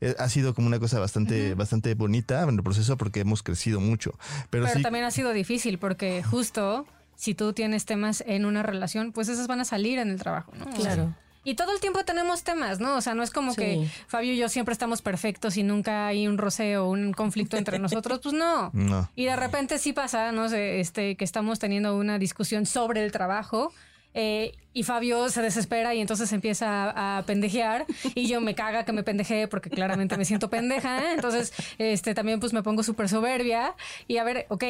eh, 0.00 0.14
ha 0.18 0.28
sido 0.28 0.54
como 0.54 0.68
una 0.68 0.78
cosa 0.78 1.00
bastante, 1.00 1.54
bastante 1.54 1.94
bonita 1.94 2.42
en 2.42 2.50
el 2.50 2.62
proceso 2.62 2.96
porque 2.96 3.20
hemos 3.20 3.42
crecido 3.42 3.63
mucho. 3.72 4.18
Pero, 4.50 4.66
también 4.82 5.04
ha 5.04 5.10
sido 5.10 5.32
difícil 5.32 5.78
porque 5.78 6.22
justo 6.22 6.86
si 7.16 7.34
tú 7.34 7.52
tienes 7.52 7.84
temas 7.84 8.22
en 8.26 8.44
una 8.44 8.62
relación, 8.62 9.12
pues 9.12 9.28
esos 9.28 9.46
van 9.46 9.60
a 9.60 9.64
salir 9.64 9.98
en 9.98 10.10
el 10.10 10.18
trabajo, 10.18 10.52
¿no? 10.58 10.66
Claro. 10.66 11.14
Y 11.44 11.56
todo 11.56 11.72
el 11.74 11.80
tiempo 11.80 12.02
tenemos 12.04 12.42
temas, 12.42 12.80
¿no? 12.80 12.96
O 12.96 13.00
sea, 13.02 13.14
no 13.14 13.22
es 13.22 13.30
como 13.30 13.54
que 13.54 13.86
Fabio 14.06 14.32
y 14.32 14.38
yo 14.38 14.48
siempre 14.48 14.72
estamos 14.72 15.02
perfectos 15.02 15.58
y 15.58 15.62
nunca 15.62 16.06
hay 16.06 16.26
un 16.26 16.38
roce 16.38 16.78
o 16.78 16.88
un 16.88 17.12
conflicto 17.12 17.58
entre 17.58 17.78
nosotros, 17.80 18.20
pues 18.22 18.34
no. 18.34 18.70
no. 18.72 19.10
Y 19.14 19.26
de 19.26 19.36
repente 19.36 19.78
sí 19.78 19.92
pasa, 19.92 20.32
no 20.32 20.48
sé, 20.48 20.80
este, 20.80 21.16
que 21.16 21.24
estamos 21.24 21.58
teniendo 21.58 21.96
una 21.96 22.18
discusión 22.18 22.64
sobre 22.64 23.04
el 23.04 23.12
trabajo. 23.12 23.72
Eh, 24.14 24.52
y 24.72 24.84
Fabio 24.84 25.28
se 25.28 25.42
desespera 25.42 25.94
y 25.94 26.00
entonces 26.00 26.32
empieza 26.32 27.18
a, 27.18 27.22
pendejear 27.22 27.86
y 28.14 28.26
yo 28.26 28.40
me 28.40 28.54
caga 28.54 28.84
que 28.84 28.92
me 28.92 29.02
pendeje 29.02 29.48
porque 29.48 29.70
claramente 29.70 30.16
me 30.16 30.24
siento 30.24 30.48
pendeja. 30.50 31.00
¿eh? 31.00 31.14
Entonces, 31.14 31.52
este, 31.78 32.14
también 32.14 32.40
pues 32.40 32.52
me 32.52 32.62
pongo 32.62 32.82
súper 32.82 33.08
soberbia 33.08 33.74
y 34.08 34.18
a 34.18 34.24
ver, 34.24 34.46
ok, 34.48 34.64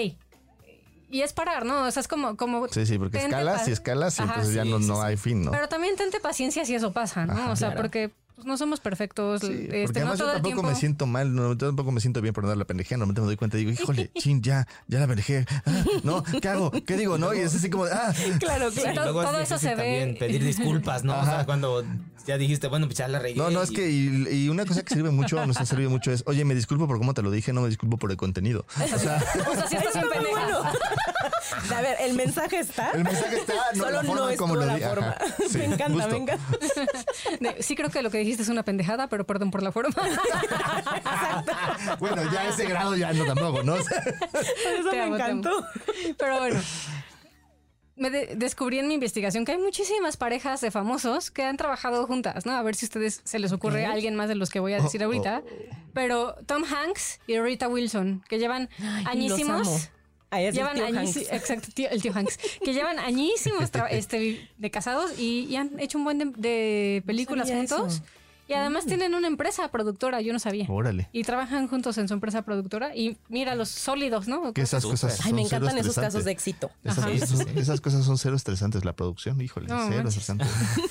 y 1.10 1.22
es 1.22 1.32
parar, 1.32 1.64
¿no? 1.64 1.84
O 1.84 1.90
sea, 1.90 2.00
es 2.00 2.08
como... 2.08 2.36
como 2.36 2.66
sí, 2.68 2.86
sí, 2.86 2.98
porque 2.98 3.18
escalas 3.18 3.68
y 3.68 3.72
escalas 3.72 4.18
y 4.18 4.22
entonces 4.22 4.54
ya 4.54 4.64
no, 4.64 4.80
no 4.80 5.00
hay 5.00 5.16
fin, 5.16 5.44
¿no? 5.44 5.52
Pero 5.52 5.68
también 5.68 5.94
tente 5.96 6.18
paciencia 6.20 6.64
si 6.64 6.74
eso 6.74 6.92
pasa, 6.92 7.24
¿no? 7.24 7.52
o 7.52 7.56
sea, 7.56 7.74
porque 7.74 8.10
pues 8.34 8.46
no 8.46 8.56
somos 8.56 8.80
perfectos. 8.80 9.40
Sí, 9.42 9.46
este, 9.46 9.84
porque 9.84 10.00
además 10.00 10.18
yo 10.18 10.26
tampoco 10.26 10.62
me 10.62 10.74
siento 10.74 11.06
mal, 11.06 11.34
no, 11.34 11.56
tampoco 11.56 11.92
me 11.92 12.00
siento 12.00 12.20
bien 12.20 12.34
por 12.34 12.46
dar 12.46 12.56
la 12.56 12.64
pendejea, 12.64 12.98
normalmente 12.98 13.20
me 13.20 13.26
doy 13.26 13.36
cuenta 13.36 13.58
y 13.58 13.64
digo, 13.64 13.72
híjole, 13.72 14.10
chin, 14.18 14.42
ya, 14.42 14.66
ya 14.88 14.98
la 14.98 15.06
pendejé. 15.06 15.46
Ah, 15.64 15.84
no, 16.02 16.22
¿qué 16.22 16.48
hago? 16.48 16.70
¿Qué 16.70 16.96
digo? 16.96 17.16
¿No? 17.16 17.32
Y 17.32 17.38
es 17.38 17.54
así 17.54 17.70
como, 17.70 17.84
ah. 17.84 18.12
Claro, 18.40 18.70
claro. 18.70 19.12
todo, 19.12 19.38
eso 19.38 19.58
se 19.58 19.74
ve. 19.74 20.16
pedir 20.18 20.42
disculpas, 20.42 21.04
¿no? 21.04 21.18
O 21.20 21.24
sea, 21.24 21.46
cuando 21.46 21.84
ya 22.26 22.38
dijiste, 22.38 22.68
bueno, 22.68 22.86
pues 22.86 22.98
ya 22.98 23.08
la 23.08 23.18
regué. 23.18 23.36
No, 23.36 23.50
no, 23.50 23.62
es 23.62 23.70
que, 23.70 23.90
y, 23.90 24.48
una 24.48 24.64
cosa 24.64 24.82
que 24.82 24.94
sirve 24.94 25.10
mucho, 25.10 25.44
nos 25.46 25.58
ha 25.58 25.66
servido 25.66 25.90
mucho 25.90 26.10
es, 26.10 26.24
oye, 26.26 26.44
me 26.44 26.54
disculpo 26.54 26.86
por 26.88 26.98
cómo 26.98 27.14
te 27.14 27.22
lo 27.22 27.30
dije, 27.30 27.52
no 27.52 27.60
me 27.60 27.68
disculpo 27.68 27.98
por 27.98 28.10
el 28.10 28.16
contenido. 28.16 28.66
O 28.94 28.98
sea, 28.98 29.22
o 29.50 29.54
sea 29.54 29.66
si 29.66 29.76
estás 29.76 29.94
bien 29.94 30.06
pendeja. 30.12 30.72
A 31.74 31.80
ver, 31.80 31.96
el 32.00 32.14
mensaje 32.14 32.58
está. 32.58 32.90
El 32.90 33.04
mensaje 33.04 33.36
está, 33.36 33.54
no, 33.74 33.84
Solo 33.84 33.90
la 33.90 34.04
forma 34.04 34.30
no 34.30 34.36
como 34.36 34.56
lo 34.56 34.64
la 34.64 34.78
forma. 34.78 35.16
me 35.54 35.64
encanta, 35.64 36.08
me 36.08 36.16
encanta. 36.16 36.44
Sí 37.60 37.76
creo 37.76 37.90
que 37.90 38.02
lo 38.02 38.10
que 38.10 38.18
dijiste 38.18 38.42
es 38.42 38.48
una 38.48 38.62
pendejada, 38.62 39.08
pero 39.08 39.26
perdón 39.26 39.50
por 39.50 39.62
la 39.62 39.72
forma. 39.72 39.94
bueno, 41.98 42.22
ya 42.32 42.40
a 42.40 42.48
ese 42.48 42.66
grado 42.66 42.96
ya 42.96 43.12
no 43.12 43.24
tampoco, 43.24 43.62
¿no? 43.62 43.76
eso 43.76 44.90
me 44.90 45.06
encantó. 45.06 45.66
Pero 46.18 46.38
bueno. 46.38 46.60
Me 47.96 48.10
descubrí 48.10 48.80
en 48.80 48.88
mi 48.88 48.94
investigación 48.94 49.44
que 49.44 49.52
hay 49.52 49.58
muchísimas 49.58 50.16
parejas 50.16 50.60
de 50.60 50.72
famosos 50.72 51.30
que 51.30 51.44
han 51.44 51.56
trabajado 51.56 52.04
juntas, 52.08 52.44
¿no? 52.44 52.52
A 52.52 52.62
ver 52.62 52.74
si 52.74 52.86
a 52.86 52.88
ustedes 52.88 53.20
se 53.22 53.38
les 53.38 53.52
ocurre 53.52 53.86
a 53.86 53.92
alguien 53.92 54.16
más 54.16 54.28
de 54.28 54.34
los 54.34 54.50
que 54.50 54.58
voy 54.58 54.72
a 54.72 54.82
decir 54.82 55.00
oh, 55.02 55.06
ahorita. 55.06 55.42
Oh. 55.44 55.76
Pero 55.92 56.34
Tom 56.46 56.64
Hanks 56.64 57.20
y 57.28 57.38
Rita 57.38 57.68
Wilson, 57.68 58.24
que 58.28 58.40
llevan 58.40 58.68
añísimos 59.06 59.90
llevan 60.40 60.80
añísimos, 60.80 61.28
exacto, 61.32 61.68
el 61.76 62.02
tío 62.02 62.12
Hanks, 62.14 62.38
que 62.64 62.72
llevan 62.72 62.98
añísimos 62.98 63.70
este, 63.90 64.48
de 64.58 64.70
casados 64.70 65.18
y, 65.18 65.54
han 65.56 65.78
hecho 65.78 65.98
un 65.98 66.04
buen 66.04 66.32
de, 66.36 67.02
películas 67.06 67.50
juntos. 67.50 68.02
Y 68.46 68.52
además 68.52 68.84
tienen 68.84 69.14
una 69.14 69.26
empresa 69.26 69.68
productora, 69.68 70.20
yo 70.20 70.32
no 70.32 70.38
sabía. 70.38 70.66
Órale. 70.68 71.08
Y 71.12 71.22
trabajan 71.22 71.66
juntos 71.66 71.96
en 71.96 72.08
su 72.08 72.14
empresa 72.14 72.42
productora. 72.42 72.94
Y 72.94 73.16
mira, 73.30 73.54
los 73.54 73.70
sólidos, 73.70 74.28
¿no? 74.28 74.52
Que 74.52 74.60
esas 74.62 74.84
cosas 74.84 75.18
Ay, 75.24 75.32
me 75.32 75.42
encantan 75.42 75.78
esos 75.78 75.94
casos 75.94 76.24
de 76.24 76.32
éxito. 76.32 76.70
Esas, 76.84 77.04
cosas, 77.06 77.20
Sí, 77.20 77.26
sí, 77.26 77.36
son- 77.38 77.46
sí. 77.46 77.52
esas 77.58 77.80
cosas 77.80 78.04
son 78.04 78.18
cero 78.18 78.36
estresantes. 78.36 78.84
La 78.84 78.92
producción, 78.94 79.40
híjole, 79.40 79.66
No 79.68 79.86
cero 79.88 80.08
estresante. 80.08 80.44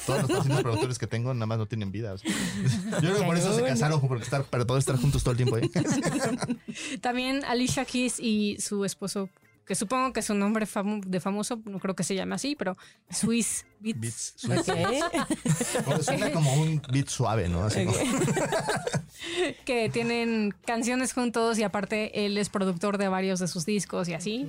Todos 0.05 0.21
los 0.23 0.31
pacientes 0.31 0.61
productores 0.63 0.97
que 0.97 1.05
tengo 1.07 1.33
nada 1.33 1.45
más 1.45 1.57
no 1.59 1.65
tienen 1.67 1.91
vida. 1.91 2.13
o 2.13 2.17
sea. 2.17 2.31
Yo 2.31 2.99
creo 2.99 3.17
que 3.17 3.23
por 3.23 3.37
eso 3.37 3.53
se 3.55 3.63
casaron, 3.63 4.01
porque 4.01 4.23
estar, 4.23 4.43
para 4.45 4.65
todos 4.65 4.79
estar 4.79 4.97
juntos 4.97 5.21
todo 5.23 5.31
el 5.31 5.37
tiempo. 5.37 5.57
¿eh? 5.57 5.69
También 7.01 7.43
Alicia 7.45 7.85
Keys 7.85 8.19
y 8.19 8.57
su 8.59 8.83
esposo, 8.85 9.29
que 9.65 9.75
supongo 9.75 10.11
que 10.13 10.21
su 10.21 10.33
nombre 10.33 10.67
de 11.05 11.19
famoso, 11.19 11.61
no 11.65 11.79
creo 11.79 11.95
que 11.95 12.03
se 12.03 12.15
llame 12.15 12.35
así, 12.35 12.55
pero 12.55 12.77
Swiss 13.09 13.65
Beats. 13.79 13.99
Beats. 13.99 14.69
Ok. 14.69 15.85
Bueno, 15.85 16.03
suena 16.03 16.31
como 16.31 16.53
un 16.53 16.81
beat 16.91 17.07
suave, 17.07 17.47
¿no? 17.49 17.65
Así 17.65 17.85
como- 17.85 17.97
que 19.65 19.89
tienen 19.89 20.53
canciones 20.65 21.13
juntos 21.13 21.57
y 21.59 21.63
aparte 21.63 22.25
él 22.25 22.37
es 22.37 22.49
productor 22.49 22.97
de 22.97 23.07
varios 23.07 23.39
de 23.39 23.47
sus 23.47 23.65
discos 23.65 24.09
y 24.09 24.13
así. 24.13 24.47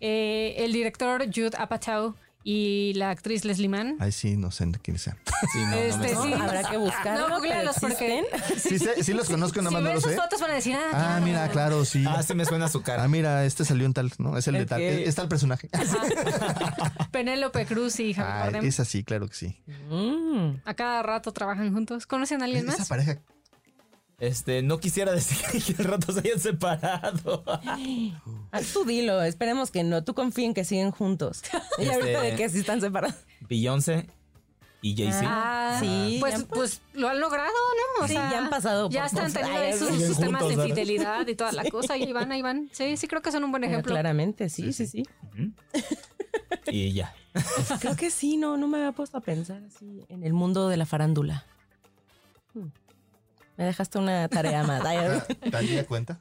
Eh, 0.00 0.54
el 0.58 0.72
director 0.72 1.24
Jude 1.26 1.56
Apatow 1.58 2.14
y 2.50 2.94
la 2.94 3.10
actriz 3.10 3.44
Leslie 3.44 3.68
Mann. 3.68 3.96
Ay, 4.00 4.10
sí, 4.10 4.38
no 4.38 4.50
sé 4.50 4.66
quiénes 4.82 5.02
sean. 5.02 5.18
Sí, 5.52 5.58
no, 5.58 5.70
no 5.70 5.76
Este, 5.76 6.14
suena. 6.14 6.36
sí. 6.36 6.42
Habrá 6.42 6.62
que 6.70 6.76
buscarlo. 6.78 7.28
No, 7.28 7.34
googlealos 7.36 7.76
porque-. 7.78 8.22
Sí, 8.58 8.78
sé- 8.78 9.04
sí 9.04 9.12
los 9.12 9.28
conozco, 9.28 9.60
nada 9.60 9.68
si 9.68 9.74
más 9.74 9.82
no 9.84 9.92
los 9.92 10.02
sus 10.02 10.12
sé. 10.12 10.18
fotos 10.18 10.40
van 10.40 10.52
a 10.52 10.54
decir, 10.54 10.74
ah, 10.74 10.80
Ah, 10.86 10.90
claro. 10.90 11.24
mira, 11.26 11.48
claro, 11.50 11.84
sí. 11.84 12.04
Ah, 12.08 12.22
sí 12.22 12.34
me 12.34 12.46
suena 12.46 12.68
su 12.68 12.80
cara. 12.80 13.04
Ah, 13.04 13.08
mira, 13.08 13.44
este 13.44 13.66
salió 13.66 13.84
en 13.84 13.92
tal, 13.92 14.10
¿no? 14.16 14.38
Es 14.38 14.48
el 14.48 14.54
de 14.54 14.64
tal. 14.64 14.80
Ok. 14.80 14.86
Es 14.86 15.14
tal 15.14 15.28
personaje. 15.28 15.68
Penélope 17.10 17.66
Cruz 17.66 18.00
y 18.00 18.14
Javier 18.14 18.62
Ah, 18.62 18.66
es 18.66 18.80
así, 18.80 19.04
claro 19.04 19.28
que 19.28 19.34
sí. 19.34 19.56
Mm. 19.90 20.60
A 20.64 20.74
cada 20.74 21.02
rato 21.02 21.32
trabajan 21.32 21.72
juntos. 21.72 22.06
¿Conocen 22.06 22.40
a 22.42 22.46
alguien 22.46 22.66
Esa 22.68 22.78
más? 22.78 22.88
pareja. 22.88 23.18
Este, 24.18 24.62
no 24.62 24.80
quisiera 24.80 25.12
decir 25.12 25.38
que 25.76 25.80
al 25.82 25.88
rato 25.88 26.12
se 26.12 26.20
hayan 26.20 26.40
separado. 26.40 27.44
Ah, 28.50 28.60
tú 28.72 28.84
dilo, 28.86 29.22
esperemos 29.22 29.70
que 29.70 29.84
no. 29.84 30.02
Tú 30.04 30.14
confía 30.14 30.46
en 30.46 30.54
que 30.54 30.64
siguen 30.64 30.90
juntos. 30.90 31.42
Y 31.78 31.86
ahorita 31.86 32.06
Este- 32.24 32.30
de 32.30 32.36
que 32.36 32.48
sí 32.48 32.58
están 32.60 32.80
separados. 32.80 33.14
Beyoncé 33.48 34.06
y 34.80 34.96
Jay-Z. 34.96 35.20
Ah, 35.26 35.76
Sí, 35.80 36.16
Pues, 36.18 36.38
ya- 36.38 36.46
pues 36.46 36.80
lo 36.94 37.08
han 37.08 37.20
logrado, 37.20 37.50
¿no? 37.98 38.04
O 38.04 38.08
Sí, 38.08 38.14
sea, 38.14 38.30
ya 38.30 38.38
han 38.38 38.48
pasado 38.48 38.88
Ya 38.88 39.04
están 39.06 39.26
cosas. 39.32 39.42
teniendo 39.50 39.76
sus, 40.06 40.18
temas 40.18 40.48
de 40.48 40.54
¿sabes? 40.54 40.70
infidelidad 40.70 41.26
y 41.28 41.34
toda 41.34 41.52
la 41.52 41.64
cosa. 41.64 41.96
Y 41.98 42.04
ahí 42.04 42.12
van, 42.14 42.32
ahí 42.32 42.40
van. 42.42 42.70
Sí, 42.72 42.96
sí, 42.96 43.06
creo 43.06 43.20
que 43.20 43.30
son 43.32 43.44
un 43.44 43.50
buen 43.50 43.64
ejemplo. 43.64 43.92
Claramente, 43.92 44.48
sí, 44.48 44.72
sí, 44.72 44.86
sí. 44.86 45.02
Y 46.70 46.92
ya. 46.92 47.14
Creo 47.80 47.96
que 47.96 48.10
sí, 48.10 48.36
no, 48.38 48.56
no 48.56 48.66
me 48.68 48.78
había 48.78 48.92
puesto 48.92 49.18
a 49.18 49.20
pensar 49.20 49.62
así 49.64 50.04
en 50.08 50.22
el 50.24 50.32
mundo 50.32 50.68
de 50.68 50.76
la 50.78 50.86
farándula. 50.86 51.44
Me 53.58 53.64
dejaste 53.64 53.98
una 53.98 54.28
tarea 54.28 54.62
más. 54.62 54.82
¿Talía 55.50 55.84
cuenta? 55.86 56.20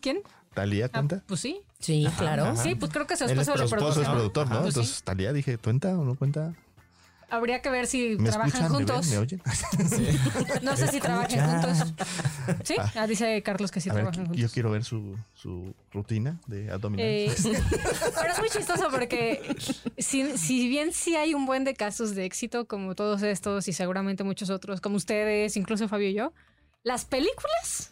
¿Quién? 0.00 0.20
¿Talía 0.54 0.84
Ah, 0.86 0.88
cuenta? 0.90 1.22
pues 1.26 1.40
sí. 1.40 1.62
Sí, 1.80 2.06
claro. 2.18 2.54
Sí, 2.56 2.74
pues 2.74 2.92
creo 2.92 3.06
que 3.06 3.16
su 3.16 3.24
esposo 3.24 3.52
Su 3.52 3.58
lo 3.58 3.64
esposo 3.64 4.02
es 4.02 4.08
productor, 4.08 4.48
¿no? 4.50 4.60
Pues 4.60 4.74
sí. 4.74 4.80
Entonces, 4.80 5.02
Talía, 5.02 5.32
dije, 5.32 5.56
¿cuenta 5.56 5.98
o 5.98 6.04
no 6.04 6.14
cuenta? 6.14 6.52
Habría 7.32 7.62
que 7.62 7.70
ver 7.70 7.86
si 7.86 8.16
¿Me 8.18 8.28
trabajan 8.30 8.62
escuchan? 8.62 8.72
¿Me 8.72 8.78
ven? 8.78 8.86
juntos. 8.88 9.06
¿Me 9.08 9.18
oyen? 9.18 9.42
No 10.62 10.76
sé 10.76 10.88
si 10.88 11.00
trabajan 11.00 11.62
juntos. 11.62 11.94
Sí, 12.64 12.74
ah, 12.94 13.06
dice 13.06 13.42
Carlos 13.42 13.70
que 13.70 13.80
sí 13.80 13.88
A 13.88 13.94
ver, 13.94 14.02
trabajan 14.04 14.24
yo 14.26 14.32
juntos. 14.34 14.52
quiero 14.52 14.70
ver 14.70 14.84
su, 14.84 15.16
su 15.34 15.74
rutina 15.92 16.38
de 16.46 16.70
abdominales. 16.70 17.44
Eh, 17.46 17.52
pero 18.20 18.32
es 18.32 18.38
muy 18.38 18.50
chistoso 18.50 18.88
porque 18.90 19.56
si, 19.98 20.36
si 20.36 20.68
bien 20.68 20.92
sí 20.92 21.16
hay 21.16 21.32
un 21.34 21.46
buen 21.46 21.64
de 21.64 21.74
casos 21.74 22.14
de 22.14 22.26
éxito 22.26 22.66
como 22.66 22.94
todos 22.94 23.22
estos 23.22 23.66
y 23.66 23.72
seguramente 23.72 24.24
muchos 24.24 24.50
otros, 24.50 24.80
como 24.82 24.96
ustedes, 24.96 25.56
incluso 25.56 25.88
Fabio 25.88 26.08
y 26.10 26.14
yo, 26.14 26.32
las 26.82 27.04
películas 27.06 27.90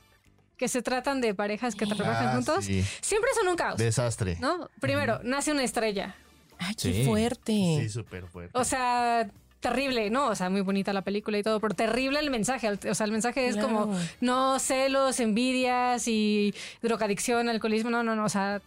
que 0.58 0.68
se 0.68 0.82
tratan 0.82 1.22
de 1.22 1.34
parejas 1.34 1.74
que 1.74 1.86
trabajan 1.86 2.28
Ah, 2.28 2.32
juntos 2.34 2.66
sí. 2.66 2.84
siempre 3.00 3.30
son 3.34 3.48
un 3.48 3.56
caos. 3.56 3.78
Desastre. 3.78 4.36
¿No? 4.40 4.68
Primero, 4.80 5.18
nace 5.24 5.50
una 5.52 5.64
estrella. 5.64 6.14
Ay, 6.60 6.74
qué 6.74 6.92
Sí. 6.92 7.04
fuerte. 7.04 7.52
Sí, 7.52 7.88
súper 7.88 8.26
fuerte. 8.26 8.56
O 8.58 8.64
sea, 8.64 9.28
terrible, 9.60 10.08
¿no? 10.10 10.28
O 10.28 10.34
sea, 10.34 10.48
muy 10.50 10.60
bonita 10.60 10.92
la 10.92 11.02
película 11.02 11.36
y 11.38 11.42
todo, 11.42 11.58
pero 11.60 11.74
terrible 11.74 12.18
el 12.20 12.30
mensaje. 12.30 12.68
O 12.88 12.94
sea, 12.94 13.04
el 13.06 13.12
mensaje 13.12 13.46
es 13.48 13.56
como, 13.56 13.94
no, 14.20 14.58
celos, 14.58 15.20
envidias 15.20 16.06
y 16.08 16.54
drogadicción, 16.82 17.48
alcoholismo. 17.48 17.90
No, 17.90 18.02
no, 18.02 18.14
no. 18.14 18.24
O 18.24 18.28
sea, 18.28 18.60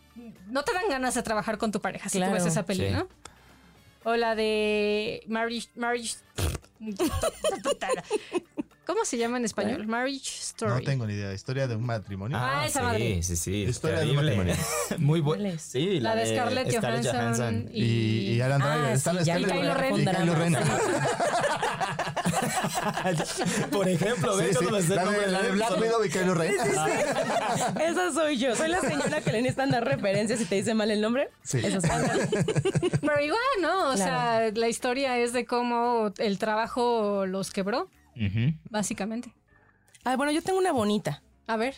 no 0.50 0.64
te 0.64 0.74
dan 0.74 0.84
ganas 0.90 1.14
de 1.16 1.24
trabajar 1.24 1.58
con 1.58 1.72
tu 1.72 1.80
pareja 1.82 2.10
si 2.10 2.18
Claro. 2.18 2.32
tú 2.34 2.36
ves 2.44 2.46
esa 2.46 2.64
peli, 2.66 2.88
Sí. 2.88 2.94
¿no? 2.94 3.08
O 4.06 4.16
la 4.18 4.36
de 4.36 5.24
Marriage... 5.28 5.70
marriage 5.76 6.16
¿Cómo 8.86 9.06
se 9.06 9.18
llama 9.18 9.38
en 9.38 9.46
español? 9.46 9.88
Marriage 9.88 10.30
no 10.30 10.42
Story. 10.68 10.84
tengo 10.86 11.06
ni 11.08 11.14
idea. 11.14 11.34
Historia 11.34 11.68
de 11.68 11.76
un 11.76 11.86
matrimonio. 11.86 12.38
Ah, 12.40 12.66
esa 12.66 12.80
sí, 12.82 12.86
madre. 12.86 13.24
sí, 13.24 13.36
sí. 13.38 13.64
Historia 13.64 14.00
de 14.00 14.10
un 14.10 14.16
matrimonio. 14.18 14.56
Muy 14.98 15.22
¿Cuál 15.22 15.40
buena. 15.42 15.58
Sí, 15.60 16.00
La 16.02 16.16
de 16.16 16.26
Scarlett 16.36 16.76
Johansson 16.76 17.70
y- 17.72 17.82
y, 17.84 18.34
y 18.34 18.42
Alan 18.42 18.62
Ah, 18.62 18.78
Driver. 18.78 19.00
Sí, 19.00 19.10
la 19.14 19.22
ya 19.24 19.24
Scarlett 19.40 19.54
me 19.54 19.68
Johansson. 19.74 19.74
Kylo 19.74 19.76
Ren. 19.76 20.02
Y 20.02 20.06
Kylo 20.06 20.36
Ren. 20.36 20.58
Por 23.72 23.88
ejemplo, 23.88 24.38
Sí, 24.38 24.44
¿ves 24.46 24.58
sí. 24.58 24.66
sé 24.66 24.70
el 24.94 24.96
La 24.96 25.06
de, 25.06 25.28
la 25.28 25.42
de 25.42 25.52
Black 25.52 25.82
Widow 25.82 26.04
y 26.06 26.10
Kylo 26.10 26.34
Ren. 26.34 26.54
Esa 27.82 28.12
soy 28.14 28.38
yo. 28.38 28.56
Soy 28.56 28.70
la 28.70 28.82
señora 28.82 29.22
que 29.22 29.32
le 29.32 29.42
necesitan 29.42 29.70
dar 29.72 29.86
referencias 29.86 30.42
y 30.42 30.46
te 30.46 30.56
dice 30.56 30.74
mal 30.74 30.92
el 30.92 31.02
nombre. 31.02 31.30
Sí. 31.44 31.60
Esa 31.64 31.82
soy. 31.82 32.28
Pero 33.02 33.22
igual, 33.22 33.40
¿no? 33.62 33.92
O 33.92 33.96
Claro. 33.96 33.98
sea, 33.98 34.52
la 34.54 34.68
historia 34.68 35.18
es 35.20 35.34
de 35.34 35.46
cómo 35.46 36.12
el 36.18 36.38
trabajo 36.40 37.26
los 37.26 37.52
quebró, 37.52 37.90
Básicamente. 38.70 39.34
Ay, 40.04 40.16
bueno, 40.18 40.32
yo 40.32 40.42
tengo 40.42 40.60
una 40.60 40.72
bonita. 40.72 41.22
A 41.48 41.58
ver. 41.58 41.76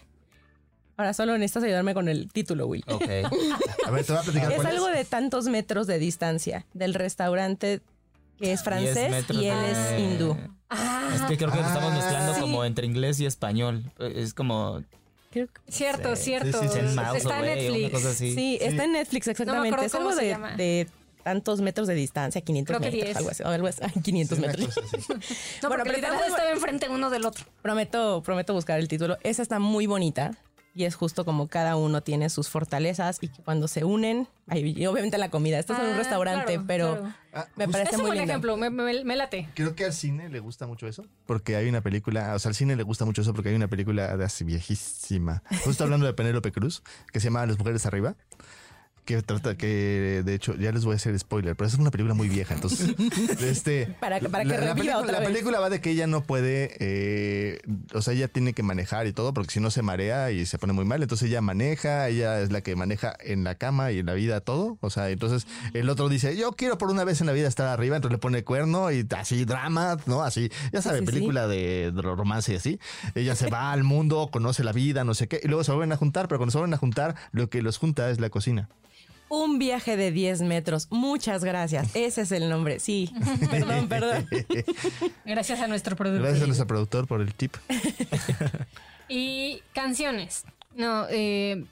Ahora 0.97 1.13
solo 1.13 1.37
necesitas 1.37 1.63
ayudarme 1.63 1.93
con 1.93 2.07
el 2.07 2.31
título, 2.31 2.67
Will. 2.67 2.83
Ok. 2.87 3.01
A 3.85 3.91
ver, 3.91 4.05
te 4.05 4.13
voy 4.13 4.21
a 4.21 4.23
platicar 4.23 4.51
Es 4.51 4.55
cuál 4.55 4.67
algo 4.67 4.87
es. 4.89 4.97
de 4.97 5.05
tantos 5.05 5.45
metros 5.47 5.87
de 5.87 5.99
distancia 5.99 6.65
del 6.73 6.93
restaurante 6.93 7.81
que 8.39 8.53
es 8.53 8.63
francés 8.63 9.25
y 9.29 9.45
él 9.45 9.57
de- 9.59 9.71
es 9.71 9.99
hindú. 9.99 10.37
Es 11.13 11.21
que 11.23 11.37
creo 11.37 11.51
que 11.51 11.59
estamos 11.59 11.91
Ah, 11.91 11.95
mezclando 11.95 12.33
sí. 12.33 12.39
como 12.41 12.63
entre 12.65 12.85
inglés 12.87 13.19
y 13.19 13.25
español. 13.25 13.83
Es 13.99 14.33
como 14.33 14.83
Creo 15.31 15.47
que- 15.47 15.69
Cierto, 15.71 16.15
Sí, 16.15 16.23
cierto. 16.23 16.59
sí, 16.61 16.65
Está 17.17 17.39
en 17.39 17.45
Netflix. 17.45 17.91
cosa 17.91 18.09
así. 18.11 18.33
Sí, 18.33 18.57
está 18.61 18.85
en 18.85 18.93
Netflix, 18.93 19.27
exactamente. 19.27 19.67
acuerdo 19.67 19.85
es 19.85 19.91
cómo 19.91 20.07
algo 20.09 20.17
se 20.19 20.25
de, 20.25 20.31
llama. 20.31 20.55
de 20.55 20.87
tantos 21.25 21.59
metros 21.59 21.87
de 21.87 21.95
distancia, 21.95 22.39
500 22.41 22.77
Creo 22.77 22.79
que 22.79 22.95
metros, 22.95 23.05
10. 23.07 23.17
algo 23.17 23.29
así. 23.31 23.43
o 23.43 23.47
algo 23.47 23.67
así. 23.67 23.79
Ay, 23.83 24.01
500 24.01 24.37
Una 24.37 24.47
metros. 24.47 24.75
No, 25.63 25.69
Bueno, 25.69 25.83
pero 25.83 25.95
literal 25.95 26.19
estaba 26.27 26.51
enfrente 26.51 26.87
uno 26.87 27.09
del 27.09 27.25
otro. 27.25 27.45
Prometo, 27.63 28.21
prometo 28.23 28.53
buscar 28.53 28.79
el 28.79 28.87
título. 28.87 29.17
Esa 29.23 29.41
está 29.41 29.57
muy 29.59 29.87
bonita. 29.87 30.37
Y 30.77 30.83
es 30.83 30.95
justo 30.95 31.23
como 31.23 31.47
cada 31.47 31.77
uno 31.77 32.03
tiene 32.03 32.29
sus 32.29 32.49
fortalezas 32.49 33.19
y 33.21 33.29
que 33.29 33.41
cuando 33.43 33.69
se 33.69 33.85
unen, 33.85 34.27
y 34.53 34.85
obviamente 34.87 35.17
la 35.17 35.29
comida, 35.31 35.57
esto 35.57 35.71
es 35.71 35.79
en 35.79 35.85
un 35.85 35.93
Ah, 35.93 35.97
restaurante, 35.97 36.51
claro, 36.55 36.67
pero 36.67 36.97
claro. 36.99 37.13
Ah, 37.33 37.47
me 37.55 37.69
parece 37.69 37.91
Es 37.91 37.95
un 37.95 38.01
muy 38.01 38.09
buen 38.09 38.17
lindo. 38.19 38.31
ejemplo, 38.33 38.57
me, 38.57 38.69
me- 38.69 39.03
me 39.05 39.15
late. 39.15 39.47
Creo 39.55 39.73
que 39.73 39.85
al 39.85 39.93
cine 39.93 40.27
le 40.27 40.39
gusta 40.41 40.67
mucho 40.67 40.85
eso, 40.85 41.05
porque 41.25 41.55
hay 41.55 41.69
una 41.69 41.79
película, 41.79 42.35
o 42.35 42.39
sea, 42.39 42.49
al 42.49 42.55
cine 42.55 42.75
le 42.75 42.83
gusta 42.83 43.05
mucho 43.05 43.21
eso 43.21 43.33
porque 43.33 43.47
hay 43.49 43.55
una 43.55 43.69
película 43.69 44.17
de 44.17 44.25
así 44.25 44.43
viejísima, 44.43 45.43
justo 45.63 45.85
hablando 45.85 46.07
de 46.07 46.13
Penélope 46.13 46.51
Cruz, 46.51 46.83
que 47.13 47.21
se 47.21 47.27
llama 47.27 47.45
Las 47.45 47.57
mujeres 47.57 47.85
arriba, 47.85 48.15
que 49.05 49.21
trata 49.21 49.55
que, 49.55 50.23
de 50.25 50.33
hecho, 50.33 50.55
ya 50.55 50.71
les 50.71 50.83
voy 50.83 50.93
a 50.93 50.95
hacer 50.95 51.17
spoiler, 51.19 51.55
pero 51.55 51.67
es 51.67 51.75
una 51.75 51.91
película 51.91 52.13
muy 52.15 52.27
vieja, 52.27 52.55
entonces, 52.55 52.89
este... 53.41 53.87
Para 53.99 54.19
que- 54.19 54.29
para 54.29 54.43
que 54.43 54.49
la, 54.49 54.57
la 54.59 54.73
película, 54.75 54.97
otra 54.99 55.11
la 55.13 55.19
vez. 55.19 55.29
película 55.29 55.59
va 55.59 55.69
de 55.69 55.79
que 55.81 55.91
ella 55.91 56.07
no 56.07 56.23
puede, 56.23 56.75
eh, 56.79 57.59
o 57.93 58.01
sea, 58.01 58.13
ella 58.13 58.27
tiene 58.27 58.53
que 58.53 58.63
manejar 58.63 59.05
y 59.07 59.13
todo, 59.13 59.33
porque 59.33 59.51
si 59.53 59.59
no 59.59 59.69
se 59.71 59.81
marea 59.83 60.31
y 60.31 60.45
se 60.45 60.57
pone 60.57 60.73
muy 60.73 60.85
mal, 60.85 61.01
entonces 61.03 61.29
ella 61.29 61.41
maneja, 61.41 62.07
ella 62.09 62.41
es 62.41 62.51
la 62.51 62.61
que 62.61 62.75
maneja 62.75 63.15
en 63.21 63.43
la 63.43 63.55
cama 63.55 63.91
y 63.91 63.99
en 63.99 64.07
la 64.07 64.13
vida 64.13 64.41
todo, 64.41 64.77
o 64.81 64.89
sea, 64.89 65.09
entonces 65.09 65.45
el 65.73 65.89
otro 65.89 66.09
dice, 66.09 66.35
yo 66.35 66.53
quiero 66.53 66.77
por 66.77 66.89
una 66.89 67.03
vez 67.03 67.21
en 67.21 67.27
la 67.27 67.33
vida 67.33 67.47
estar 67.47 67.67
arriba, 67.67 67.95
entonces 67.97 68.13
le 68.15 68.19
pone 68.19 68.43
cuerno 68.43 68.91
y 68.91 69.05
así 69.15 69.45
drama, 69.45 69.97
¿no? 70.07 70.23
Así, 70.23 70.49
ya 70.73 70.81
sabe, 70.81 70.99
Sí, 70.99 71.05
película 71.05 71.47
de 71.47 71.91
romance 71.95 72.53
y 72.53 72.55
así. 72.55 72.79
Ella 73.13 73.35
se 73.35 73.49
va 73.49 73.71
al 73.71 73.83
mundo, 73.83 74.29
conoce 74.31 74.63
la 74.63 74.71
vida, 74.71 75.03
no 75.03 75.13
sé 75.13 75.27
qué, 75.27 75.39
y 75.43 75.47
luego 75.47 75.63
se 75.63 75.71
vuelven 75.71 75.91
a 75.91 75.97
juntar, 75.97 76.27
pero 76.27 76.39
cuando 76.39 76.51
se 76.51 76.57
vuelven 76.57 76.73
a 76.73 76.77
juntar, 76.77 77.15
lo 77.31 77.49
que 77.49 77.61
los 77.61 77.77
junta 77.77 78.09
es 78.09 78.19
la 78.19 78.29
cocina. 78.29 78.67
Un 79.27 79.57
viaje 79.59 79.97
de 79.97 80.11
10 80.11 80.41
metros. 80.41 80.87
Muchas 80.91 81.43
gracias. 81.43 81.95
Ese 81.95 82.21
es 82.21 82.31
el 82.31 82.47
nombre. 82.49 82.79
Sí. 82.79 83.11
Perdón, 83.51 83.87
perdón. 83.89 84.27
Gracias 85.25 85.59
a 85.61 85.67
nuestro 85.67 85.95
productor. 85.95 86.21
Gracias 86.23 86.43
a 86.43 86.47
nuestro 86.47 86.67
productor 86.67 87.07
por 87.07 87.21
el 87.21 87.33
tip. 87.33 87.55
Y 89.07 89.61
canciones. 89.73 90.45
No, 90.75 91.05
eh, 91.09 91.63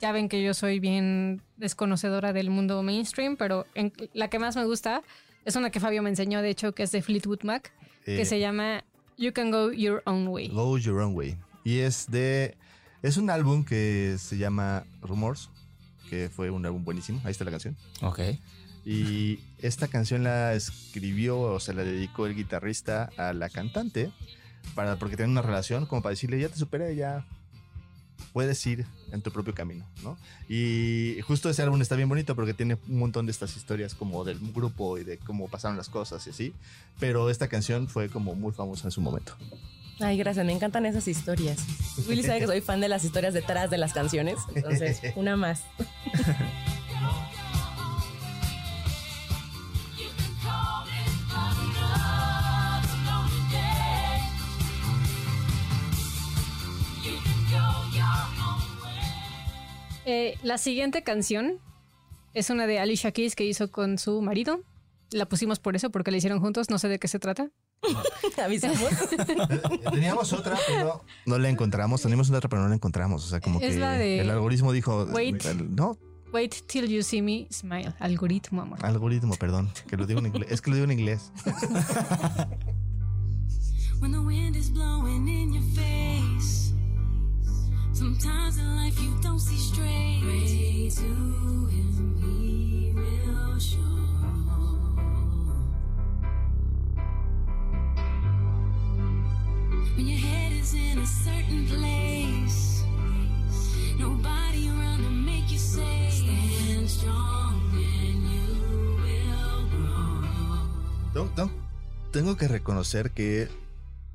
ya 0.00 0.12
ven 0.12 0.28
que 0.28 0.42
yo 0.42 0.54
soy 0.54 0.80
bien 0.80 1.42
desconocedora 1.58 2.32
del 2.32 2.50
mundo 2.50 2.82
mainstream, 2.82 3.36
pero 3.36 3.66
en- 3.74 3.92
la 4.14 4.28
que 4.28 4.38
más 4.38 4.56
me 4.56 4.64
gusta 4.64 5.02
es 5.44 5.54
una 5.56 5.70
que 5.70 5.80
Fabio 5.80 6.02
me 6.02 6.08
enseñó, 6.10 6.40
de 6.42 6.50
hecho, 6.50 6.72
que 6.74 6.82
es 6.84 6.92
de 6.92 7.02
Fleetwood 7.02 7.42
Mac, 7.42 7.72
que 8.04 8.22
Eh, 8.22 8.24
se 8.24 8.40
llama 8.40 8.84
You 9.18 9.32
Can 9.32 9.50
Go 9.50 9.70
Your 9.72 10.02
Own 10.06 10.26
Way. 10.28 10.48
Go 10.48 10.78
Your 10.78 11.00
Own 11.02 11.14
Way. 11.14 11.36
Y 11.64 11.80
es 11.80 12.10
de. 12.10 12.56
Es 13.02 13.16
un 13.16 13.30
álbum 13.30 13.64
que 13.64 14.16
se 14.18 14.38
llama 14.38 14.84
Rumors, 15.02 15.50
fue 16.34 16.50
un 16.50 16.64
álbum 16.66 16.84
buenísimo. 16.84 17.20
Ahí 17.24 17.32
está 17.32 17.44
la 17.44 17.50
canción. 17.50 17.76
Ok. 18.00 18.20
Y 18.84 19.38
esta 19.58 19.88
canción 19.88 20.24
la 20.24 20.54
escribió 20.54 21.40
o 21.40 21.60
se 21.60 21.72
la 21.72 21.84
dedicó 21.84 22.26
el 22.26 22.34
guitarrista 22.34 23.10
a 23.16 23.32
la 23.32 23.48
cantante 23.48 24.10
para, 24.74 24.96
porque 24.96 25.16
tienen 25.16 25.30
una 25.32 25.42
relación, 25.42 25.86
como 25.86 26.02
para 26.02 26.10
decirle, 26.10 26.40
ya 26.40 26.48
te 26.48 26.56
superé, 26.56 26.96
ya 26.96 27.24
puedes 28.32 28.64
ir 28.66 28.86
en 29.12 29.22
tu 29.22 29.30
propio 29.30 29.54
camino, 29.54 29.84
¿no? 30.02 30.16
Y 30.48 31.18
justo 31.22 31.50
ese 31.50 31.62
álbum 31.62 31.80
está 31.82 31.96
bien 31.96 32.08
bonito 32.08 32.34
porque 32.34 32.54
tiene 32.54 32.78
un 32.88 32.98
montón 32.98 33.26
de 33.26 33.32
estas 33.32 33.56
historias 33.56 33.94
como 33.94 34.24
del 34.24 34.38
grupo 34.52 34.98
y 34.98 35.04
de 35.04 35.18
cómo 35.18 35.48
pasaron 35.48 35.76
las 35.76 35.88
cosas 35.88 36.26
y 36.26 36.30
así, 36.30 36.54
pero 36.98 37.30
esta 37.30 37.48
canción 37.48 37.88
fue 37.88 38.08
como 38.08 38.34
muy 38.34 38.52
famosa 38.52 38.88
en 38.88 38.90
su 38.90 39.00
momento. 39.00 39.36
Ay, 40.00 40.16
gracias, 40.16 40.44
me 40.44 40.52
encantan 40.52 40.86
esas 40.86 41.06
historias. 41.08 41.64
Willy 42.08 42.22
sabe 42.22 42.40
que 42.40 42.46
soy 42.46 42.60
fan 42.60 42.80
de 42.80 42.88
las 42.88 43.04
historias 43.04 43.34
detrás 43.34 43.70
de 43.70 43.78
las 43.78 43.92
canciones, 43.92 44.38
entonces 44.54 45.00
una 45.16 45.36
más. 45.36 45.62
Eh, 60.04 60.36
la 60.42 60.58
siguiente 60.58 61.02
canción 61.04 61.60
es 62.34 62.50
una 62.50 62.66
de 62.66 62.80
Alicia 62.80 63.12
Keys 63.12 63.36
que 63.36 63.44
hizo 63.44 63.70
con 63.70 63.98
su 63.98 64.20
marido. 64.20 64.62
La 65.10 65.26
pusimos 65.26 65.60
por 65.60 65.76
eso, 65.76 65.90
porque 65.90 66.10
la 66.10 66.16
hicieron 66.16 66.40
juntos. 66.40 66.70
No 66.70 66.78
sé 66.78 66.88
de 66.88 66.98
qué 66.98 67.08
se 67.08 67.18
trata. 67.18 67.50
Avisamos. 68.44 68.78
Teníamos 69.92 70.32
otra, 70.32 70.56
pero 70.66 71.04
no 71.26 71.38
la 71.38 71.48
encontramos. 71.48 72.00
Teníamos 72.02 72.30
otra, 72.30 72.48
pero 72.48 72.62
no 72.62 72.68
la 72.68 72.74
encontramos. 72.76 73.24
O 73.24 73.28
sea, 73.28 73.40
como 73.40 73.60
Es 73.60 73.74
que 73.74 73.80
la 73.80 73.92
de- 73.92 74.20
el 74.20 74.30
algoritmo 74.30 74.72
dijo. 74.72 75.04
Wait. 75.12 75.44
no, 75.70 75.98
Wait 76.32 76.54
till 76.66 76.86
you 76.88 77.02
see 77.02 77.20
me 77.20 77.46
smile. 77.50 77.92
Algoritmo, 77.98 78.62
amor. 78.62 78.78
algoritmo, 78.84 79.34
perdón. 79.36 79.70
Que 79.86 79.96
lo 79.98 80.06
digo 80.06 80.20
en 80.20 80.26
inglés. 80.26 80.50
Es 80.50 80.60
que 80.62 80.70
lo 80.70 80.76
digo 80.76 80.84
en 80.90 80.98
inglés. 80.98 81.30
When 84.00 84.12
the 84.12 84.18
wind 84.20 84.56
is 84.56 84.70
blowing 84.70 85.28
in 85.28 85.52
your 85.52 85.62
face. 85.74 86.72
Sometimes 87.92 88.56
in 88.58 88.76
life 88.76 88.98
you 89.00 89.14
don't 89.22 89.38
see 89.38 89.56
straight. 89.58 90.22
Pray 90.22 90.90
to 90.90 91.02
him, 91.02 91.68
Tengo- 112.12 112.36
que 112.36 112.46
reconocer 112.46 113.12
que 113.12 113.48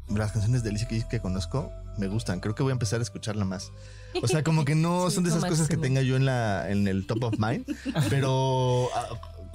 las 0.07 0.31
canciones 0.31 0.63
de 0.63 0.69
Alicia 0.69 0.87
Keys 0.87 1.05
que 1.05 1.19
conozco 1.19 1.71
me 1.97 2.07
gustan. 2.07 2.39
Creo 2.39 2.53
que 2.53 2.61
voy 2.63 2.71
a 2.71 2.73
empezar 2.73 2.99
a 2.99 3.03
escucharla 3.03 3.43
más. 3.43 3.71
O 4.21 4.27
sea, 4.27 4.43
como 4.43 4.65
que 4.65 4.75
no 4.75 5.05
Sí, 5.09 5.15
son 5.15 5.23
de 5.23 5.31
esas 5.31 5.45
cosas 5.45 5.67
que 5.67 5.77
tenga 5.77 6.01
yo 6.01 6.15
en 6.15 6.25
la 6.25 6.69
en 6.69 6.87
el 6.87 7.07
top 7.07 7.23
of 7.23 7.33
mind, 7.39 7.65
pero 8.09 8.89
ah, 8.95 9.07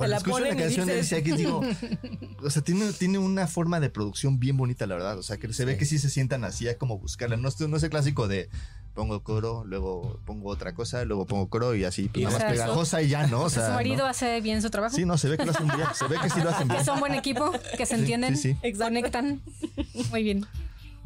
cuando 0.02 0.14
la 0.14 0.16
escucho 0.18 0.38
la 0.40 0.56
canción 0.56 0.86
de 0.86 0.92
Alicia 0.94 1.22
Keys 1.22 1.36
digo, 1.38 1.60
o 2.42 2.50
sea, 2.50 2.62
tiene, 2.62 2.92
tiene 2.92 3.18
una 3.18 3.46
forma 3.46 3.80
de 3.80 3.90
producción 3.90 4.38
bien 4.38 4.56
bonita, 4.56 4.86
la 4.86 4.94
verdad. 4.94 5.18
O 5.18 5.22
sea, 5.22 5.36
que 5.38 5.52
se 5.52 5.64
ve 5.64 5.76
que 5.76 5.84
sí 5.84 5.98
se 5.98 6.10
sientan 6.10 6.44
así 6.44 6.68
a 6.68 6.78
como 6.78 6.98
buscarla. 6.98 7.36
No, 7.36 7.48
es- 7.48 7.60
no 7.60 7.76
es 7.76 7.82
el 7.82 7.90
clásico 7.90 8.28
de 8.28 8.48
pongo 8.94 9.22
coro, 9.22 9.64
luego 9.64 10.20
pongo 10.26 10.50
otra 10.50 10.74
cosa, 10.74 11.04
luego 11.06 11.24
pongo 11.26 11.48
coro 11.48 11.74
y 11.74 11.84
así, 11.84 12.08
pues 12.10 12.22
Y 12.22 12.24
nada 12.26 12.38
más 12.38 12.50
pegajosa 12.52 13.00
y 13.00 13.08
ya, 13.08 13.26
¿no? 13.26 13.42
O 13.44 13.48
sea, 13.50 13.68
su 13.68 13.72
marido 13.72 14.04
¿no? 14.04 14.06
hace 14.06 14.40
bien 14.42 14.60
su 14.60 14.68
trabajo. 14.68 14.94
Sí, 14.94 15.06
no, 15.06 15.16
se 15.16 15.30
ve 15.30 15.38
que 15.38 15.46
lo 15.46 15.52
hacen 15.52 15.66
bien, 15.68 15.86
se 15.94 16.06
ve 16.08 16.16
que 16.22 16.28
sí 16.28 16.40
lo 16.42 16.50
hacen 16.50 16.68
bien. 16.68 16.78
que 16.80 16.84
son 16.84 17.00
buen 17.00 17.14
equipo, 17.14 17.50
que 17.78 17.86
se 17.86 17.94
entienden, 17.94 18.36
sí, 18.36 18.54
sí. 18.62 18.72
conectan. 18.74 19.40
Muy 20.10 20.22
bien. 20.22 20.44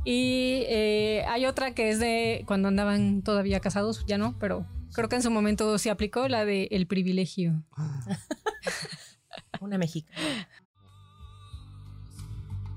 Y 0.05 0.63
eh, 0.69 1.25
hay 1.29 1.47
otra 1.47 1.75
que 1.75 1.91
es 1.91 1.99
de 2.01 2.43
cuando 2.47 2.69
andaban 2.69 3.23
todavía 3.23 3.61
casados, 3.61 4.05
ya 4.07 4.19
no, 4.19 4.35
pero 4.41 4.67
creo 4.97 5.11
que 5.11 5.17
en 5.17 5.23
su 5.23 5.31
momento 5.31 5.79
se 5.79 5.91
aplicó 5.91 6.27
la 6.27 6.47
de 6.47 6.69
el 6.73 6.87
privilegio. 6.87 7.63
Una 9.61 9.77
mexicana. 9.77 10.49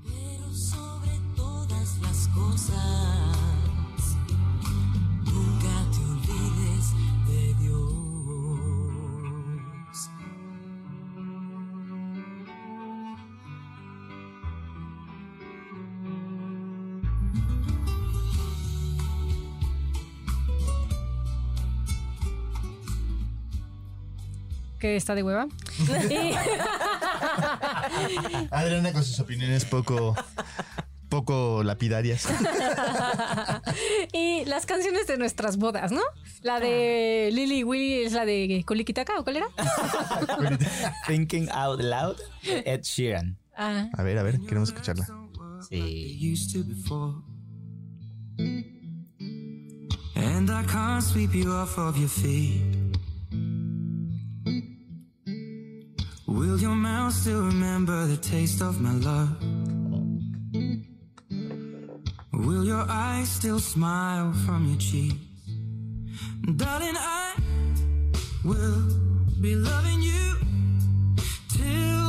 Pero 0.04 0.54
sobre 0.54 1.12
todas 1.34 1.98
las 2.02 2.28
cosas, 2.28 2.99
Que 24.80 24.96
está 24.96 25.14
de 25.14 25.22
hueva. 25.22 25.46
Y- 26.10 26.34
Adriana 28.50 28.92
con 28.92 29.04
sus 29.04 29.20
opiniones 29.20 29.64
poco, 29.64 30.16
poco 31.08 31.62
lapidarias. 31.62 32.26
Y 34.12 34.44
las 34.46 34.66
canciones 34.66 35.06
de 35.06 35.16
nuestras 35.18 35.56
bodas, 35.56 35.92
¿no? 35.92 36.00
La 36.42 36.58
de 36.60 37.30
Lily 37.32 37.62
Willy 37.62 38.04
es 38.04 38.12
la 38.12 38.24
de 38.24 38.64
Kulikitaka 38.66 39.18
o 39.18 39.24
cuál 39.24 39.36
era? 39.38 39.46
Thinking 41.06 41.48
Out 41.50 41.80
Loud, 41.80 42.16
Ed 42.42 42.82
Sheeran. 42.82 43.38
Ah, 43.56 43.88
A 43.96 44.02
ver, 44.02 44.18
a 44.18 44.22
ver, 44.22 44.40
queremos 44.40 44.70
escucharla. 44.70 45.06
Sí. 45.68 46.34
And 50.16 50.50
I 50.50 50.64
can't 50.66 51.02
sweep 51.02 51.34
you 51.34 51.52
off 51.52 51.76
of 51.78 51.96
your 51.98 52.08
feet. 52.08 52.62
Will 56.30 56.60
your 56.60 56.76
mouth 56.76 57.12
still 57.12 57.42
remember 57.42 58.06
the 58.06 58.16
taste 58.16 58.62
of 58.62 58.80
my 58.80 58.92
love? 58.92 59.36
Will 62.32 62.64
your 62.64 62.86
eyes 62.88 63.28
still 63.28 63.58
smile 63.58 64.32
from 64.46 64.68
your 64.68 64.78
cheeks? 64.78 65.16
Darling, 66.54 66.94
I 66.96 67.34
will 68.44 68.82
be 69.40 69.56
loving 69.56 70.02
you 70.02 70.36
till 71.48 71.99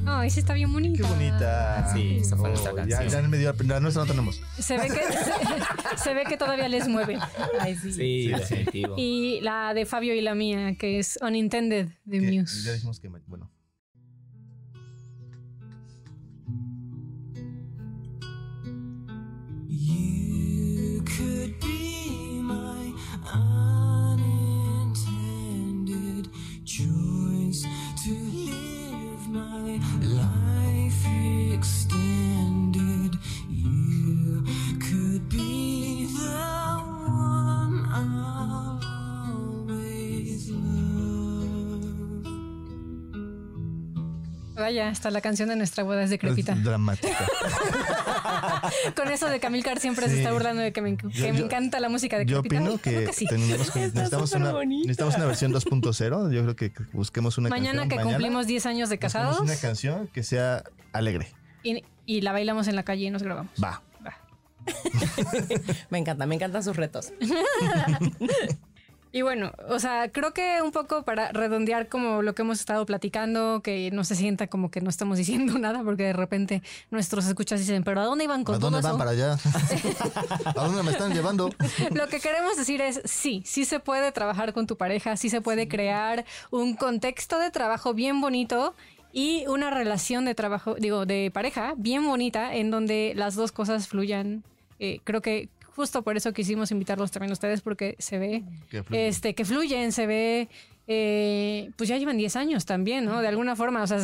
70. 0.00 0.20
Ay, 0.20 0.30
sí 0.30 0.40
está 0.40 0.54
bien 0.54 0.72
bonita. 0.72 1.02
Qué 1.02 1.08
bonita. 1.08 1.92
Sí, 1.92 2.18
esa 2.20 2.36
fue 2.36 2.48
nuestra 2.50 2.72
ya, 2.86 2.98
canción. 2.98 3.22
ya 3.22 3.28
me 3.28 3.38
dio 3.38 3.54
la 3.66 3.80
nuestra 3.80 4.02
no 4.04 4.08
tenemos. 4.10 4.40
Se 4.58 4.76
ve 4.76 4.88
que 4.88 4.94
se, 4.94 5.98
se 6.02 6.14
ve 6.14 6.24
que 6.28 6.36
todavía 6.36 6.68
les 6.68 6.88
mueve. 6.88 7.18
Ay, 7.60 7.76
sí. 7.76 7.92
Sí, 7.92 8.28
definitivo. 8.28 8.94
Y 8.96 9.40
la 9.42 9.74
de 9.74 9.86
Fabio 9.86 10.14
y 10.14 10.20
la 10.20 10.34
mía, 10.34 10.74
que 10.76 10.98
es 10.98 11.18
Unintended 11.22 11.88
de 12.04 12.20
Que 12.20 12.34
Ya 12.34 12.40
Muse. 12.42 12.72
dijimos 12.72 13.00
que, 13.00 13.08
bueno. 13.08 13.50
Vaya, 44.60 44.88
hasta 44.90 45.10
la 45.10 45.20
canción 45.20 45.48
de 45.48 45.56
nuestra 45.56 45.82
boda 45.84 46.02
es 46.04 46.10
decrépita. 46.10 46.52
Es 46.52 46.62
dramática. 46.62 47.16
Con 48.96 49.10
eso 49.10 49.26
de 49.28 49.40
Camil 49.40 49.64
Car 49.64 49.80
siempre 49.80 50.08
se 50.08 50.18
está 50.18 50.32
burlando 50.32 50.62
de 50.62 50.72
que 50.72 50.82
me, 50.82 50.96
que 50.96 51.08
Yo- 51.10 51.32
me 51.32 51.38
yo- 51.38 51.44
encanta 51.46 51.80
la 51.80 51.88
música 51.88 52.18
de 52.18 52.26
Yo 52.26 52.40
opino 52.40 52.78
creo 52.78 53.06
que, 53.06 53.12
sí. 53.12 53.26
tenemos 53.26 53.70
que- 53.70 53.80
necesitamos, 53.94 54.32
una, 54.32 54.52
necesitamos 54.64 55.14
una 55.16 55.24
versión 55.26 55.52
2.0. 55.52 56.32
Yo 56.32 56.42
creo 56.42 56.56
que 56.56 56.72
busquemos 56.92 57.38
una 57.38 57.48
Mañana 57.48 57.80
canción. 57.82 57.98
que 57.98 58.04
cumplimos 58.04 58.46
10 58.46 58.66
años 58.66 58.88
de 58.90 58.96
busquemos 58.96 59.12
casados 59.14 59.40
una 59.40 59.56
canción 59.56 60.08
que 60.08 60.22
sea 60.22 60.62
alegre. 60.92 61.28
y, 61.62 61.82
y 62.06 62.20
la 62.20 62.32
bailamos 62.32 62.68
en 62.68 62.76
la 62.76 62.82
calle 62.82 63.06
y 63.06 63.10
nos 63.10 63.22
grabamos. 63.22 63.52
Va. 63.62 63.82
Va. 64.06 64.16
Me 65.90 65.98
encanta, 65.98 66.26
me 66.26 66.34
encantan 66.34 66.62
sus 66.62 66.76
retos. 66.76 67.12
Y 69.12 69.22
bueno, 69.22 69.52
o 69.68 69.80
sea, 69.80 70.10
creo 70.12 70.32
que 70.32 70.62
un 70.62 70.70
poco 70.70 71.02
para 71.02 71.32
redondear 71.32 71.88
como 71.88 72.22
lo 72.22 72.34
que 72.34 72.42
hemos 72.42 72.60
estado 72.60 72.86
platicando, 72.86 73.60
que 73.60 73.90
no 73.92 74.04
se 74.04 74.14
sienta 74.14 74.46
como 74.46 74.70
que 74.70 74.80
no 74.80 74.88
estamos 74.88 75.18
diciendo 75.18 75.58
nada, 75.58 75.82
porque 75.82 76.04
de 76.04 76.12
repente 76.12 76.62
nuestros 76.90 77.26
escuchas 77.26 77.60
dicen, 77.60 77.82
pero 77.82 78.00
¿a 78.00 78.04
dónde 78.04 78.24
iban 78.24 78.44
con 78.44 78.54
¿A 78.54 78.58
todo 78.58 78.70
dónde 78.70 78.86
eso? 78.86 78.96
van 78.96 78.98
para 78.98 79.10
allá? 79.10 79.36
¿A 80.44 80.52
dónde 80.52 80.82
me 80.82 80.92
están 80.92 81.12
llevando? 81.12 81.50
Lo 81.94 82.08
que 82.08 82.20
queremos 82.20 82.56
decir 82.56 82.80
es, 82.80 83.00
sí, 83.04 83.42
sí 83.44 83.64
se 83.64 83.80
puede 83.80 84.12
trabajar 84.12 84.52
con 84.52 84.66
tu 84.66 84.76
pareja, 84.76 85.16
sí 85.16 85.28
se 85.28 85.40
puede 85.40 85.66
crear 85.66 86.24
un 86.50 86.74
contexto 86.74 87.38
de 87.38 87.50
trabajo 87.50 87.94
bien 87.94 88.20
bonito 88.20 88.74
y 89.12 89.44
una 89.48 89.70
relación 89.70 90.24
de 90.24 90.36
trabajo, 90.36 90.76
digo, 90.76 91.04
de 91.04 91.32
pareja 91.34 91.74
bien 91.76 92.06
bonita 92.06 92.54
en 92.54 92.70
donde 92.70 93.12
las 93.16 93.34
dos 93.34 93.50
cosas 93.50 93.88
fluyan. 93.88 94.44
Eh, 94.78 95.00
creo 95.04 95.20
que 95.20 95.48
justo 95.74 96.02
por 96.02 96.16
eso 96.16 96.32
quisimos 96.32 96.70
invitarlos 96.70 97.10
también 97.10 97.30
a 97.30 97.34
ustedes 97.34 97.60
porque 97.60 97.96
se 97.98 98.18
ve 98.18 98.42
Que 98.70 98.82
fluyen. 98.82 99.06
este 99.06 99.34
que 99.34 99.44
fluyen, 99.44 99.92
se 99.92 100.06
ve 100.06 100.48
eh, 100.86 101.70
pues 101.76 101.88
ya 101.88 101.96
llevan 101.98 102.16
10 102.16 102.36
años 102.36 102.64
también, 102.66 103.04
¿no? 103.04 103.20
De 103.20 103.28
alguna 103.28 103.54
forma, 103.56 103.82
o 103.82 103.86
sea, 103.86 103.98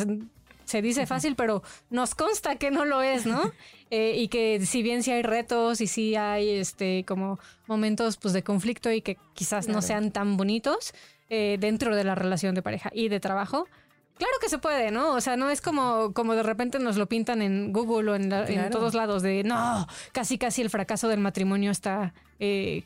se 0.63 0.81
dice 0.81 1.05
fácil, 1.05 1.35
pero 1.35 1.63
nos 1.89 2.15
consta 2.15 2.55
que 2.55 2.71
no 2.71 2.85
lo 2.85 3.01
es, 3.01 3.25
¿no? 3.25 3.51
Eh, 3.89 4.15
y 4.17 4.27
que 4.27 4.59
si 4.65 4.83
bien 4.83 5.01
sí 5.01 5.11
hay 5.11 5.21
retos 5.21 5.79
y 5.79 5.87
sí 5.87 6.17
hay 6.17 6.49
este 6.49 7.05
como 7.07 7.39
momentos 7.67 8.17
pues 8.17 8.33
de 8.33 8.43
conflicto 8.43 8.91
y 8.91 8.99
que 9.01 9.15
quizás 9.33 9.69
no 9.69 9.81
sean 9.81 10.11
tan 10.11 10.35
bonitos 10.35 10.93
eh, 11.29 11.55
dentro 11.57 11.95
de 11.95 12.03
la 12.03 12.13
relación 12.13 12.53
de 12.53 12.61
pareja 12.61 12.91
y 12.93 13.07
de 13.07 13.21
trabajo, 13.21 13.65
Claro 14.17 14.33
que 14.41 14.49
se 14.49 14.57
puede, 14.57 14.89
¿no? 14.91 15.13
O 15.13 15.21
sea, 15.21 15.37
no 15.37 15.49
es 15.49 15.61
como, 15.61 16.11
como 16.13 16.33
de 16.33 16.43
repente 16.43 16.79
nos 16.79 16.97
lo 16.97 17.05
pintan 17.07 17.41
en 17.41 17.71
Google 17.71 18.11
o 18.11 18.15
en, 18.15 18.29
la- 18.29 18.47
en 18.47 18.69
todos 18.71 18.93
lados 18.95 19.21
de 19.21 19.43
no, 19.43 19.87
casi 20.11 20.37
casi 20.37 20.61
el 20.61 20.69
fracaso 20.69 21.07
del 21.07 21.19
matrimonio 21.19 21.69
está 21.71 22.13
eh, 22.39 22.83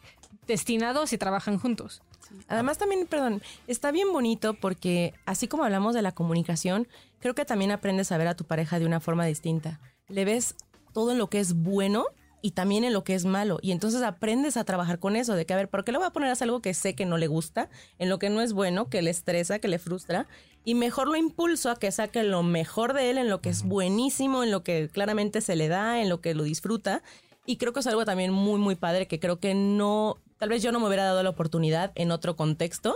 destinado 0.48 1.08
si 1.08 1.18
trabajan 1.18 1.58
juntos. 1.58 2.02
Además 2.48 2.78
también, 2.78 3.08
perdón, 3.08 3.42
está 3.68 3.92
bien 3.92 4.12
bonito 4.12 4.54
porque 4.54 5.14
así 5.26 5.48
como 5.48 5.64
hablamos 5.64 5.94
de 5.94 6.02
la 6.02 6.12
comunicación, 6.14 6.88
creo 7.20 7.36
que 7.36 7.46
también 7.46 7.72
aprendes 7.72 8.12
a 8.12 8.18
ver 8.18 8.28
a 8.28 8.36
tu 8.36 8.46
pareja 8.46 8.80
de 8.80 8.86
una 8.86 9.00
forma 9.00 9.26
distinta. 9.26 9.80
Le 10.08 10.26
ves 10.26 10.56
todo 10.94 11.12
en 11.14 11.18
lo 11.18 11.30
que 11.30 11.40
es 11.40 11.54
bueno 11.54 12.06
y 12.42 12.52
también 12.52 12.84
en 12.84 12.94
lo 12.94 13.04
que 13.04 13.16
es 13.16 13.24
malo. 13.26 13.60
Y 13.62 13.72
entonces 13.72 14.02
aprendes 14.02 14.58
a 14.58 14.64
trabajar 14.64 14.98
con 14.98 15.16
eso, 15.16 15.36
de 15.36 15.46
que, 15.46 15.54
a 15.54 15.58
ver, 15.58 15.70
¿por 15.70 15.84
qué 15.84 15.92
le 15.92 16.00
voy 16.00 16.08
a 16.08 16.12
poner 16.12 16.30
a 16.30 16.32
hacer 16.32 16.46
algo 16.48 16.62
que 16.62 16.74
sé 16.74 16.96
que 16.96 17.06
no 17.06 17.18
le 17.18 17.28
gusta, 17.28 17.70
en 18.00 18.10
lo 18.10 18.18
que 18.18 18.30
no 18.30 18.42
es 18.42 18.54
bueno, 18.54 18.90
que 18.90 19.02
le 19.02 19.12
estresa, 19.12 19.60
que 19.60 19.68
le 19.68 19.78
frustra? 19.78 20.28
Y 20.64 20.76
mejor 20.76 21.08
lo 21.08 21.16
impulso 21.16 21.70
a 21.70 21.76
que 21.76 21.92
saque 21.92 22.24
lo 22.24 22.44
mejor 22.44 22.94
de 22.94 23.10
él, 23.10 23.18
en 23.18 23.30
lo 23.30 23.42
que 23.42 23.50
es 23.50 23.64
buenísimo, 23.64 24.44
en 24.44 24.52
lo 24.52 24.64
que 24.64 24.90
claramente 24.92 25.42
se 25.42 25.56
le 25.56 25.68
da, 25.68 26.02
en 26.02 26.10
lo 26.10 26.22
que 26.22 26.36
lo 26.36 26.44
disfruta. 26.44 27.02
Y 27.46 27.58
creo 27.58 27.74
que 27.74 27.80
es 27.80 27.88
algo 27.88 28.06
también 28.06 28.32
muy, 28.32 28.60
muy 28.60 28.76
padre 28.76 29.08
que 29.08 29.20
creo 29.20 29.40
que 29.40 29.56
no, 29.56 30.18
tal 30.38 30.50
vez 30.50 30.62
yo 30.62 30.72
no 30.72 30.80
me 30.80 30.88
hubiera 30.88 31.06
dado 31.06 31.24
la 31.24 31.32
oportunidad 31.32 31.92
en 31.96 32.12
otro 32.12 32.36
contexto 32.36 32.96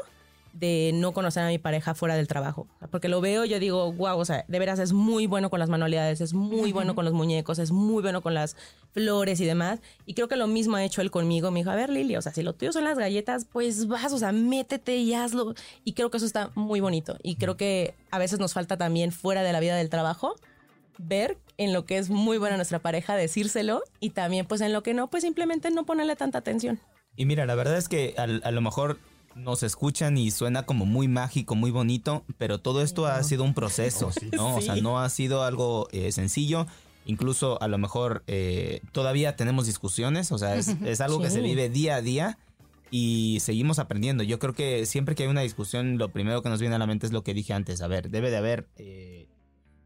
de 0.55 0.91
no 0.93 1.11
conocer 1.11 1.43
a 1.43 1.47
mi 1.47 1.57
pareja 1.57 1.93
fuera 1.93 2.15
del 2.15 2.27
trabajo. 2.27 2.67
Porque 2.89 3.09
lo 3.09 3.19
veo, 3.21 3.43
yo 3.45 3.59
digo, 3.59 3.91
wow, 3.91 4.17
o 4.17 4.25
sea, 4.25 4.45
de 4.47 4.59
veras 4.59 4.79
es 4.79 4.93
muy 4.93 5.27
bueno 5.27 5.49
con 5.49 5.59
las 5.59 5.69
manualidades, 5.69 6.21
es 6.21 6.33
muy 6.33 6.71
bueno 6.71 6.95
con 6.95 7.03
los 7.03 7.13
muñecos, 7.13 7.59
es 7.59 7.71
muy 7.71 8.01
bueno 8.01 8.21
con 8.21 8.33
las 8.33 8.55
flores 8.91 9.41
y 9.41 9.45
demás. 9.45 9.81
Y 10.05 10.13
creo 10.13 10.27
que 10.27 10.37
lo 10.37 10.47
mismo 10.47 10.77
ha 10.77 10.83
hecho 10.83 11.01
él 11.01 11.11
conmigo. 11.11 11.51
Me 11.51 11.59
dijo, 11.59 11.71
a 11.71 11.75
ver, 11.75 11.89
Lili, 11.89 12.15
o 12.15 12.21
sea, 12.21 12.31
si 12.31 12.41
lo 12.41 12.53
tuyo 12.53 12.71
son 12.71 12.85
las 12.85 12.97
galletas, 12.97 13.45
pues 13.45 13.87
vas, 13.87 14.13
o 14.13 14.17
sea, 14.17 14.31
métete 14.31 14.95
y 14.95 15.13
hazlo. 15.13 15.55
Y 15.83 15.93
creo 15.93 16.09
que 16.09 16.17
eso 16.17 16.25
está 16.25 16.51
muy 16.55 16.79
bonito. 16.79 17.17
Y 17.21 17.35
creo 17.35 17.57
que 17.57 17.93
a 18.09 18.17
veces 18.17 18.39
nos 18.39 18.53
falta 18.53 18.77
también 18.77 19.11
fuera 19.11 19.43
de 19.43 19.51
la 19.51 19.59
vida 19.59 19.75
del 19.75 19.89
trabajo 19.89 20.35
ver 20.97 21.37
en 21.57 21.73
lo 21.73 21.85
que 21.85 21.97
es 21.97 22.09
muy 22.09 22.37
buena 22.37 22.55
nuestra 22.55 22.79
pareja, 22.79 23.15
decírselo, 23.15 23.83
y 23.99 24.11
también 24.11 24.45
pues 24.45 24.61
en 24.61 24.73
lo 24.73 24.83
que 24.83 24.93
no, 24.93 25.09
pues 25.09 25.23
simplemente 25.23 25.71
no 25.71 25.85
ponerle 25.85 26.15
tanta 26.15 26.37
atención. 26.37 26.79
Y 27.15 27.25
mira, 27.25 27.45
la 27.45 27.55
verdad 27.55 27.77
es 27.77 27.87
que 27.87 28.13
a, 28.17 28.27
lo 28.27 28.61
mejor 28.61 28.97
nos 29.35 29.63
escuchan 29.63 30.17
y 30.17 30.31
suena 30.31 30.63
como 30.63 30.85
muy 30.85 31.07
mágico, 31.07 31.55
muy 31.55 31.71
bonito, 31.71 32.23
pero 32.37 32.59
todo 32.59 32.81
esto 32.81 33.05
ha 33.05 33.21
sido 33.23 33.43
un 33.43 33.53
proceso, 33.53 34.11
¿no? 34.33 34.55
O 34.55 34.61
sea, 34.61 34.75
no 34.77 34.99
ha 34.99 35.09
sido 35.09 35.43
algo 35.43 35.87
eh, 35.91 36.11
sencillo. 36.11 36.67
Incluso 37.05 37.61
a 37.61 37.67
lo 37.67 37.77
mejor 37.77 38.23
eh, 38.25 38.81
todavía 38.91 39.35
tenemos 39.35 39.67
discusiones, 39.67 40.31
o 40.31 40.37
sea, 40.39 40.55
es, 40.55 40.69
es 40.85 41.01
algo 41.01 41.21
que 41.21 41.29
se 41.29 41.41
vive 41.41 41.69
día 41.69 41.97
a 41.97 42.01
día 42.01 42.39
y 42.89 43.39
seguimos 43.41 43.79
aprendiendo. 43.79 44.23
Yo 44.23 44.39
creo 44.39 44.53
que 44.53 44.85
siempre 44.85 45.15
que 45.15 45.23
hay 45.23 45.29
una 45.29 45.41
discusión, 45.41 45.97
lo 45.97 46.09
primero 46.09 46.41
que 46.41 46.49
nos 46.49 46.59
viene 46.59 46.75
a 46.75 46.79
la 46.79 46.87
mente 46.87 47.05
es 47.05 47.11
lo 47.11 47.23
que 47.23 47.33
dije 47.33 47.53
antes. 47.53 47.81
A 47.81 47.87
ver, 47.87 48.09
debe 48.09 48.31
de 48.31 48.37
haber 48.37 48.69
eh, 48.77 49.27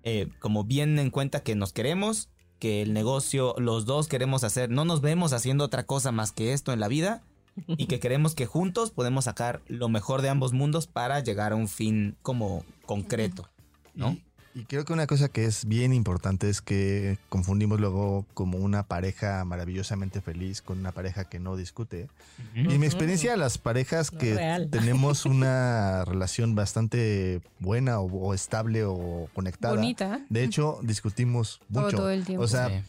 eh, 0.03 0.27
como 0.39 0.63
bien 0.63 0.99
en 0.99 1.09
cuenta 1.09 1.41
que 1.41 1.55
nos 1.55 1.73
queremos, 1.73 2.29
que 2.59 2.81
el 2.81 2.93
negocio, 2.93 3.55
los 3.57 3.85
dos 3.85 4.07
queremos 4.07 4.43
hacer, 4.43 4.69
no 4.69 4.85
nos 4.85 5.01
vemos 5.01 5.33
haciendo 5.33 5.63
otra 5.63 5.85
cosa 5.85 6.11
más 6.11 6.31
que 6.31 6.53
esto 6.53 6.73
en 6.73 6.79
la 6.79 6.87
vida 6.87 7.23
y 7.67 7.87
que 7.87 7.99
queremos 7.99 8.35
que 8.35 8.45
juntos 8.45 8.91
podemos 8.91 9.25
sacar 9.25 9.61
lo 9.67 9.89
mejor 9.89 10.21
de 10.21 10.29
ambos 10.29 10.53
mundos 10.53 10.87
para 10.87 11.19
llegar 11.19 11.51
a 11.51 11.55
un 11.55 11.67
fin 11.67 12.15
como 12.21 12.63
concreto, 12.85 13.49
¿no? 13.95 14.17
Y, 14.55 14.59
y 14.61 14.63
creo 14.65 14.85
que 14.85 14.93
una 14.93 15.07
cosa 15.07 15.29
que 15.29 15.45
es 15.45 15.65
bien 15.65 15.93
importante 15.93 16.49
es 16.49 16.61
que 16.61 17.17
confundimos 17.29 17.79
luego 17.79 18.25
como 18.33 18.57
una 18.57 18.83
pareja 18.83 19.43
maravillosamente 19.45 20.21
feliz 20.21 20.61
con 20.61 20.79
una 20.79 20.91
pareja 20.91 21.25
que 21.25 21.39
no 21.39 21.55
discute. 21.55 22.07
Y 22.55 22.61
en 22.73 22.79
mi 22.79 22.85
experiencia, 22.85 23.35
las 23.37 23.57
parejas 23.57 24.11
No, 24.13 24.19
que 24.19 24.35
real. 24.35 24.67
tenemos 24.71 25.25
una 25.25 26.03
relación 26.05 26.55
bastante 26.55 27.41
buena 27.59 27.99
o, 27.99 28.05
o 28.05 28.33
estable 28.33 28.83
o 28.85 29.27
conectada. 29.33 29.75
Bonita. 29.75 30.21
De 30.29 30.43
hecho, 30.43 30.79
discutimos 30.83 31.59
Todo- 31.71 31.83
mucho. 31.85 31.97
todo 31.97 32.09
el 32.09 32.25
tiempo. 32.25 32.43
O 32.43 32.47
sea, 32.47 32.69
Sí. 32.69 32.83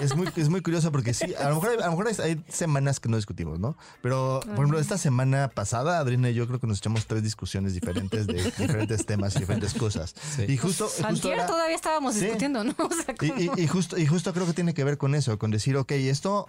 es 0.00 0.16
muy, 0.16 0.28
es 0.36 0.48
muy 0.48 0.62
curioso 0.62 0.90
porque 0.90 1.12
sí, 1.12 1.34
a 1.34 1.48
lo 1.50 1.56
mejor, 1.56 1.70
hay, 1.70 1.76
a 1.78 1.84
lo 1.86 1.90
mejor 1.90 2.08
hay, 2.08 2.14
hay 2.22 2.44
semanas 2.48 3.00
que 3.00 3.08
no 3.10 3.16
discutimos, 3.16 3.58
¿no? 3.58 3.76
Pero, 4.02 4.40
por 4.44 4.54
ejemplo, 4.54 4.78
esta 4.80 4.96
semana 4.98 5.48
pasada, 5.48 5.98
Adriana 5.98 6.30
y 6.30 6.34
yo 6.34 6.46
creo 6.46 6.58
que 6.58 6.66
nos 6.66 6.78
echamos 6.78 7.06
tres 7.06 7.22
discusiones 7.22 7.74
diferentes 7.74 8.26
de 8.26 8.42
diferentes 8.44 9.04
temas 9.04 9.36
y 9.36 9.40
diferentes 9.40 9.74
cosas. 9.74 10.14
Y 10.48 10.56
justo, 10.56 10.86
justo 10.86 10.97
Antier 11.04 11.34
era- 11.34 11.46
todavía 11.46 11.74
estábamos 11.76 12.14
Sí. 12.14 12.20
discutiendo, 12.22 12.64
¿no? 12.64 12.74
O 12.78 12.90
sea, 12.92 13.14
y, 13.20 13.28
como- 13.30 13.56
y- 13.56 13.62
y 13.62 13.66
justo, 13.66 13.98
y 13.98 14.06
justo 14.06 14.32
creo 14.32 14.46
que 14.46 14.52
tiene 14.54 14.74
que 14.74 14.84
ver 14.84 14.98
con 14.98 15.14
eso, 15.14 15.38
con 15.38 15.50
decir, 15.50 15.76
ok, 15.76 15.92
esto 15.92 16.46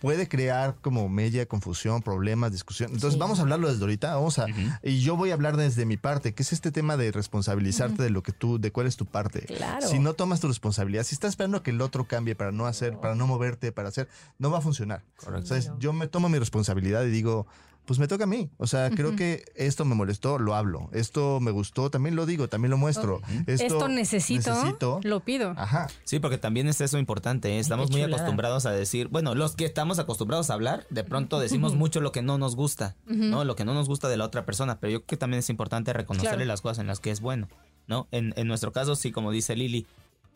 puede 0.00 0.28
crear 0.28 0.76
como 0.82 1.08
media 1.08 1.46
confusión, 1.46 2.02
problemas, 2.02 2.52
discusión. 2.52 2.90
Entonces 2.92 3.14
Sí. 3.14 3.18
vamos 3.18 3.38
a 3.38 3.42
hablarlo 3.42 3.68
desde 3.68 3.80
ahorita, 3.80 4.14
vamos 4.14 4.38
a, 4.38 4.44
Ujú. 4.44 4.60
y 4.82 5.00
yo 5.00 5.16
voy 5.16 5.30
a 5.30 5.34
hablar 5.34 5.56
desde 5.56 5.86
mi 5.86 5.96
parte, 5.96 6.34
que 6.34 6.42
es 6.42 6.52
este 6.52 6.70
tema 6.70 6.98
de 6.98 7.10
responsabilizarte 7.10 8.02
de 8.02 8.10
lo 8.10 8.22
que 8.22 8.32
tú, 8.32 8.58
de 8.60 8.70
cuál 8.70 8.86
es 8.86 8.96
tu 8.96 9.06
parte. 9.06 9.40
Claro. 9.46 9.86
Si 9.86 9.98
no 9.98 10.12
tomas 10.12 10.40
tu 10.40 10.48
responsabilidad, 10.48 11.04
si 11.04 11.14
estás 11.14 11.30
esperando 11.30 11.62
que 11.62 11.70
el 11.70 11.80
otro 11.80 12.06
cambie 12.06 12.34
para 12.34 12.52
no 12.52 12.66
hacer, 12.66 12.98
para 12.98 13.14
no 13.14 13.26
moverte, 13.26 13.72
para 13.72 13.88
hacer, 13.88 14.08
no 14.38 14.50
va 14.50 14.58
a 14.58 14.60
funcionar. 14.60 15.02
Correcto. 15.16 15.54
Entonces 15.54 15.72
yo 15.78 15.94
me 15.94 16.06
tomo 16.06 16.28
mi 16.28 16.38
responsabilidad 16.38 17.02
y 17.04 17.10
digo, 17.10 17.46
pues 17.86 17.98
me 17.98 18.08
toca 18.08 18.24
a 18.24 18.26
mí. 18.26 18.50
O 18.56 18.66
sea, 18.66 18.90
creo 18.90 19.14
que 19.16 19.44
esto 19.54 19.84
me 19.84 19.94
molestó, 19.94 20.38
lo 20.38 20.54
hablo. 20.54 20.88
Esto 20.92 21.38
me 21.40 21.50
gustó, 21.50 21.90
también 21.90 22.16
lo 22.16 22.24
digo, 22.26 22.48
también 22.48 22.70
lo 22.70 22.78
muestro. 22.78 23.20
esto 23.46 23.88
necesito, 23.88 24.50
necesito. 24.54 25.00
lo 25.02 25.20
pido. 25.20 25.54
Ajá. 25.56 25.88
Sí, 26.04 26.18
porque 26.18 26.38
también 26.38 26.66
es 26.68 26.80
eso 26.80 26.98
importante. 26.98 27.50
¿eh? 27.56 27.58
Estamos 27.58 27.90
muy 27.90 28.02
acostumbrados 28.02 28.66
a 28.66 28.70
decir, 28.72 29.08
bueno, 29.08 29.34
los 29.34 29.54
que 29.56 29.64
estamos 29.66 29.98
acostumbrados 29.98 30.50
a 30.50 30.54
hablar, 30.54 30.86
de 30.90 31.04
pronto 31.04 31.38
decimos 31.38 31.74
mucho 31.74 32.00
lo 32.00 32.12
que 32.12 32.22
no 32.22 32.38
nos 32.38 32.56
gusta, 32.56 32.96
¿no? 33.06 33.44
Lo 33.44 33.56
que 33.56 33.64
no 33.64 33.74
nos 33.74 33.88
gusta 33.88 34.08
de 34.08 34.16
la 34.16 34.24
otra 34.24 34.44
persona, 34.46 34.80
pero 34.80 34.90
yo 34.92 34.98
creo 35.00 35.06
que 35.06 35.16
también 35.16 35.40
es 35.40 35.50
importante 35.50 35.92
reconocerle 35.92 36.36
Claro. 36.36 36.46
las 36.48 36.60
cosas 36.62 36.78
en 36.78 36.86
las 36.86 37.00
que 37.00 37.10
es 37.10 37.20
bueno, 37.20 37.48
¿no? 37.86 38.08
En, 38.10 38.32
en 38.36 38.46
nuestro 38.48 38.72
caso, 38.72 38.96
sí, 38.96 39.12
como 39.12 39.30
dice 39.30 39.56
Lili, 39.56 39.86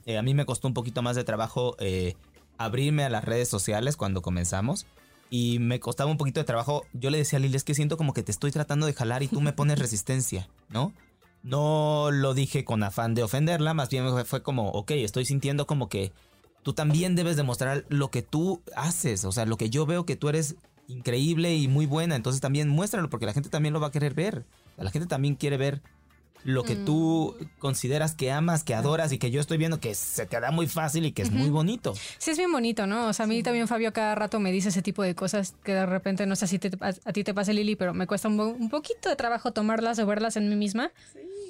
eh, 0.07 0.18
a 0.18 0.22
mí 0.22 0.34
me 0.34 0.44
costó 0.46 0.68
un 0.68 0.74
poquito 0.74 1.03
más 1.03 1.16
de 1.16 1.24
trabajo 1.24 1.76
eh, 1.80 2.14
abrirme 2.59 3.05
a 3.05 3.09
las 3.11 3.24
redes 3.24 3.49
sociales 3.49 3.96
cuando 3.96 4.20
comenzamos. 4.22 4.86
Y 5.31 5.59
me 5.59 5.79
costaba 5.81 6.11
un 6.11 6.16
poquito 6.16 6.41
de 6.41 6.45
trabajo. 6.45 6.85
Yo 6.93 7.11
le 7.11 7.18
decía 7.18 7.39
a 7.39 7.41
Lili, 7.41 7.57
es 7.57 7.64
que 7.64 7.74
siento 7.74 7.97
como 7.97 8.12
que 8.14 8.22
te 8.22 8.33
estoy 8.33 8.51
tratando 8.51 8.87
de 8.87 8.95
jalar 8.95 9.22
y 9.22 9.29
tú 9.29 9.41
me 9.41 9.53
pones 9.53 9.79
resistencia, 9.79 10.49
¿no? 10.70 10.93
No 11.43 12.11
lo 12.11 12.35
dije 12.35 12.64
con 12.64 12.83
afán 12.83 13.14
de 13.14 13.22
ofenderla, 13.22 13.74
más 13.74 13.89
bien 13.91 14.05
fue- 14.26 14.43
como, 14.43 14.70
ok, 14.70 14.91
estoy 14.93 15.24
sintiendo 15.24 15.66
como 15.66 15.89
que 15.89 16.12
tú 16.62 16.72
también 16.72 17.14
debes 17.14 17.37
demostrar 17.37 17.85
lo 17.89 18.11
que 18.11 18.22
tú 18.22 18.62
haces, 18.74 19.24
o 19.24 19.33
sea, 19.33 19.47
lo 19.47 19.57
que 19.57 19.70
yo 19.70 19.87
veo 19.87 20.05
que 20.05 20.16
tú 20.16 20.29
eres 20.29 20.57
increíble 20.89 21.55
y 21.55 21.68
muy 21.68 21.87
buena, 21.87 22.16
entonces 22.16 22.41
también 22.41 22.68
muéstralo 22.68 23.09
porque 23.11 23.26
la 23.26 23.33
gente 23.35 23.51
también 23.51 23.74
lo 23.74 23.81
va 23.81 23.89
a 23.89 23.93
querer 23.93 24.14
ver. 24.14 24.47
La 24.76 24.91
gente 24.91 25.07
también 25.07 25.35
quiere 25.35 25.57
ver 25.59 25.83
lo 26.49 26.64
que 26.64 26.76
tú 26.76 27.36
consideras 27.59 28.14
que 28.14 28.32
amas, 28.32 28.64
que 28.64 28.74
adoras 28.74 29.12
y 29.12 29.18
que 29.18 29.30
yo 29.30 29.38
estoy 29.40 29.59
viendo 29.59 29.80
que 29.80 29.94
se 29.94 30.24
te 30.24 30.40
da 30.40 30.51
muy 30.51 30.66
fácil 30.66 31.05
y 31.05 31.12
que 31.12 31.20
es 31.20 31.30
muy 31.30 31.51
bonito. 31.51 31.94
Sí, 32.16 32.30
es 32.30 32.38
bien 32.38 32.51
bonito, 32.51 32.86
¿no? 32.86 33.09
O 33.09 33.12
sea, 33.12 33.24
a 33.24 33.26
mí 33.28 33.42
también 33.42 33.68
Fabio 33.68 33.92
cada 33.92 34.14
rato 34.14 34.40
me 34.40 34.51
dice 34.51 34.70
ese 34.70 34.80
tipo 34.80 35.03
de 35.03 35.14
cosas 35.14 35.55
que 35.62 35.74
de 35.74 35.84
repente 35.84 36.24
no 36.24 36.36
sé 36.36 36.46
si 36.46 36.59
te- 36.59 36.70
a, 36.80 36.88
a 37.05 37.12
ti 37.12 37.22
te 37.22 37.34
pasa, 37.34 37.53
Lili, 37.53 37.76
pero 37.76 37.92
me 37.92 38.07
cuesta 38.07 38.28
un, 38.28 38.68
poquito 38.70 39.11
de 39.11 39.16
trabajo 39.16 39.53
tomarlas 39.53 39.99
o 39.99 40.07
verlas 40.07 40.36
en 40.38 40.49
mí 40.49 40.57
misma. 40.57 40.90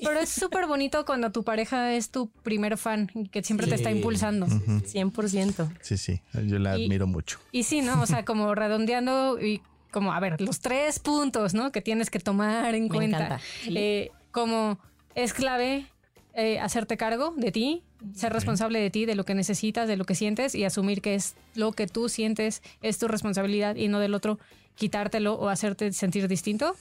Pero 0.02 0.18
es 0.20 0.28
súper 0.30 0.66
bonito 0.66 1.04
cuando 1.04 1.30
tu 1.32 1.44
pareja 1.44 1.94
es 1.94 2.10
tu 2.10 2.28
primer 2.42 2.76
fan 2.76 3.10
y 3.14 3.28
que 3.28 3.42
siempre 3.44 3.66
te 3.68 3.74
está 3.76 3.90
Sí. 3.90 3.96
impulsando. 3.96 4.46
100%. 4.46 5.68
Sí, 5.80 5.96
sí, 5.96 6.20
yo 6.44 6.58
la 6.58 6.76
Y- 6.78 6.84
admiro 6.86 7.06
mucho. 7.06 7.38
Y 7.52 7.62
sí, 7.64 7.82
¿no? 7.82 8.00
O 8.02 8.06
sea, 8.06 8.24
como 8.24 8.54
redondeando 8.54 9.38
y 9.40 9.60
como, 9.90 10.12
a 10.12 10.20
ver, 10.20 10.40
los 10.40 10.60
tres 10.60 10.98
puntos, 10.98 11.54
¿no? 11.54 11.72
Que 11.72 11.80
tienes 11.80 12.10
que 12.10 12.20
tomar 12.20 12.74
en 12.74 12.84
Me 12.84 12.88
cuenta. 12.90 13.16
encanta, 13.16 13.40
sí. 13.64 13.74
Eh, 13.76 14.10
como 14.38 14.78
es 15.16 15.32
clave 15.32 15.86
eh, 16.32 16.60
hacerte 16.60 16.96
cargo 16.96 17.34
de 17.36 17.50
ti, 17.50 17.82
ser 18.14 18.32
responsable 18.32 18.78
de 18.78 18.88
ti, 18.88 19.04
de 19.04 19.16
lo 19.16 19.24
que 19.24 19.34
necesitas, 19.34 19.88
de 19.88 19.96
lo 19.96 20.04
que 20.04 20.14
sientes 20.14 20.54
y 20.54 20.62
asumir 20.64 21.02
que 21.02 21.16
es 21.16 21.34
lo 21.56 21.72
que 21.72 21.88
tú 21.88 22.08
sientes, 22.08 22.62
es 22.80 22.98
tu 22.98 23.08
responsabilidad 23.08 23.74
y 23.74 23.88
no 23.88 23.98
del 23.98 24.14
otro 24.14 24.38
quitártelo 24.76 25.34
o 25.34 25.48
hacerte 25.48 25.92
sentir 25.92 26.28
distinto. 26.28 26.76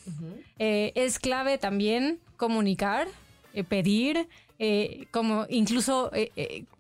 Eh, 0.60 0.92
es 0.94 1.18
clave 1.18 1.58
también 1.58 2.20
comunicar, 2.38 3.08
eh, 3.56 3.64
pedir, 3.64 4.28
eh, 4.60 5.08
como 5.10 5.48
incluso, 5.50 6.12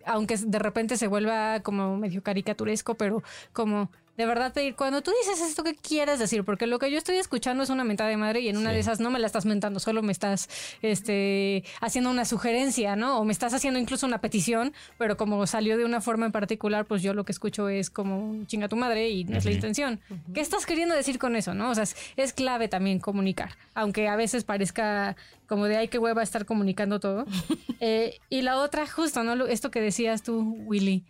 aunque 0.06 0.38
de 0.38 0.60
repente 0.60 0.96
se 0.96 1.08
vuelva 1.08 1.62
como 1.62 1.98
medio 1.98 2.22
caricaturesco, 2.22 2.94
pero 2.94 3.24
como 3.52 3.90
de 4.18 4.26
verdad 4.26 4.52
pedir, 4.52 4.76
cuando 4.76 5.02
tú 5.04 5.12
dices 5.22 5.40
esto, 5.48 5.64
¿qué 5.64 5.76
quieres 5.76 6.18
decir? 6.18 6.44
Porque 6.44 6.66
lo 6.66 6.80
que 6.80 6.90
yo 6.90 6.98
estoy 6.98 7.18
escuchando 7.18 7.62
es 7.64 7.70
una 7.70 7.84
mentada 7.84 8.10
de 8.10 8.18
madre 8.18 8.40
y 8.42 8.50
en 8.50 8.58
una 8.58 8.72
de 8.72 8.80
esas 8.80 9.00
no 9.00 9.12
me 9.12 9.20
la 9.20 9.28
estás 9.28 9.46
mentando, 9.46 9.80
solo 9.80 10.02
me 10.02 10.12
estás 10.12 10.50
este, 10.82 11.64
haciendo 11.82 12.10
una 12.10 12.26
sugerencia, 12.26 12.96
¿no? 12.96 13.20
O 13.20 13.26
me 13.26 13.32
estás 13.32 13.54
haciendo 13.54 13.80
incluso 13.80 14.08
una 14.08 14.20
petición, 14.20 14.74
pero 14.98 15.18
como 15.18 15.46
salió 15.46 15.78
de 15.78 15.86
una 15.86 16.02
forma 16.02 16.26
en 16.26 16.32
particular, 16.32 16.86
pues 16.86 17.04
yo 17.04 17.14
lo 17.14 17.26
que 17.26 17.32
escucho 17.32 17.70
es 17.70 17.90
como 17.92 18.44
chinga 18.48 18.68
tu 18.68 18.76
madre 18.76 19.10
y 19.10 19.24
no 19.24 19.38
es 19.38 19.46
la 19.46 19.52
intención. 19.52 20.00
¿Qué 20.34 20.42
estás 20.42 20.66
queriendo 20.66 20.96
decir 20.96 21.20
con 21.20 21.36
eso, 21.36 21.54
no? 21.54 21.70
O 21.70 21.76
sea, 21.76 21.84
es, 21.84 21.96
es 22.16 22.34
clave 22.34 22.68
también 22.68 23.00
comunicar, 23.00 23.52
aunque 23.76 24.08
a 24.08 24.16
veces 24.16 24.44
parezca 24.44 25.16
como 25.48 25.66
de 25.66 25.78
ay, 25.78 25.88
qué 25.90 26.00
hueva 26.00 26.24
estar 26.24 26.46
comunicando 26.46 27.00
todo. 27.00 27.26
Eh, 27.80 28.18
y 28.32 28.42
la 28.42 28.58
otra, 28.58 28.88
justo, 28.88 29.22
¿no? 29.24 29.36
Lo- 29.36 29.46
Esto 29.46 29.70
que 29.70 29.80
decías 29.80 30.24
tú, 30.24 30.40
Willy 30.66 31.04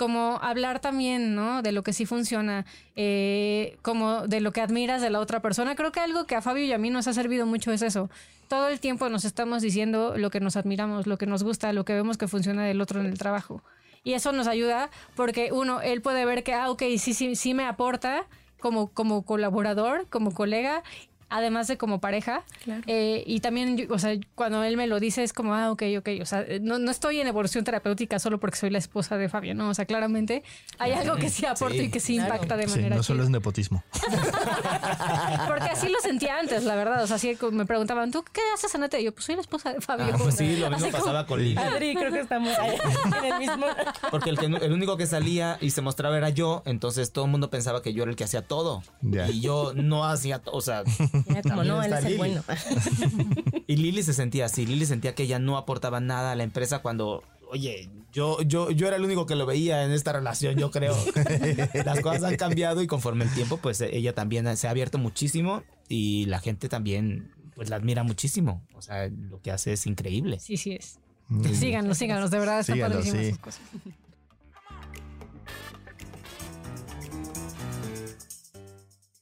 como 0.00 0.38
hablar 0.40 0.80
también, 0.80 1.34
¿no? 1.34 1.60
De 1.60 1.72
lo 1.72 1.82
que 1.82 1.92
sí 1.92 2.06
funciona, 2.06 2.64
eh, 2.96 3.76
como 3.82 4.26
de 4.26 4.40
lo 4.40 4.50
que 4.50 4.62
admiras 4.62 5.02
de 5.02 5.10
la 5.10 5.20
otra 5.20 5.42
persona. 5.42 5.74
Creo 5.76 5.92
que 5.92 6.00
algo 6.00 6.24
que 6.24 6.34
a 6.34 6.40
Fabio 6.40 6.64
y 6.64 6.72
a 6.72 6.78
mí 6.78 6.88
nos 6.88 7.06
ha 7.06 7.12
servido 7.12 7.44
mucho 7.44 7.70
es 7.70 7.82
eso. 7.82 8.08
Todo 8.48 8.68
el 8.68 8.80
tiempo 8.80 9.10
nos 9.10 9.26
estamos 9.26 9.60
diciendo 9.60 10.14
lo 10.16 10.30
que 10.30 10.40
nos 10.40 10.56
admiramos, 10.56 11.06
lo 11.06 11.18
que 11.18 11.26
nos 11.26 11.42
gusta, 11.42 11.74
lo 11.74 11.84
que 11.84 11.92
vemos 11.92 12.16
que 12.16 12.28
funciona 12.28 12.64
del 12.64 12.80
otro 12.80 12.98
en 12.98 13.08
el 13.08 13.18
trabajo. 13.18 13.62
Y 14.02 14.14
eso 14.14 14.32
nos 14.32 14.46
ayuda 14.46 14.88
porque 15.16 15.52
uno, 15.52 15.82
él 15.82 16.00
puede 16.00 16.24
ver 16.24 16.44
que, 16.44 16.54
ah, 16.54 16.70
ok, 16.70 16.82
sí, 16.96 17.12
sí, 17.12 17.36
sí 17.36 17.52
me 17.52 17.66
aporta 17.66 18.24
como, 18.58 18.88
como 18.88 19.26
colaborador, 19.26 20.06
como 20.08 20.32
colega, 20.32 20.82
además 21.30 21.66
de 21.68 21.78
como 21.78 22.00
pareja. 22.00 22.42
Eh, 22.86 23.22
y 23.26 23.40
también, 23.40 23.76
yo- 23.78 23.86
o 23.94 23.98
sea, 23.98 24.14
cuando 24.34 24.62
él 24.64 24.76
me 24.76 24.86
lo 24.86 25.00
dice 25.00 25.22
es 25.22 25.32
como, 25.32 25.54
ah, 25.54 25.70
ok, 25.70 25.82
ok, 25.98 26.08
o 26.20 26.26
sea, 26.26 26.42
eh, 26.42 26.60
no, 26.60 26.78
no 26.78 26.90
estoy 26.90 27.20
en 27.20 27.26
evolución 27.28 27.64
terapéutica 27.64 28.18
solo 28.18 28.38
porque 28.38 28.56
soy 28.56 28.70
la 28.70 28.78
esposa 28.78 29.16
de 29.16 29.28
Fabio, 29.28 29.54
¿no? 29.54 29.68
O 29.70 29.74
sea, 29.74 29.86
claramente 29.86 30.42
hay 30.78 30.92
algo 30.92 31.16
que 31.16 31.30
sí 31.30 31.46
aporta 31.46 31.76
Sí, 31.78 31.84
y 31.84 31.90
que 31.90 32.00
sí 32.00 32.16
claro. 32.16 32.34
impacta 32.34 32.56
de 32.56 32.68
Sí, 32.68 32.76
manera 32.76 32.96
no 32.96 33.02
solo 33.02 33.22
es 33.22 33.30
nepotismo. 33.30 33.82
Porque 35.46 35.64
así 35.70 35.88
lo 35.88 35.98
sentía 36.00 36.38
antes, 36.38 36.64
la 36.64 36.74
verdad. 36.74 37.02
O 37.02 37.06
sea, 37.06 37.16
así 37.16 37.36
me 37.52 37.66
preguntaban, 37.66 38.10
¿tú 38.10 38.24
qué 38.32 38.40
haces, 38.54 38.74
Anate? 38.74 39.00
Y 39.00 39.04
yo, 39.04 39.12
pues 39.12 39.24
soy 39.26 39.34
la 39.36 39.40
esposa 39.40 39.72
de 39.72 39.80
Fabio. 39.80 40.06
Ah, 40.14 40.18
pues 40.18 40.36
sí, 40.36 40.56
lo 40.56 40.70
mismo 40.70 40.76
Así 40.86 40.90
como- 40.90 41.04
pasaba 41.04 41.26
con 41.26 41.42
Lili. 41.42 41.56
Adri, 41.56 41.94
creo 41.94 42.12
que 42.12 42.20
estamos 42.20 42.56
ahí, 42.58 42.76
en 43.18 43.24
el 43.32 43.38
mismo. 43.38 43.66
Porque 44.10 44.30
el, 44.30 44.38
que, 44.38 44.46
el 44.46 44.72
único 44.72 44.96
que 44.96 45.06
salía 45.06 45.58
y 45.60 45.70
se 45.70 45.80
mostraba 45.82 46.16
era 46.16 46.28
yo, 46.30 46.62
entonces 46.66 47.12
todo 47.12 47.24
el 47.26 47.30
mundo 47.30 47.50
pensaba 47.50 47.82
que 47.82 47.92
yo 47.92 48.02
era 48.02 48.10
el 48.10 48.16
que 48.16 48.24
hacía 48.24 48.42
todo. 48.42 48.82
Y 49.02 49.40
yo 49.40 49.72
no 49.74 50.04
hacía 50.04 50.40
todo, 50.40 50.54
o 50.56 50.60
sea... 50.60 50.82
Era 51.26 51.42
como, 51.42 51.56
también 51.56 51.68
no, 51.68 51.82
él 51.82 51.92
está 51.92 51.98
es 51.98 52.04
el 52.04 52.10
Lili. 52.12 52.18
bueno. 52.18 52.44
Y 53.66 53.76
Lili 53.76 54.02
se 54.02 54.14
sentía 54.14 54.46
así, 54.46 54.66
Lili 54.66 54.84
sentía 54.86 55.14
que 55.14 55.22
ella 55.22 55.38
no 55.38 55.56
aportaba 55.56 56.00
nada 56.00 56.32
a 56.32 56.34
la 56.34 56.42
empresa 56.42 56.80
cuando, 56.80 57.22
oye, 57.50 57.88
yo, 58.12 58.42
yo, 58.42 58.70
yo 58.70 58.88
era 58.88 58.96
el 58.96 59.04
único 59.04 59.26
que 59.26 59.36
lo 59.36 59.46
veía 59.46 59.84
en 59.84 59.92
esta 59.92 60.12
relación, 60.12 60.56
yo 60.56 60.70
creo. 60.70 60.96
Las 61.84 62.00
cosas 62.00 62.24
han 62.24 62.36
cambiado 62.36 62.82
y 62.82 62.86
conforme 62.86 63.24
el 63.24 63.32
tiempo, 63.32 63.58
pues 63.58 63.80
ella 63.80 64.14
también 64.14 64.56
se 64.56 64.66
ha 64.66 64.70
abierto 64.70 64.98
muchísimo 64.98 65.62
y 65.88 66.26
la 66.26 66.40
gente 66.40 66.68
también, 66.68 67.30
pues 67.54 67.70
la 67.70 67.76
admira 67.76 68.02
muchísimo. 68.02 68.66
O 68.74 68.82
sea, 68.82 69.08
lo 69.08 69.40
que 69.40 69.52
hace 69.52 69.74
es 69.74 69.86
increíble. 69.86 70.40
Sí, 70.40 70.56
sí 70.56 70.72
es. 70.72 70.98
Mm. 71.28 71.54
Síganos, 71.54 71.98
síganos, 71.98 72.30
de 72.32 72.38
verdad 72.40 72.60
están 72.60 72.74
Síganos, 72.74 72.96
padrísimas 72.96 73.24
sí. 73.24 73.30
sus 73.30 73.38
cosas. 73.38 73.62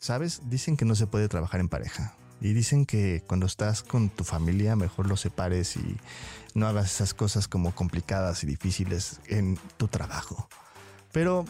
¿Sabes? 0.09 0.41
Dicen 0.49 0.79
que 0.79 0.87
no 0.87 0.95
se 0.95 1.07
puede 1.07 1.29
trabajar 1.29 1.61
en 1.61 1.69
pareja. 1.69 2.15
Y 2.41 2.55
dicen 2.55 2.87
que 2.87 3.23
cuando 3.27 3.45
estás 3.45 3.83
con 3.83 4.09
tu 4.09 4.25
familia 4.25 4.75
mejor 4.75 5.07
los 5.07 5.21
separes 5.21 5.77
y 5.77 5.99
no 6.55 6.67
hagas 6.67 6.95
esas 6.95 7.13
cosas 7.13 7.47
como 7.47 7.75
complicadas 7.75 8.43
y 8.43 8.47
difíciles 8.47 9.21
en 9.27 9.59
tu 9.77 9.87
trabajo. 9.87 10.49
Pero 11.13 11.45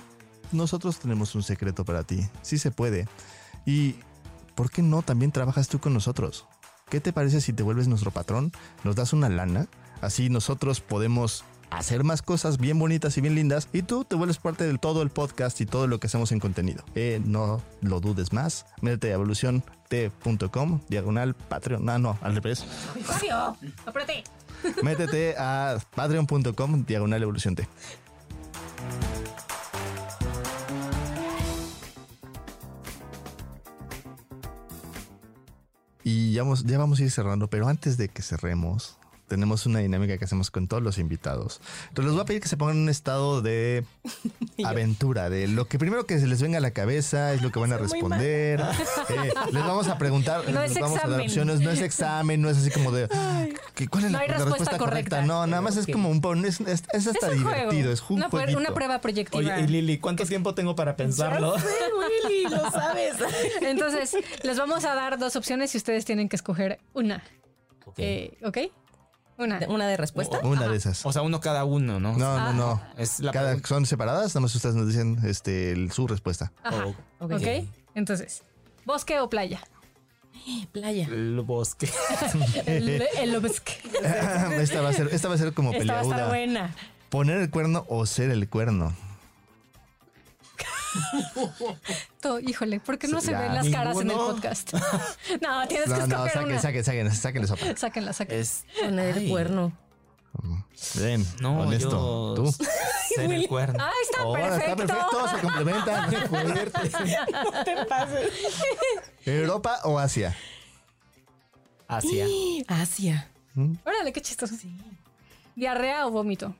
nosotros 0.51 0.99
tenemos 0.99 1.37
un 1.37 1.45
secreto 1.45 1.85
para 1.85 2.03
ti. 2.03 2.29
Sí 2.43 2.59
se 2.59 2.73
puede. 2.73 3.07
Y 3.65 3.95
¿por 4.57 4.73
qué 4.73 4.83
no 4.83 5.03
también 5.03 5.31
trabajas 5.31 5.69
tú 5.69 5.79
con 5.79 5.95
nosotros? 5.95 6.45
¿Qué 6.91 6.99
te 6.99 7.13
parece 7.13 7.41
si 7.41 7.53
te 7.53 7.63
vuelves 7.63 7.87
nuestro 7.87 8.11
patrón? 8.11 8.51
Nos 8.83 8.97
das 8.97 9.13
una 9.13 9.29
lana. 9.29 9.69
Así 10.01 10.31
nosotros 10.31 10.81
podemos 10.81 11.45
hacer 11.71 12.05
más 12.05 12.23
cosas 12.23 12.59
bien 12.59 12.79
bonitas 12.79 13.17
y 13.19 13.21
bien 13.21 13.35
lindas 13.35 13.69
y 13.73 13.83
tú 13.83 14.05
te 14.05 14.17
vuelves 14.17 14.39
parte 14.39 14.65
del 14.65 14.81
todo 14.81 15.03
el 15.03 15.11
podcast 15.11 15.61
y 15.61 15.67
todo 15.67 15.87
lo 15.87 16.01
que 16.01 16.07
hacemos 16.07 16.33
en 16.33 16.41
contenido. 16.41 16.85
Eh, 16.95 17.21
no 17.25 17.63
lo 17.81 18.01
dudes 18.01 18.33
más. 18.33 18.67
Métete 18.81 19.11
a 19.11 19.15
evoluciont.com, 19.15 20.81
diagonal 20.89 21.35
Patreon. 21.35 21.85
No, 21.85 21.99
no, 21.99 22.19
al 22.21 22.35
revés. 22.35 22.65
Fabio, 23.03 23.57
apúrate. 23.87 24.25
Métete 24.83 25.35
a 25.39 25.79
patreon.com, 25.95 26.85
diagonal 26.85 27.23
evolución 27.23 27.55
T. 27.55 27.69
Y 36.11 36.33
ya 36.33 36.43
vamos, 36.43 36.65
ya 36.65 36.79
vamos 36.79 37.01
a 37.01 37.03
ir 37.03 37.11
cerrando, 37.11 37.51
pero 37.51 37.69
antes 37.69 37.99
de 37.99 38.09
que 38.09 38.23
cerremos, 38.23 38.97
tenemos 39.29 39.67
una 39.67 39.79
dinámica 39.81 40.19
que 40.19 40.25
hacemos 40.25 40.51
con 40.51 40.67
todos 40.69 40.83
los 40.83 40.99
invitados. 40.99 41.61
Entonces 41.89 42.07
les 42.07 42.13
voy 42.15 42.23
a 42.23 42.25
pedir 42.25 42.41
que 42.43 42.49
se 42.49 42.57
pongan 42.57 42.77
en 42.77 42.83
un 42.85 42.89
estado 42.89 43.43
de 43.43 43.85
aventura, 44.65 45.31
de 45.31 45.47
lo 45.49 45.67
que 45.69 45.79
primero 45.79 46.07
que 46.07 46.19
se 46.19 46.27
les 46.27 46.43
venga 46.43 46.59
a 46.59 46.61
la 46.61 46.73
cabeza 46.73 47.33
es 47.35 47.43
lo 47.43 47.51
que 47.53 47.59
van 47.59 47.73
a 47.73 47.79
responder. 47.79 48.61
Eh, 48.61 49.33
les 49.53 49.63
vamos 49.63 49.89
a 49.89 49.99
preguntar, 49.99 50.49
No 50.51 50.63
es 50.63 50.73
les 50.75 50.81
vamos 50.83 50.99
a 50.99 51.09
dar 51.09 51.21
examen. 51.21 51.27
opciones, 51.27 51.61
no 51.61 51.71
es 51.71 51.81
examen, 51.81 52.41
no 52.43 52.51
es 52.51 52.59
así 52.59 52.71
como 52.71 52.91
de 52.91 53.09
¿qué- 53.75 53.89
¿cuál 53.89 54.05
es 54.05 54.11
No 54.11 54.19
la, 54.19 54.25
respuesta 54.27 54.45
respuesta 54.49 54.79
correcta? 54.79 55.17
correcta. 55.17 55.23
No, 55.23 55.47
nada 55.47 55.63
más 55.63 55.77
es 55.77 55.87
como 55.87 56.09
un 56.11 56.45
es, 56.45 56.61
es, 56.61 56.83
es 56.93 57.07
hasta 57.07 57.27
es 57.29 57.33
un 57.33 57.39
divertido, 57.39 57.71
juego. 57.71 57.93
es 57.93 58.03
un 58.11 58.17
una, 58.17 58.29
prueba- 58.29 58.31
jueguito. 58.47 58.59
una 58.59 58.75
prueba 58.75 59.01
proyectiva. 59.01 59.55
Oye, 59.55 59.65
y 59.65 59.67
Lili, 59.69 59.99
¿cuánto 59.99 60.25
tiempo 60.27 60.55
tengo 60.55 60.75
para 60.75 60.97
pensarlo? 60.97 61.57
Sí, 61.59 61.65
Willy, 62.29 62.45
lo 62.51 62.71
sabes. 62.71 63.15
Entonces, 63.63 64.17
les 64.43 64.59
vamos 64.59 64.85
a 64.85 64.95
dar 64.95 65.19
dos 65.19 65.37
opciones 65.37 65.75
y 65.75 65.79
ustedes 65.79 66.05
tienen 66.05 66.29
que 66.29 66.37
escoger 66.37 66.79
una. 66.95 67.23
Ok. 67.87 67.95
Eh, 67.99 68.37
¿Ok? 68.45 68.59
Una. 69.39 69.61
¿Una 69.69 69.87
de 69.87 69.97
respuesta? 69.97 70.41
Una 70.41 70.67
de 70.69 70.77
esas. 70.77 71.07
O 71.07 71.13
sea, 71.13 71.23
uno 71.23 71.41
cada 71.41 71.65
uno, 71.65 72.01
¿no? 72.01 72.13
No, 72.17 72.39
no, 72.39 72.53
no. 72.53 72.83
Es 72.97 73.21
la 73.21 73.31
Cada, 73.33 73.57
son 73.65 73.87
separadas, 73.87 74.29
nada 74.35 74.41
más 74.41 74.55
ustedes 74.55 74.75
nos 74.75 74.89
dicen 74.89 75.19
este, 75.25 75.71
el- 75.71 75.93
su 75.93 76.07
respuesta. 76.09 76.53
Ajá. 76.65 76.87
Oh, 77.21 77.25
¿Ok? 77.25 77.67
Entonces, 77.95 78.43
¿bosque 78.85 79.21
o 79.21 79.31
playa? 79.31 79.61
Playa. 80.73 81.07
el 81.07 81.41
bosque. 81.41 81.89
El, 82.67 83.03
el 83.19 83.41
bosque. 83.41 83.73
esta, 84.61 84.81
va 84.81 84.89
a 84.89 84.93
ser, 84.93 85.09
esta 85.13 85.29
va 85.29 85.35
a 85.35 85.39
ser 85.39 85.53
como 85.53 85.73
Esta 85.73 85.93
va 85.95 86.01
a 86.01 86.03
estar 86.03 86.29
buena. 86.29 86.75
Poner 87.11 87.39
el 87.39 87.51
cuerno 87.51 87.85
o 87.89 88.07
ser 88.07 88.31
el 88.31 88.49
cuerno. 88.49 88.95
To- 92.21 92.41
híjole, 92.41 92.81
¿por 92.81 92.99
qué 92.99 93.09
no 93.09 93.21
se 93.21 93.31
Ya, 93.33 93.41
ven 93.41 93.55
las 93.55 93.69
caras 93.69 93.97
en 94.01 94.11
el 94.11 94.17
podcast? 94.17 94.73
no, 95.43 95.67
tienes 95.69 95.87
que 95.89 95.99
No, 96.01 96.07
no, 96.07 96.27
escoger 96.27 96.33
saquen, 96.33 96.49
una. 96.53 96.61
saquen, 96.61 96.85
saquen, 96.85 97.15
sáquenle 97.15 97.49
sopa. 97.49 97.77
Sáquenla, 97.77 98.13
sáquenla. 98.13 98.41
Es 98.43 98.65
Poner 98.81 99.17
el 99.19 99.29
cuerno. 99.29 99.73
Bien, 100.95 101.27
No, 101.41 101.61
honesto. 101.61 102.37
yo- 102.37 102.45
Tú. 102.45 102.53
ser 103.15 103.33
el 103.33 103.49
cuerno. 103.49 103.79
¡Ah, 103.83 103.91
está 104.03 104.23
Ahora 104.23 104.57
está 104.57 104.77
perfecto! 104.77 105.09
perfecto, 105.09 105.29
se 105.37 105.43
complementan. 105.43 106.11
No 107.33 107.65
te 107.65 107.85
pases. 107.87 108.31
¿Europa 109.25 109.81
o 109.85 109.99
Asia? 109.99 110.37
Hacia. 111.89 112.27
Asia. 112.69 113.29
Órale, 113.85 114.13
qué 114.13 114.21
chistoso. 114.21 114.55
¿Diarrea 115.57 116.07
o 116.07 116.11
vómito? 116.11 116.55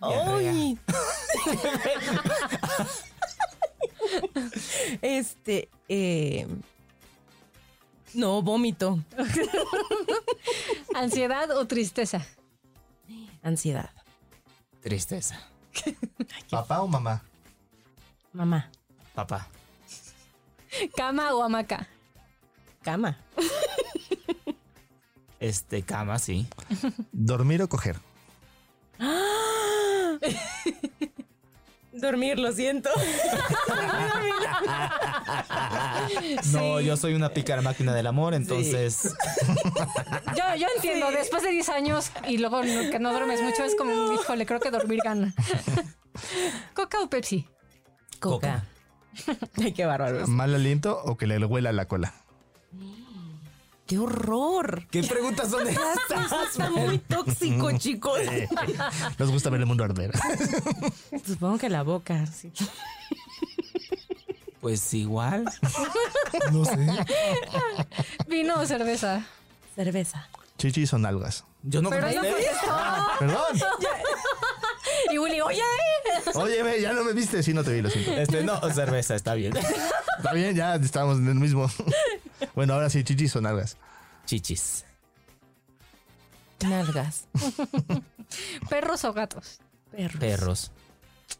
¡Ay! 0.00 0.78
Este, 5.02 5.68
eh, 5.88 6.46
no, 8.14 8.42
vómito. 8.42 8.98
¿Ansiedad 10.94 11.50
o 11.56 11.66
tristeza? 11.66 12.26
Ansiedad. 13.42 13.90
Tristeza. 14.82 15.40
¿Papá 16.50 16.82
o 16.82 16.88
mamá? 16.88 17.22
Mamá. 18.32 18.70
Papá. 19.14 19.48
¿Cama 20.96 21.34
o 21.34 21.42
hamaca? 21.42 21.86
Cama. 22.82 23.18
Este, 25.38 25.82
cama, 25.82 26.18
sí. 26.18 26.46
¿Dormir 27.12 27.62
o 27.62 27.68
coger? 27.68 27.96
Dormir, 32.00 32.38
lo 32.38 32.52
siento. 32.52 32.90
No, 36.52 36.80
yo 36.80 36.96
soy 36.96 37.14
una 37.14 37.30
pícara 37.30 37.62
máquina 37.62 37.94
del 37.94 38.06
amor, 38.06 38.34
entonces. 38.34 39.02
Yo, 40.36 40.56
yo 40.56 40.66
entiendo, 40.76 41.10
después 41.10 41.42
de 41.42 41.50
10 41.50 41.68
años 41.70 42.10
y 42.28 42.38
luego 42.38 42.62
no- 42.64 42.90
que 42.90 42.98
no 42.98 43.12
duermes 43.12 43.42
mucho, 43.42 43.64
es 43.64 43.74
como, 43.76 44.12
híjole, 44.12 44.46
creo 44.46 44.60
que 44.60 44.70
dormir 44.70 45.00
gana. 45.04 45.34
¿Coca 46.74 47.00
o 47.02 47.08
Pepsi? 47.10 47.48
Coca. 48.18 48.64
Ay, 49.62 49.72
qué 49.72 49.84
bárbaro. 49.86 50.26
¿Mal 50.26 50.54
aliento 50.54 51.00
o 51.04 51.16
que 51.16 51.26
le 51.26 51.44
huela 51.44 51.72
la 51.72 51.86
cola? 51.86 52.14
¡Qué 53.90 53.98
horror! 53.98 54.86
¿Qué 54.88 55.02
preguntas 55.02 55.50
son 55.50 55.66
Eso 55.68 56.42
está 56.48 56.70
muy 56.70 56.98
tóxico, 56.98 57.72
chicos. 57.76 58.20
Nos 59.18 59.32
gusta 59.32 59.50
ver 59.50 59.62
el 59.62 59.66
mundo 59.66 59.82
arder. 59.82 60.12
Supongo 61.26 61.58
que 61.58 61.68
la 61.68 61.82
boca, 61.82 62.24
sí. 62.28 62.52
Pues 64.60 64.94
igual. 64.94 65.44
No 66.52 66.64
sé. 66.64 66.86
¿Vino 68.28 68.60
o 68.60 68.64
cerveza? 68.64 69.26
Cerveza. 69.74 70.28
Chichis 70.56 70.92
o 70.92 70.98
nalgas. 70.98 71.42
Yo 71.64 71.82
no 71.82 71.90
Pero. 71.90 72.06
Perdón. 73.18 73.60
Y 75.12 75.18
Willy, 75.18 75.40
oye. 75.40 75.62
Oye, 76.34 76.62
ve, 76.62 76.80
ya 76.80 76.92
no 76.92 77.02
me 77.02 77.12
viste. 77.12 77.42
Sí, 77.42 77.52
no 77.52 77.64
te 77.64 77.72
vi, 77.72 77.82
lo 77.82 77.90
siento. 77.90 78.12
Este, 78.12 78.44
no, 78.44 78.60
cerveza, 78.72 79.16
está 79.16 79.34
bien. 79.34 79.52
Está 79.56 80.32
bien, 80.32 80.54
ya 80.54 80.76
estamos 80.76 81.18
en 81.18 81.26
el 81.26 81.34
mismo. 81.34 81.68
Bueno, 82.54 82.74
ahora 82.74 82.90
sí, 82.90 83.04
chichis 83.04 83.34
o 83.36 83.40
nalgas. 83.40 83.76
Chichis. 84.26 84.84
Nalgas. 86.66 87.24
¿Perros 88.68 89.04
o 89.04 89.12
gatos? 89.12 89.60
Perros. 89.90 90.20
Perros. 90.20 90.70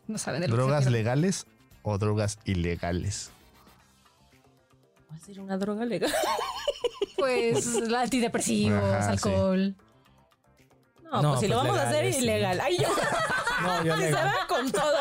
No 0.09 0.19
saben 0.19 0.41
de 0.41 0.49
lo 0.49 0.57
¿Drogas 0.57 0.87
legales 0.91 1.47
o 1.83 1.99
drogas 1.99 2.39
ilegales? 2.45 3.31
¿Va 5.11 5.17
a 5.17 5.19
ser 5.19 5.41
una 5.41 5.57
droga 5.59 5.85
legal? 5.85 6.13
Pues 7.17 7.67
antidepresivos, 7.95 8.83
Ajá, 8.83 9.03
sí. 9.03 9.29
alcohol. 9.29 9.75
No, 11.03 11.21
No, 11.21 11.29
pues 11.33 11.41
si 11.41 11.49
lo 11.49 11.57
pues 11.61 11.69
vamos 11.69 11.79
a 11.79 11.89
hacer 11.91 12.15
sí. 12.15 12.21
ilegal. 12.21 12.61
Ay, 12.61 12.79
yo. 12.79 12.89
No, 13.63 13.85
yo 13.85 13.95
Si 13.99 14.05
se 14.05 14.13
va 14.13 14.47
con 14.49 14.73
todo. 14.73 14.97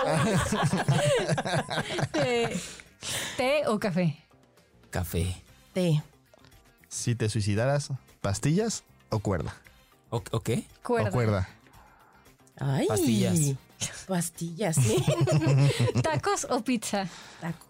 Eh, 2.15 2.59
¿Té 3.37 3.63
o 3.67 3.79
café? 3.79 4.21
Café. 4.89 5.33
Té. 5.73 6.01
Si 6.87 7.15
te 7.15 7.29
suicidaras, 7.29 7.89
¿pastillas 8.21 8.83
o 9.09 9.19
cuerda? 9.19 9.55
¿O, 10.09 10.23
o 10.31 10.39
qué? 10.41 10.63
Cuerda. 10.83 11.09
O 11.09 11.11
cuerda. 11.11 11.49
Ay. 12.59 12.87
Pastillas. 12.87 13.39
Pastillas, 14.07 14.75
sí. 14.75 14.97
¿Tacos 16.03 16.47
o 16.49 16.61
pizza? 16.63 17.07
Tacos. 17.39 17.67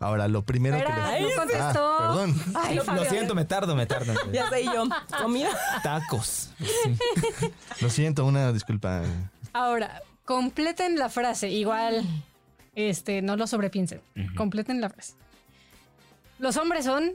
Ahora, 0.00 0.28
lo 0.28 0.42
primero 0.42 0.76
Espera, 0.76 1.14
que 1.14 1.20
no 1.22 1.28
les... 1.28 1.36
contestó. 1.36 1.64
Ah, 1.98 1.98
perdón. 1.98 2.42
Ay, 2.54 2.74
Lo, 2.74 2.82
lo 2.82 2.84
Fabio. 2.84 3.10
siento, 3.10 3.34
me 3.34 3.44
tardo, 3.44 3.74
me 3.74 3.86
tardo. 3.86 4.12
Ya 4.32 4.48
sé 4.50 4.64
yo. 4.64 4.84
Comida. 5.22 5.48
Tacos. 5.82 6.50
Lo 7.80 7.88
siento, 7.88 8.26
una 8.26 8.52
disculpa. 8.52 9.02
Ahora, 9.54 10.02
completen 10.26 10.98
la 10.98 11.08
frase. 11.08 11.48
Igual, 11.48 12.04
este, 12.74 13.22
no 13.22 13.36
lo 13.36 13.46
sobrepiensen. 13.46 14.02
Completen 14.36 14.80
la 14.82 14.90
frase. 14.90 15.14
Los 16.44 16.58
hombres 16.58 16.84
son. 16.84 17.14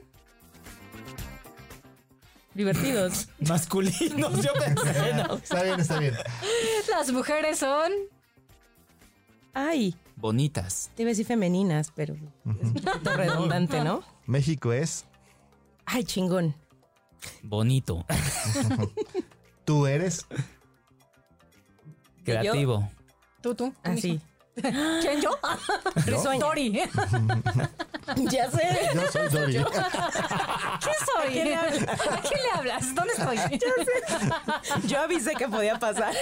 Divertidos. 2.55 3.27
Masculinos, 3.47 4.43
yo 4.43 4.51
pensé. 4.53 5.13
no. 5.27 5.35
Está 5.35 5.61
bien, 5.61 5.79
está 5.79 5.99
bien. 5.99 6.15
Las 6.89 7.11
mujeres 7.11 7.59
son. 7.59 7.91
Ay, 9.53 9.95
Bonitas. 10.15 10.89
te 10.95 11.03
iba 11.03 11.09
a 11.09 11.11
decir 11.11 11.27
femeninas, 11.27 11.91
pero 11.95 12.15
es 12.15 12.21
un 12.43 12.73
poquito 12.73 13.15
redundante, 13.15 13.83
¿no? 13.83 14.01
México 14.25 14.73
es 14.73 15.05
Ay, 15.85 16.03
chingón. 16.05 16.55
Bonito. 17.43 18.07
tú 19.63 19.85
eres 19.85 20.25
Creativo. 22.23 22.89
Tú, 23.41 23.53
tú. 23.53 23.69
tú 23.69 23.73
Así. 23.83 24.19
¿Quién 25.01 25.21
yo? 25.21 25.31
Risueña. 26.05 26.39
Tori. 26.39 26.81
Ya 28.15 28.49
sé. 28.49 28.89
yo 28.95 29.01
soy 29.11 29.29
Dori. 29.29 29.53
¿Qué 29.53 30.91
soy? 31.05 31.31
quién 31.31 31.49
le 31.49 31.55
¿A 31.55 31.67
quién 31.67 32.39
le 32.43 32.51
hablas? 32.55 32.95
¿Dónde 32.95 33.13
estoy? 33.13 33.37
Yo 34.87 34.99
avisé 34.99 35.35
que 35.35 35.47
podía 35.47 35.77
pasar. 35.77 36.13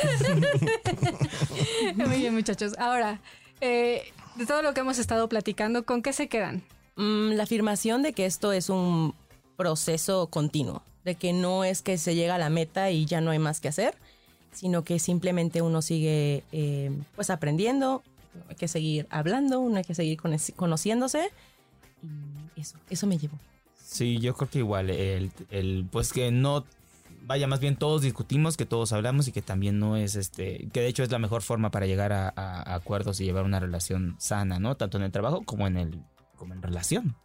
Muy 1.95 2.17
bien, 2.17 2.33
muchachos. 2.33 2.73
Ahora, 2.77 3.21
eh, 3.61 4.11
de 4.35 4.45
todo 4.45 4.61
lo 4.61 4.73
que 4.73 4.81
hemos 4.81 4.99
estado 4.99 5.29
platicando, 5.29 5.85
¿con 5.85 6.01
qué 6.01 6.13
se 6.13 6.27
quedan? 6.27 6.63
Mm, 6.95 7.31
la 7.33 7.43
afirmación 7.43 8.03
de 8.03 8.13
que 8.13 8.25
esto 8.25 8.51
es 8.51 8.69
un 8.69 9.13
proceso 9.55 10.27
continuo, 10.27 10.83
de 11.05 11.15
que 11.15 11.33
no 11.33 11.63
es 11.63 11.81
que 11.81 11.97
se 11.97 12.15
llega 12.15 12.35
a 12.35 12.39
la 12.39 12.49
meta 12.49 12.91
y 12.91 13.05
ya 13.05 13.21
no 13.21 13.31
hay 13.31 13.39
más 13.39 13.59
que 13.59 13.69
hacer, 13.69 13.95
sino 14.51 14.83
que 14.83 14.99
simplemente 14.99 15.61
uno 15.61 15.81
sigue 15.81 16.43
eh, 16.51 16.91
pues 17.15 17.29
aprendiendo, 17.29 18.03
hay 18.49 18.55
que 18.55 18.67
seguir 18.67 19.07
hablando, 19.09 19.59
uno 19.59 19.77
hay 19.77 19.83
que 19.83 19.95
seguir 19.95 20.17
cono- 20.19 20.37
conociéndose 20.55 21.29
y 22.55 22.59
eso, 22.61 22.77
eso 22.89 23.07
me 23.07 23.17
llevó. 23.17 23.37
Sí, 23.83 24.19
yo 24.19 24.35
creo 24.35 24.49
que 24.49 24.59
igual, 24.59 24.89
el, 24.89 25.31
el, 25.49 25.87
pues 25.91 26.11
que 26.11 26.31
no, 26.31 26.65
vaya, 27.23 27.47
más 27.47 27.59
bien 27.59 27.75
todos 27.77 28.01
discutimos, 28.01 28.57
que 28.57 28.65
todos 28.65 28.91
hablamos 28.93 29.27
y 29.27 29.31
que 29.31 29.41
también 29.41 29.79
no 29.79 29.95
es 29.97 30.15
este, 30.15 30.67
que 30.73 30.81
de 30.81 30.87
hecho 30.87 31.03
es 31.03 31.11
la 31.11 31.19
mejor 31.19 31.41
forma 31.41 31.71
para 31.71 31.85
llegar 31.85 32.11
a, 32.13 32.27
a- 32.35 32.71
a 32.71 32.75
acuerdos 32.75 33.19
y 33.21 33.25
llevar 33.25 33.45
una 33.45 33.59
relación 33.59 34.15
sana, 34.19 34.59
¿no? 34.59 34.75
Tanto 34.75 34.97
en 34.97 35.03
el 35.03 35.11
trabajo 35.11 35.41
como 35.43 35.67
en 35.67 35.77
el, 35.77 36.01
como 36.35 36.53
en 36.53 36.61
relación. 36.61 37.15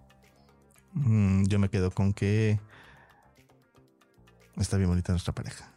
Mm, 0.95 1.45
yo 1.47 1.59
me 1.59 1.69
quedo 1.69 1.91
con 1.91 2.13
que 2.13 2.61
está 4.57 4.77
bien 4.77 4.89
bonita 4.91 5.13
nuestra 5.13 5.35
pareja. 5.35 5.69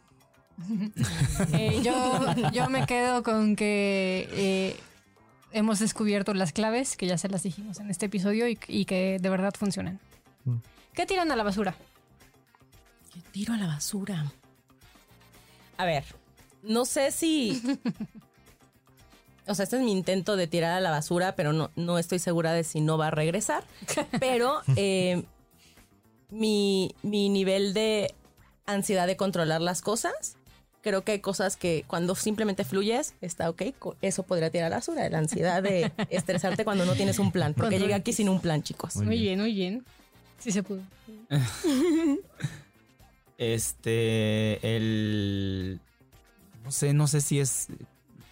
Eh, 1.52 1.80
yo, 1.84 2.50
yo 2.52 2.70
me 2.70 2.86
quedo 2.86 3.22
con 3.22 3.56
que 3.56 4.26
eh, 4.32 4.76
hemos 5.56 5.78
descubierto 5.78 6.34
las 6.34 6.52
claves, 6.52 6.96
que 6.96 7.06
ya 7.06 7.18
se 7.18 7.28
las 7.28 7.42
dijimos 7.42 7.80
en 7.80 7.90
este 7.90 8.06
episodio 8.06 8.48
y, 8.48 8.58
y 8.68 8.84
que 8.84 9.18
de 9.20 9.28
verdad 9.28 9.54
funcionan. 9.58 9.98
Mm. 10.44 10.56
¿Qué 10.92 11.06
tiran 11.06 11.30
a 11.32 11.36
la 11.36 11.42
basura? 11.42 11.74
Yo 13.14 13.22
tiro 13.32 13.54
a 13.54 13.56
la 13.56 13.66
basura. 13.66 14.32
A 15.78 15.84
ver, 15.84 16.04
no 16.62 16.84
sé 16.84 17.10
si... 17.10 17.62
O 19.48 19.54
sea, 19.54 19.62
este 19.62 19.76
es 19.76 19.82
mi 19.82 19.92
intento 19.92 20.34
de 20.34 20.48
tirar 20.48 20.72
a 20.72 20.80
la 20.80 20.90
basura, 20.90 21.36
pero 21.36 21.52
no, 21.52 21.70
no 21.76 21.98
estoy 21.98 22.18
segura 22.18 22.52
de 22.52 22.64
si 22.64 22.80
no 22.80 22.98
va 22.98 23.06
a 23.06 23.10
regresar. 23.12 23.62
Pero 24.18 24.60
eh, 24.74 25.22
mi, 26.30 26.96
mi 27.02 27.28
nivel 27.28 27.72
de 27.72 28.12
ansiedad 28.66 29.06
de 29.06 29.16
controlar 29.16 29.60
las 29.60 29.82
cosas, 29.82 30.36
creo 30.86 31.02
que 31.02 31.10
hay 31.10 31.18
cosas 31.18 31.56
que 31.56 31.84
cuando 31.88 32.14
simplemente 32.14 32.62
fluyes, 32.62 33.16
está 33.20 33.50
ok. 33.50 33.62
Eso 34.02 34.22
podría 34.22 34.50
tirar 34.50 34.68
a 34.68 34.70
la 34.70 34.76
basura. 34.76 35.08
La 35.10 35.18
ansiedad 35.18 35.60
de 35.60 35.90
estresarte 36.10 36.64
cuando 36.64 36.84
no 36.84 36.94
tienes 36.94 37.18
un 37.18 37.32
plan. 37.32 37.54
Porque 37.54 37.80
llegué 37.80 37.92
aquí 37.92 38.12
sin 38.12 38.28
un 38.28 38.40
plan, 38.40 38.62
chicos. 38.62 38.94
Muy 38.94 39.18
bien, 39.18 39.40
muy 39.40 39.52
bien. 39.52 39.84
Sí 40.38 40.52
se 40.52 40.62
pudo. 40.62 40.80
Este, 43.38 44.76
el, 44.76 45.78
no 46.64 46.70
sé, 46.72 46.94
no 46.94 47.06
sé 47.06 47.20
si 47.20 47.38
es 47.38 47.66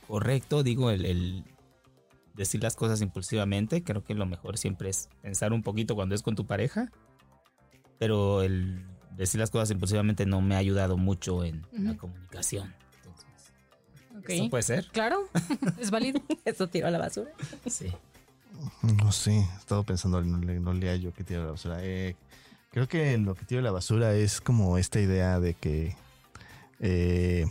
correcto, 0.09 0.63
digo, 0.63 0.91
el, 0.91 1.05
el 1.05 1.45
decir 2.33 2.63
las 2.63 2.75
cosas 2.75 3.03
impulsivamente. 3.03 3.85
Creo 3.85 4.03
que 4.03 4.15
lo 4.15 4.25
mejor 4.25 4.57
siempre 4.57 4.89
es 4.89 5.11
pensar 5.21 5.53
un 5.53 5.63
poquito 5.63 5.95
cuando 5.95 6.15
es 6.15 6.23
con 6.23 6.37
tu 6.37 6.47
pareja. 6.47 6.91
Pero 7.99 8.43
el 8.43 8.83
decir 9.17 9.41
las 9.41 9.51
cosas 9.51 9.71
impulsivamente 9.71 10.27
no 10.27 10.41
me 10.41 10.55
ha 10.55 10.59
ayudado 10.59 10.97
mucho 10.97 11.45
en 11.45 11.67
la 11.73 11.97
comunicación. 11.97 12.75
Entonces. 14.13 14.33
¿Eso 14.41 14.51
puede 14.51 14.63
ser? 14.63 14.87
Claro, 14.93 15.29
es 15.81 15.91
válido. 15.91 16.21
Eso 16.45 16.69
tiro 16.69 16.87
a 16.87 16.91
la 16.91 16.99
basura. 16.99 17.31
Sí. 17.67 17.93
No 18.83 19.13
sé, 19.13 19.33
he 19.37 19.57
estado 19.59 19.83
pensando, 19.85 20.21
no, 20.23 20.39
le- 20.39 20.61
no 20.61 20.73
lea 20.73 20.97
yo 20.97 21.13
que 21.13 21.25
tiro 21.25 21.43
a 21.43 21.45
la 21.47 21.51
basura. 21.53 21.79
Eh, 21.83 22.17
creo 22.71 22.89
que 22.89 23.19
lo 23.19 23.35
que 23.35 23.45
tiro 23.45 23.61
a 23.61 23.65
la 23.65 23.71
basura 23.73 24.15
es 24.15 24.41
como 24.41 24.79
esta 24.79 25.01
idea 25.01 25.41
de 25.41 25.55
que 25.55 25.97
eh, 26.81 27.47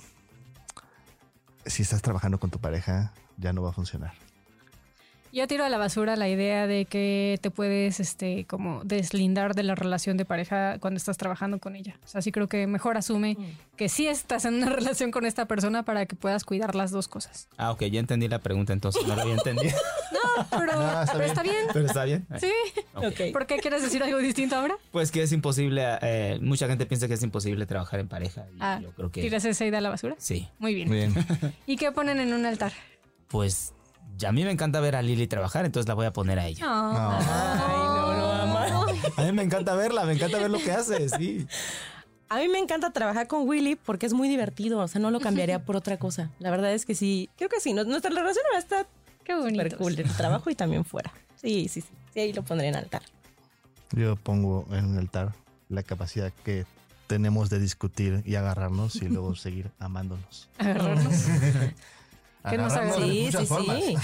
si 1.65 1.81
estás 1.81 2.01
trabajando 2.01 2.39
con 2.39 2.49
tu 2.51 2.59
pareja, 2.59 3.13
ya 3.37 3.53
no 3.53 3.61
va 3.61 3.69
a 3.69 3.73
funcionar. 3.73 4.13
Yo 5.33 5.47
tiro 5.47 5.65
a 5.65 5.69
la 5.69 5.79
basura 5.79 6.15
la 6.15 6.29
idea 6.29 6.67
de 6.67 6.85
que 6.85 7.39
te 7.41 7.49
puedes, 7.49 7.99
este, 7.99 8.45
como 8.45 8.83
deslindar 8.83 9.55
de 9.55 9.63
la 9.63 9.73
relación 9.73 10.15
de 10.15 10.25
pareja 10.25 10.77
cuando 10.79 10.99
estás 10.99 11.17
trabajando 11.17 11.57
con 11.57 11.75
ella. 11.75 11.97
O 12.05 12.07
sea, 12.07 12.21
sí 12.21 12.31
creo 12.31 12.47
que 12.47 12.67
mejor 12.67 12.97
asume 12.97 13.35
que 13.75 13.89
sí 13.89 14.07
estás 14.07 14.45
en 14.45 14.53
una 14.53 14.67
relación 14.69 15.09
con 15.09 15.25
esta 15.25 15.47
persona 15.47 15.81
para 15.81 16.05
que 16.05 16.15
puedas 16.15 16.43
cuidar 16.43 16.75
las 16.75 16.91
dos 16.91 17.07
cosas. 17.07 17.47
Ah, 17.57 17.71
ok, 17.71 17.81
ya 17.85 17.99
entendí 17.99 18.27
la 18.27 18.37
pregunta 18.37 18.73
entonces, 18.73 19.07
no 19.07 19.15
la 19.15 19.23
había 19.23 19.33
entendido. 19.33 19.75
Pero, 20.51 20.71
Ah, 20.75 21.03
está 21.03 21.13
pero 21.13 21.17
bien. 21.17 21.29
está 21.31 21.41
bien. 21.43 21.57
Pero 21.73 21.85
está 21.87 22.03
bien. 22.05 22.27
Sí. 22.39 22.51
Ok. 22.93 23.33
¿Por 23.33 23.47
qué 23.47 23.57
quieres 23.57 23.81
decir 23.81 24.03
algo 24.03 24.19
distinto 24.19 24.55
ahora? 24.55 24.75
Pues 24.91 25.11
que 25.11 25.23
es 25.23 25.31
imposible, 25.31 25.83
eh, 26.01 26.37
mucha 26.41 26.67
gente 26.67 26.85
piensa 26.85 27.07
que 27.07 27.15
es 27.15 27.23
imposible 27.23 27.65
trabajar 27.65 27.99
en 27.99 28.07
pareja. 28.07 28.45
Y 28.53 28.57
Ah, 28.59 28.79
yo 28.81 28.91
creo 28.91 29.11
que 29.11 29.21
¿Tiras 29.21 29.45
esa 29.45 29.65
idea 29.65 29.79
a 29.79 29.81
la 29.81 29.89
basura? 29.89 30.15
sí. 30.19 30.47
Muy 30.59 30.75
bien. 30.75 30.87
Muy 30.89 30.97
bien. 30.97 31.13
¿Y 31.65 31.75
qué 31.77 31.91
ponen 31.91 32.19
en 32.19 32.33
un 32.33 32.45
altar? 32.45 32.71
Pues 33.27 33.73
ya 34.17 34.29
a 34.29 34.31
mí 34.31 34.43
me 34.43 34.51
encanta 34.51 34.79
ver 34.79 34.95
a 34.95 35.01
Lili 35.01 35.27
trabajar, 35.27 35.65
entonces 35.65 35.87
la 35.87 35.93
voy 35.93 36.05
a 36.05 36.13
poner 36.13 36.39
a 36.39 36.47
ella. 36.47 36.65
Ay, 36.65 37.77
no, 37.77 38.13
lo 38.13 38.31
ama. 38.31 38.85
A 39.17 39.21
mí 39.23 39.31
me 39.31 39.43
encanta 39.43 39.75
verla, 39.75 40.05
me 40.05 40.13
encanta 40.13 40.37
ver 40.39 40.49
lo 40.49 40.59
que 40.59 40.71
hace, 40.71 41.09
sí. 41.09 41.45
A 42.29 42.37
mí 42.39 42.47
me 42.47 42.57
encanta 42.59 42.91
trabajar 42.91 43.27
con 43.27 43.47
Willy 43.47 43.75
porque 43.75 44.05
es 44.07 44.13
muy 44.13 44.27
divertido. 44.27 44.79
O 44.79 44.87
sea, 44.87 44.99
no 44.99 45.11
lo 45.11 45.19
cambiaría 45.19 45.63
por 45.63 45.75
otra 45.75 45.97
cosa. 45.97 46.31
La 46.39 46.49
verdad 46.49 46.73
es 46.73 46.85
que 46.85 46.95
sí. 46.95 47.29
Creo 47.37 47.47
que 47.49 47.59
sí. 47.59 47.73
no- 47.73 47.83
Nuestra 47.83 48.09
relación 48.09 48.43
va 48.51 48.57
a 48.57 48.59
estar 48.59 48.87
Qué 49.23 49.35
bonito. 49.35 49.63
súper 49.63 49.77
cool. 49.77 49.99
En 49.99 50.07
el 50.07 50.15
trabajo 50.15 50.49
y 50.49 50.55
también 50.55 50.83
fuera. 50.83 51.13
Sí, 51.39 51.67
sí, 51.67 51.81
sí. 51.81 51.87
Sí, 52.13 52.19
ahí 52.21 52.33
lo 52.33 52.41
pondré 52.43 52.69
en 52.69 52.75
altar. 52.75 53.03
Yo 53.91 54.15
pongo 54.15 54.65
en 54.71 54.85
un 54.85 54.97
altar 54.97 55.33
la 55.69 55.83
capacidad 55.83 56.31
que 56.43 56.65
tenemos 57.05 57.51
de 57.51 57.59
discutir 57.59 58.23
y 58.25 58.33
agarrarnos 58.35 58.95
y 58.95 59.09
luego 59.09 59.35
seguir 59.35 59.69
amándonos. 59.77 60.49
Agarrarnos. 60.57 61.13
que 62.49 62.57
nos 62.57 62.73
Sí, 62.73 63.29
sí, 63.31 63.45
formas. 63.45 63.79
sí. 63.83 63.95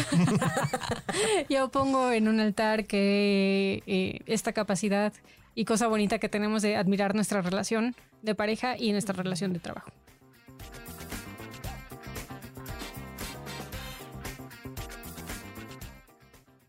Yo 1.49 1.69
pongo 1.69 2.11
en 2.11 2.27
un 2.27 2.39
altar 2.39 2.85
que 2.85 3.83
eh, 3.85 4.19
esta 4.25 4.53
capacidad 4.53 5.13
y 5.55 5.65
cosa 5.65 5.87
bonita 5.87 6.19
que 6.19 6.29
tenemos 6.29 6.61
de 6.61 6.75
admirar 6.77 7.15
nuestra 7.15 7.41
relación 7.41 7.95
de 8.21 8.35
pareja 8.35 8.77
y 8.77 8.91
nuestra 8.91 9.13
relación 9.13 9.51
de 9.53 9.59
trabajo. 9.59 9.91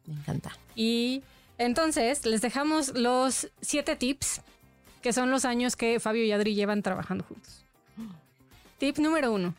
Me 0.07 0.15
encanta. 0.15 0.57
Y 0.75 1.23
entonces 1.59 2.25
les 2.27 2.41
dejamos 2.41 2.95
los 2.95 3.49
siete 3.61 3.97
tips, 3.97 4.41
que 5.03 5.13
son 5.13 5.31
los 5.31 5.45
años 5.45 5.77
que 5.77 6.01
Fabio 6.01 6.25
y 6.25 6.33
Adri 6.33 6.55
llevan 6.55 6.83
trabajando 6.83 7.25
juntos. 7.25 7.65
Tip 8.79 8.99
número 8.99 9.33
uno. 9.33 9.55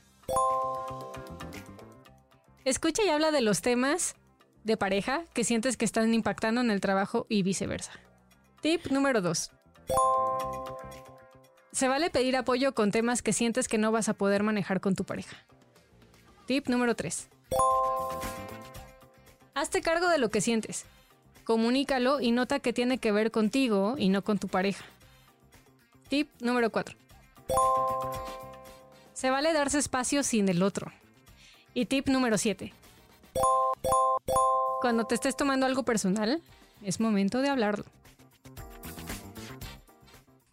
Escucha 2.64 3.04
y 3.04 3.10
habla 3.10 3.32
de 3.32 3.42
los 3.42 3.62
temas 3.62 4.16
de 4.64 4.78
pareja 4.78 5.26
que 5.34 5.44
sientes 5.44 5.78
que 5.78 5.86
están 5.86 6.14
impactando 6.14 6.62
en 6.62 6.70
el 6.70 6.82
trabajo 6.82 7.26
y 7.28 7.44
viceversa. 7.44 7.94
Tip 8.62 8.88
número 8.88 9.22
dos. 9.22 9.52
Se 11.72 11.88
vale 11.88 12.10
pedir 12.10 12.36
apoyo 12.36 12.74
con 12.74 12.92
temas 12.92 13.22
que 13.22 13.34
sientes 13.34 13.68
que 13.68 13.78
no 13.78 13.92
vas 13.92 14.10
a 14.10 14.14
poder 14.14 14.44
manejar 14.44 14.82
con 14.82 14.96
tu 14.96 15.06
pareja. 15.06 15.38
Tip 16.46 16.68
número 16.68 16.96
3. 16.96 17.30
Hazte 19.56 19.82
cargo 19.82 20.10
de 20.10 20.18
lo 20.18 20.30
que 20.30 20.42
sientes. 20.42 20.86
Comunícalo 21.46 22.20
y 22.20 22.32
nota 22.32 22.60
que 22.60 22.74
tiene 22.74 22.98
que 22.98 23.12
ver 23.12 23.32
contigo 23.32 23.96
y 23.98 24.10
no 24.10 24.22
con 24.24 24.38
tu 24.38 24.48
pareja. 24.48 24.84
Tip 26.10 26.30
número 26.42 26.70
4. 26.70 26.98
Se 29.14 29.30
vale 29.30 29.54
darse 29.54 29.78
espacio 29.80 30.24
sin 30.24 30.50
el 30.50 30.62
otro. 30.62 30.92
Y 31.74 31.86
tip 31.86 32.08
número 32.10 32.38
7. 32.38 32.74
Cuando 34.82 35.06
te 35.06 35.16
estés 35.16 35.38
tomando 35.38 35.66
algo 35.66 35.84
personal, 35.84 36.42
es 36.84 37.00
momento 37.00 37.42
de 37.42 37.50
hablarlo. 37.50 37.86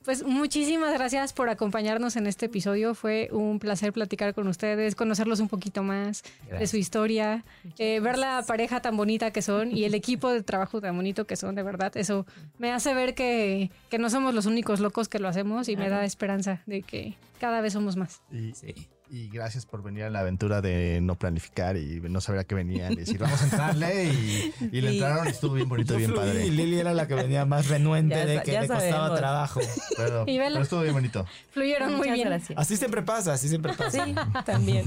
Pues 0.05 0.23
muchísimas 0.23 0.95
gracias 0.95 1.35
por 1.35 1.51
acompañarnos 1.51 2.17
en 2.17 2.27
este 2.27 2.47
episodio. 2.47 2.95
Fue 2.95 3.29
un 3.31 3.59
placer 3.59 3.93
platicar 3.93 4.33
con 4.33 4.49
ustedes, 4.49 4.95
conocerlos 4.95 5.41
un 5.41 5.49
poquito 5.49 5.83
más 5.83 6.23
de 6.49 6.67
su 6.67 6.79
historia, 6.79 7.45
eh, 7.77 8.01
ver 8.01 8.17
la 8.17 8.43
pareja 8.47 8.81
tan 8.81 8.97
bonita 8.97 9.33
que 9.33 9.43
son 9.43 9.71
y 9.71 9.85
el 9.85 9.95
equipo 9.95 10.31
de 10.31 10.43
trabajo 10.43 10.81
tan 10.81 10.97
bonito 10.97 11.27
que 11.27 11.37
son, 11.37 11.55
de 11.55 11.63
verdad. 11.63 11.95
Eso 11.95 12.25
me 12.57 12.73
hace 12.73 12.95
ver 12.95 13.15
que, 13.15 13.71
que 13.91 13.99
no 13.99 14.09
somos 14.09 14.35
los 14.35 14.47
únicos 14.47 14.81
locos 14.81 15.09
que 15.09 15.19
lo 15.19 15.29
hacemos 15.29 15.69
y 15.69 15.77
me 15.77 15.91
da 15.91 16.07
esperanza 16.07 16.63
de 16.65 16.81
que 16.81 17.15
cada 17.39 17.61
vez 17.61 17.75
somos 17.75 17.97
más. 17.97 18.23
Y, 18.33 18.55
Sí. 18.55 18.75
Y 19.11 19.29
gracias 19.29 19.67
por 19.67 19.83
venir 19.83 20.05
a 20.05 20.11
la 20.11 20.21
aventura 20.21 20.61
de 20.61 21.01
no 21.03 21.15
planificar 21.17 21.77
y 21.77 22.01
no 22.01 22.21
saber 22.21 22.41
a 22.41 22.45
qué 22.45 22.55
venían. 22.55 22.93
Y 22.93 22.97
decir, 22.97 23.19
vamos 23.19 23.41
a 23.41 23.45
entrarle. 23.45 24.05
Y, 24.05 24.53
y 24.73 24.81
le 24.81 24.91
entraron 24.95 25.27
y 25.27 25.31
estuvo 25.31 25.55
bien 25.55 25.69
bonito, 25.69 25.97
bien 25.97 26.15
padre. 26.15 26.47
Y 26.47 26.51
Lili 26.51 26.79
era 26.79 26.93
la 26.95 27.07
que 27.09 27.15
venía 27.15 27.45
más 27.45 27.69
renuente 27.69 28.15
Ya 28.17 28.27
de 28.27 28.43
que 28.43 28.53
le 28.53 28.59
costaba 28.69 28.81
sabemos. 28.81 29.19
trabajo. 29.19 29.61
Pero, 29.97 30.25
Y 30.27 30.39
vela. 30.39 30.51
pero 30.55 30.63
estuvo 30.63 30.81
bien 30.83 30.95
bonito. 30.95 31.27
Fluyeron 31.53 31.89
muy 31.91 31.99
Muchas 31.99 32.15
bien. 32.15 32.29
gracias. 32.29 32.59
Así 32.59 32.77
siempre 32.77 33.03
pasa, 33.03 33.33
así 33.33 33.49
siempre 33.49 33.73
pasa. 33.75 34.05
Sí, 34.05 34.15
también. 34.45 34.85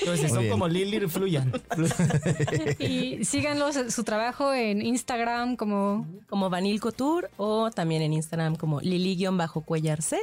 Entonces, 0.00 0.16
si 0.16 0.22
Muy 0.22 0.28
son 0.28 0.38
bien. 0.40 0.50
como 0.50 0.68
Lili, 0.68 1.06
fluyan. 1.08 1.52
Y 2.78 3.24
síganlos 3.24 3.76
su 3.92 4.04
trabajo 4.04 4.52
en 4.52 4.82
Instagram 4.82 5.56
como 5.56 6.06
Como 6.28 6.50
Vanil 6.50 6.80
Couture 6.80 7.28
o 7.36 7.70
también 7.70 8.02
en 8.02 8.12
Instagram 8.12 8.56
como 8.56 8.80
Lili-Cuellarse. 8.80 10.18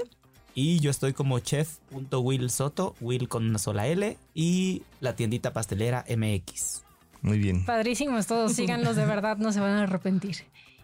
Y 0.62 0.82
yo 0.82 0.92
estoy 0.92 1.14
como 1.14 1.40
chef.will 1.40 2.50
Soto, 2.50 2.94
Will 3.00 3.30
con 3.30 3.48
una 3.48 3.58
sola 3.58 3.88
L, 3.88 4.18
y 4.34 4.84
la 5.00 5.16
tiendita 5.16 5.54
pastelera 5.54 6.04
MX. 6.10 6.82
Muy 7.22 7.40
bien. 7.40 7.64
Padrísimos 7.64 8.28
todos, 8.28 8.52
síganlos 8.52 8.98
de 8.98 9.06
verdad, 9.06 9.38
no 9.38 9.54
se 9.54 9.62
van 9.62 9.78
a 9.78 9.84
arrepentir. 9.84 10.44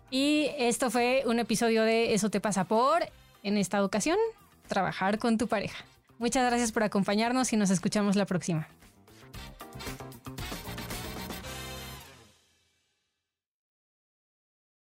Y 0.09 0.47
esto 0.57 0.89
fue 0.89 1.23
un 1.25 1.39
episodio 1.39 1.83
de 1.83 2.13
Eso 2.13 2.29
te 2.29 2.39
pasa 2.39 2.63
por, 2.63 3.05
en 3.43 3.57
esta 3.57 3.83
ocasión, 3.83 4.15
trabajar 4.69 5.19
con 5.19 5.37
tu 5.37 5.49
pareja. 5.49 5.83
Muchas 6.19 6.49
gracias 6.49 6.71
por 6.71 6.83
acompañarnos 6.83 7.51
y 7.51 7.57
nos 7.57 7.69
escuchamos 7.69 8.15
la 8.15 8.25
próxima. 8.25 8.69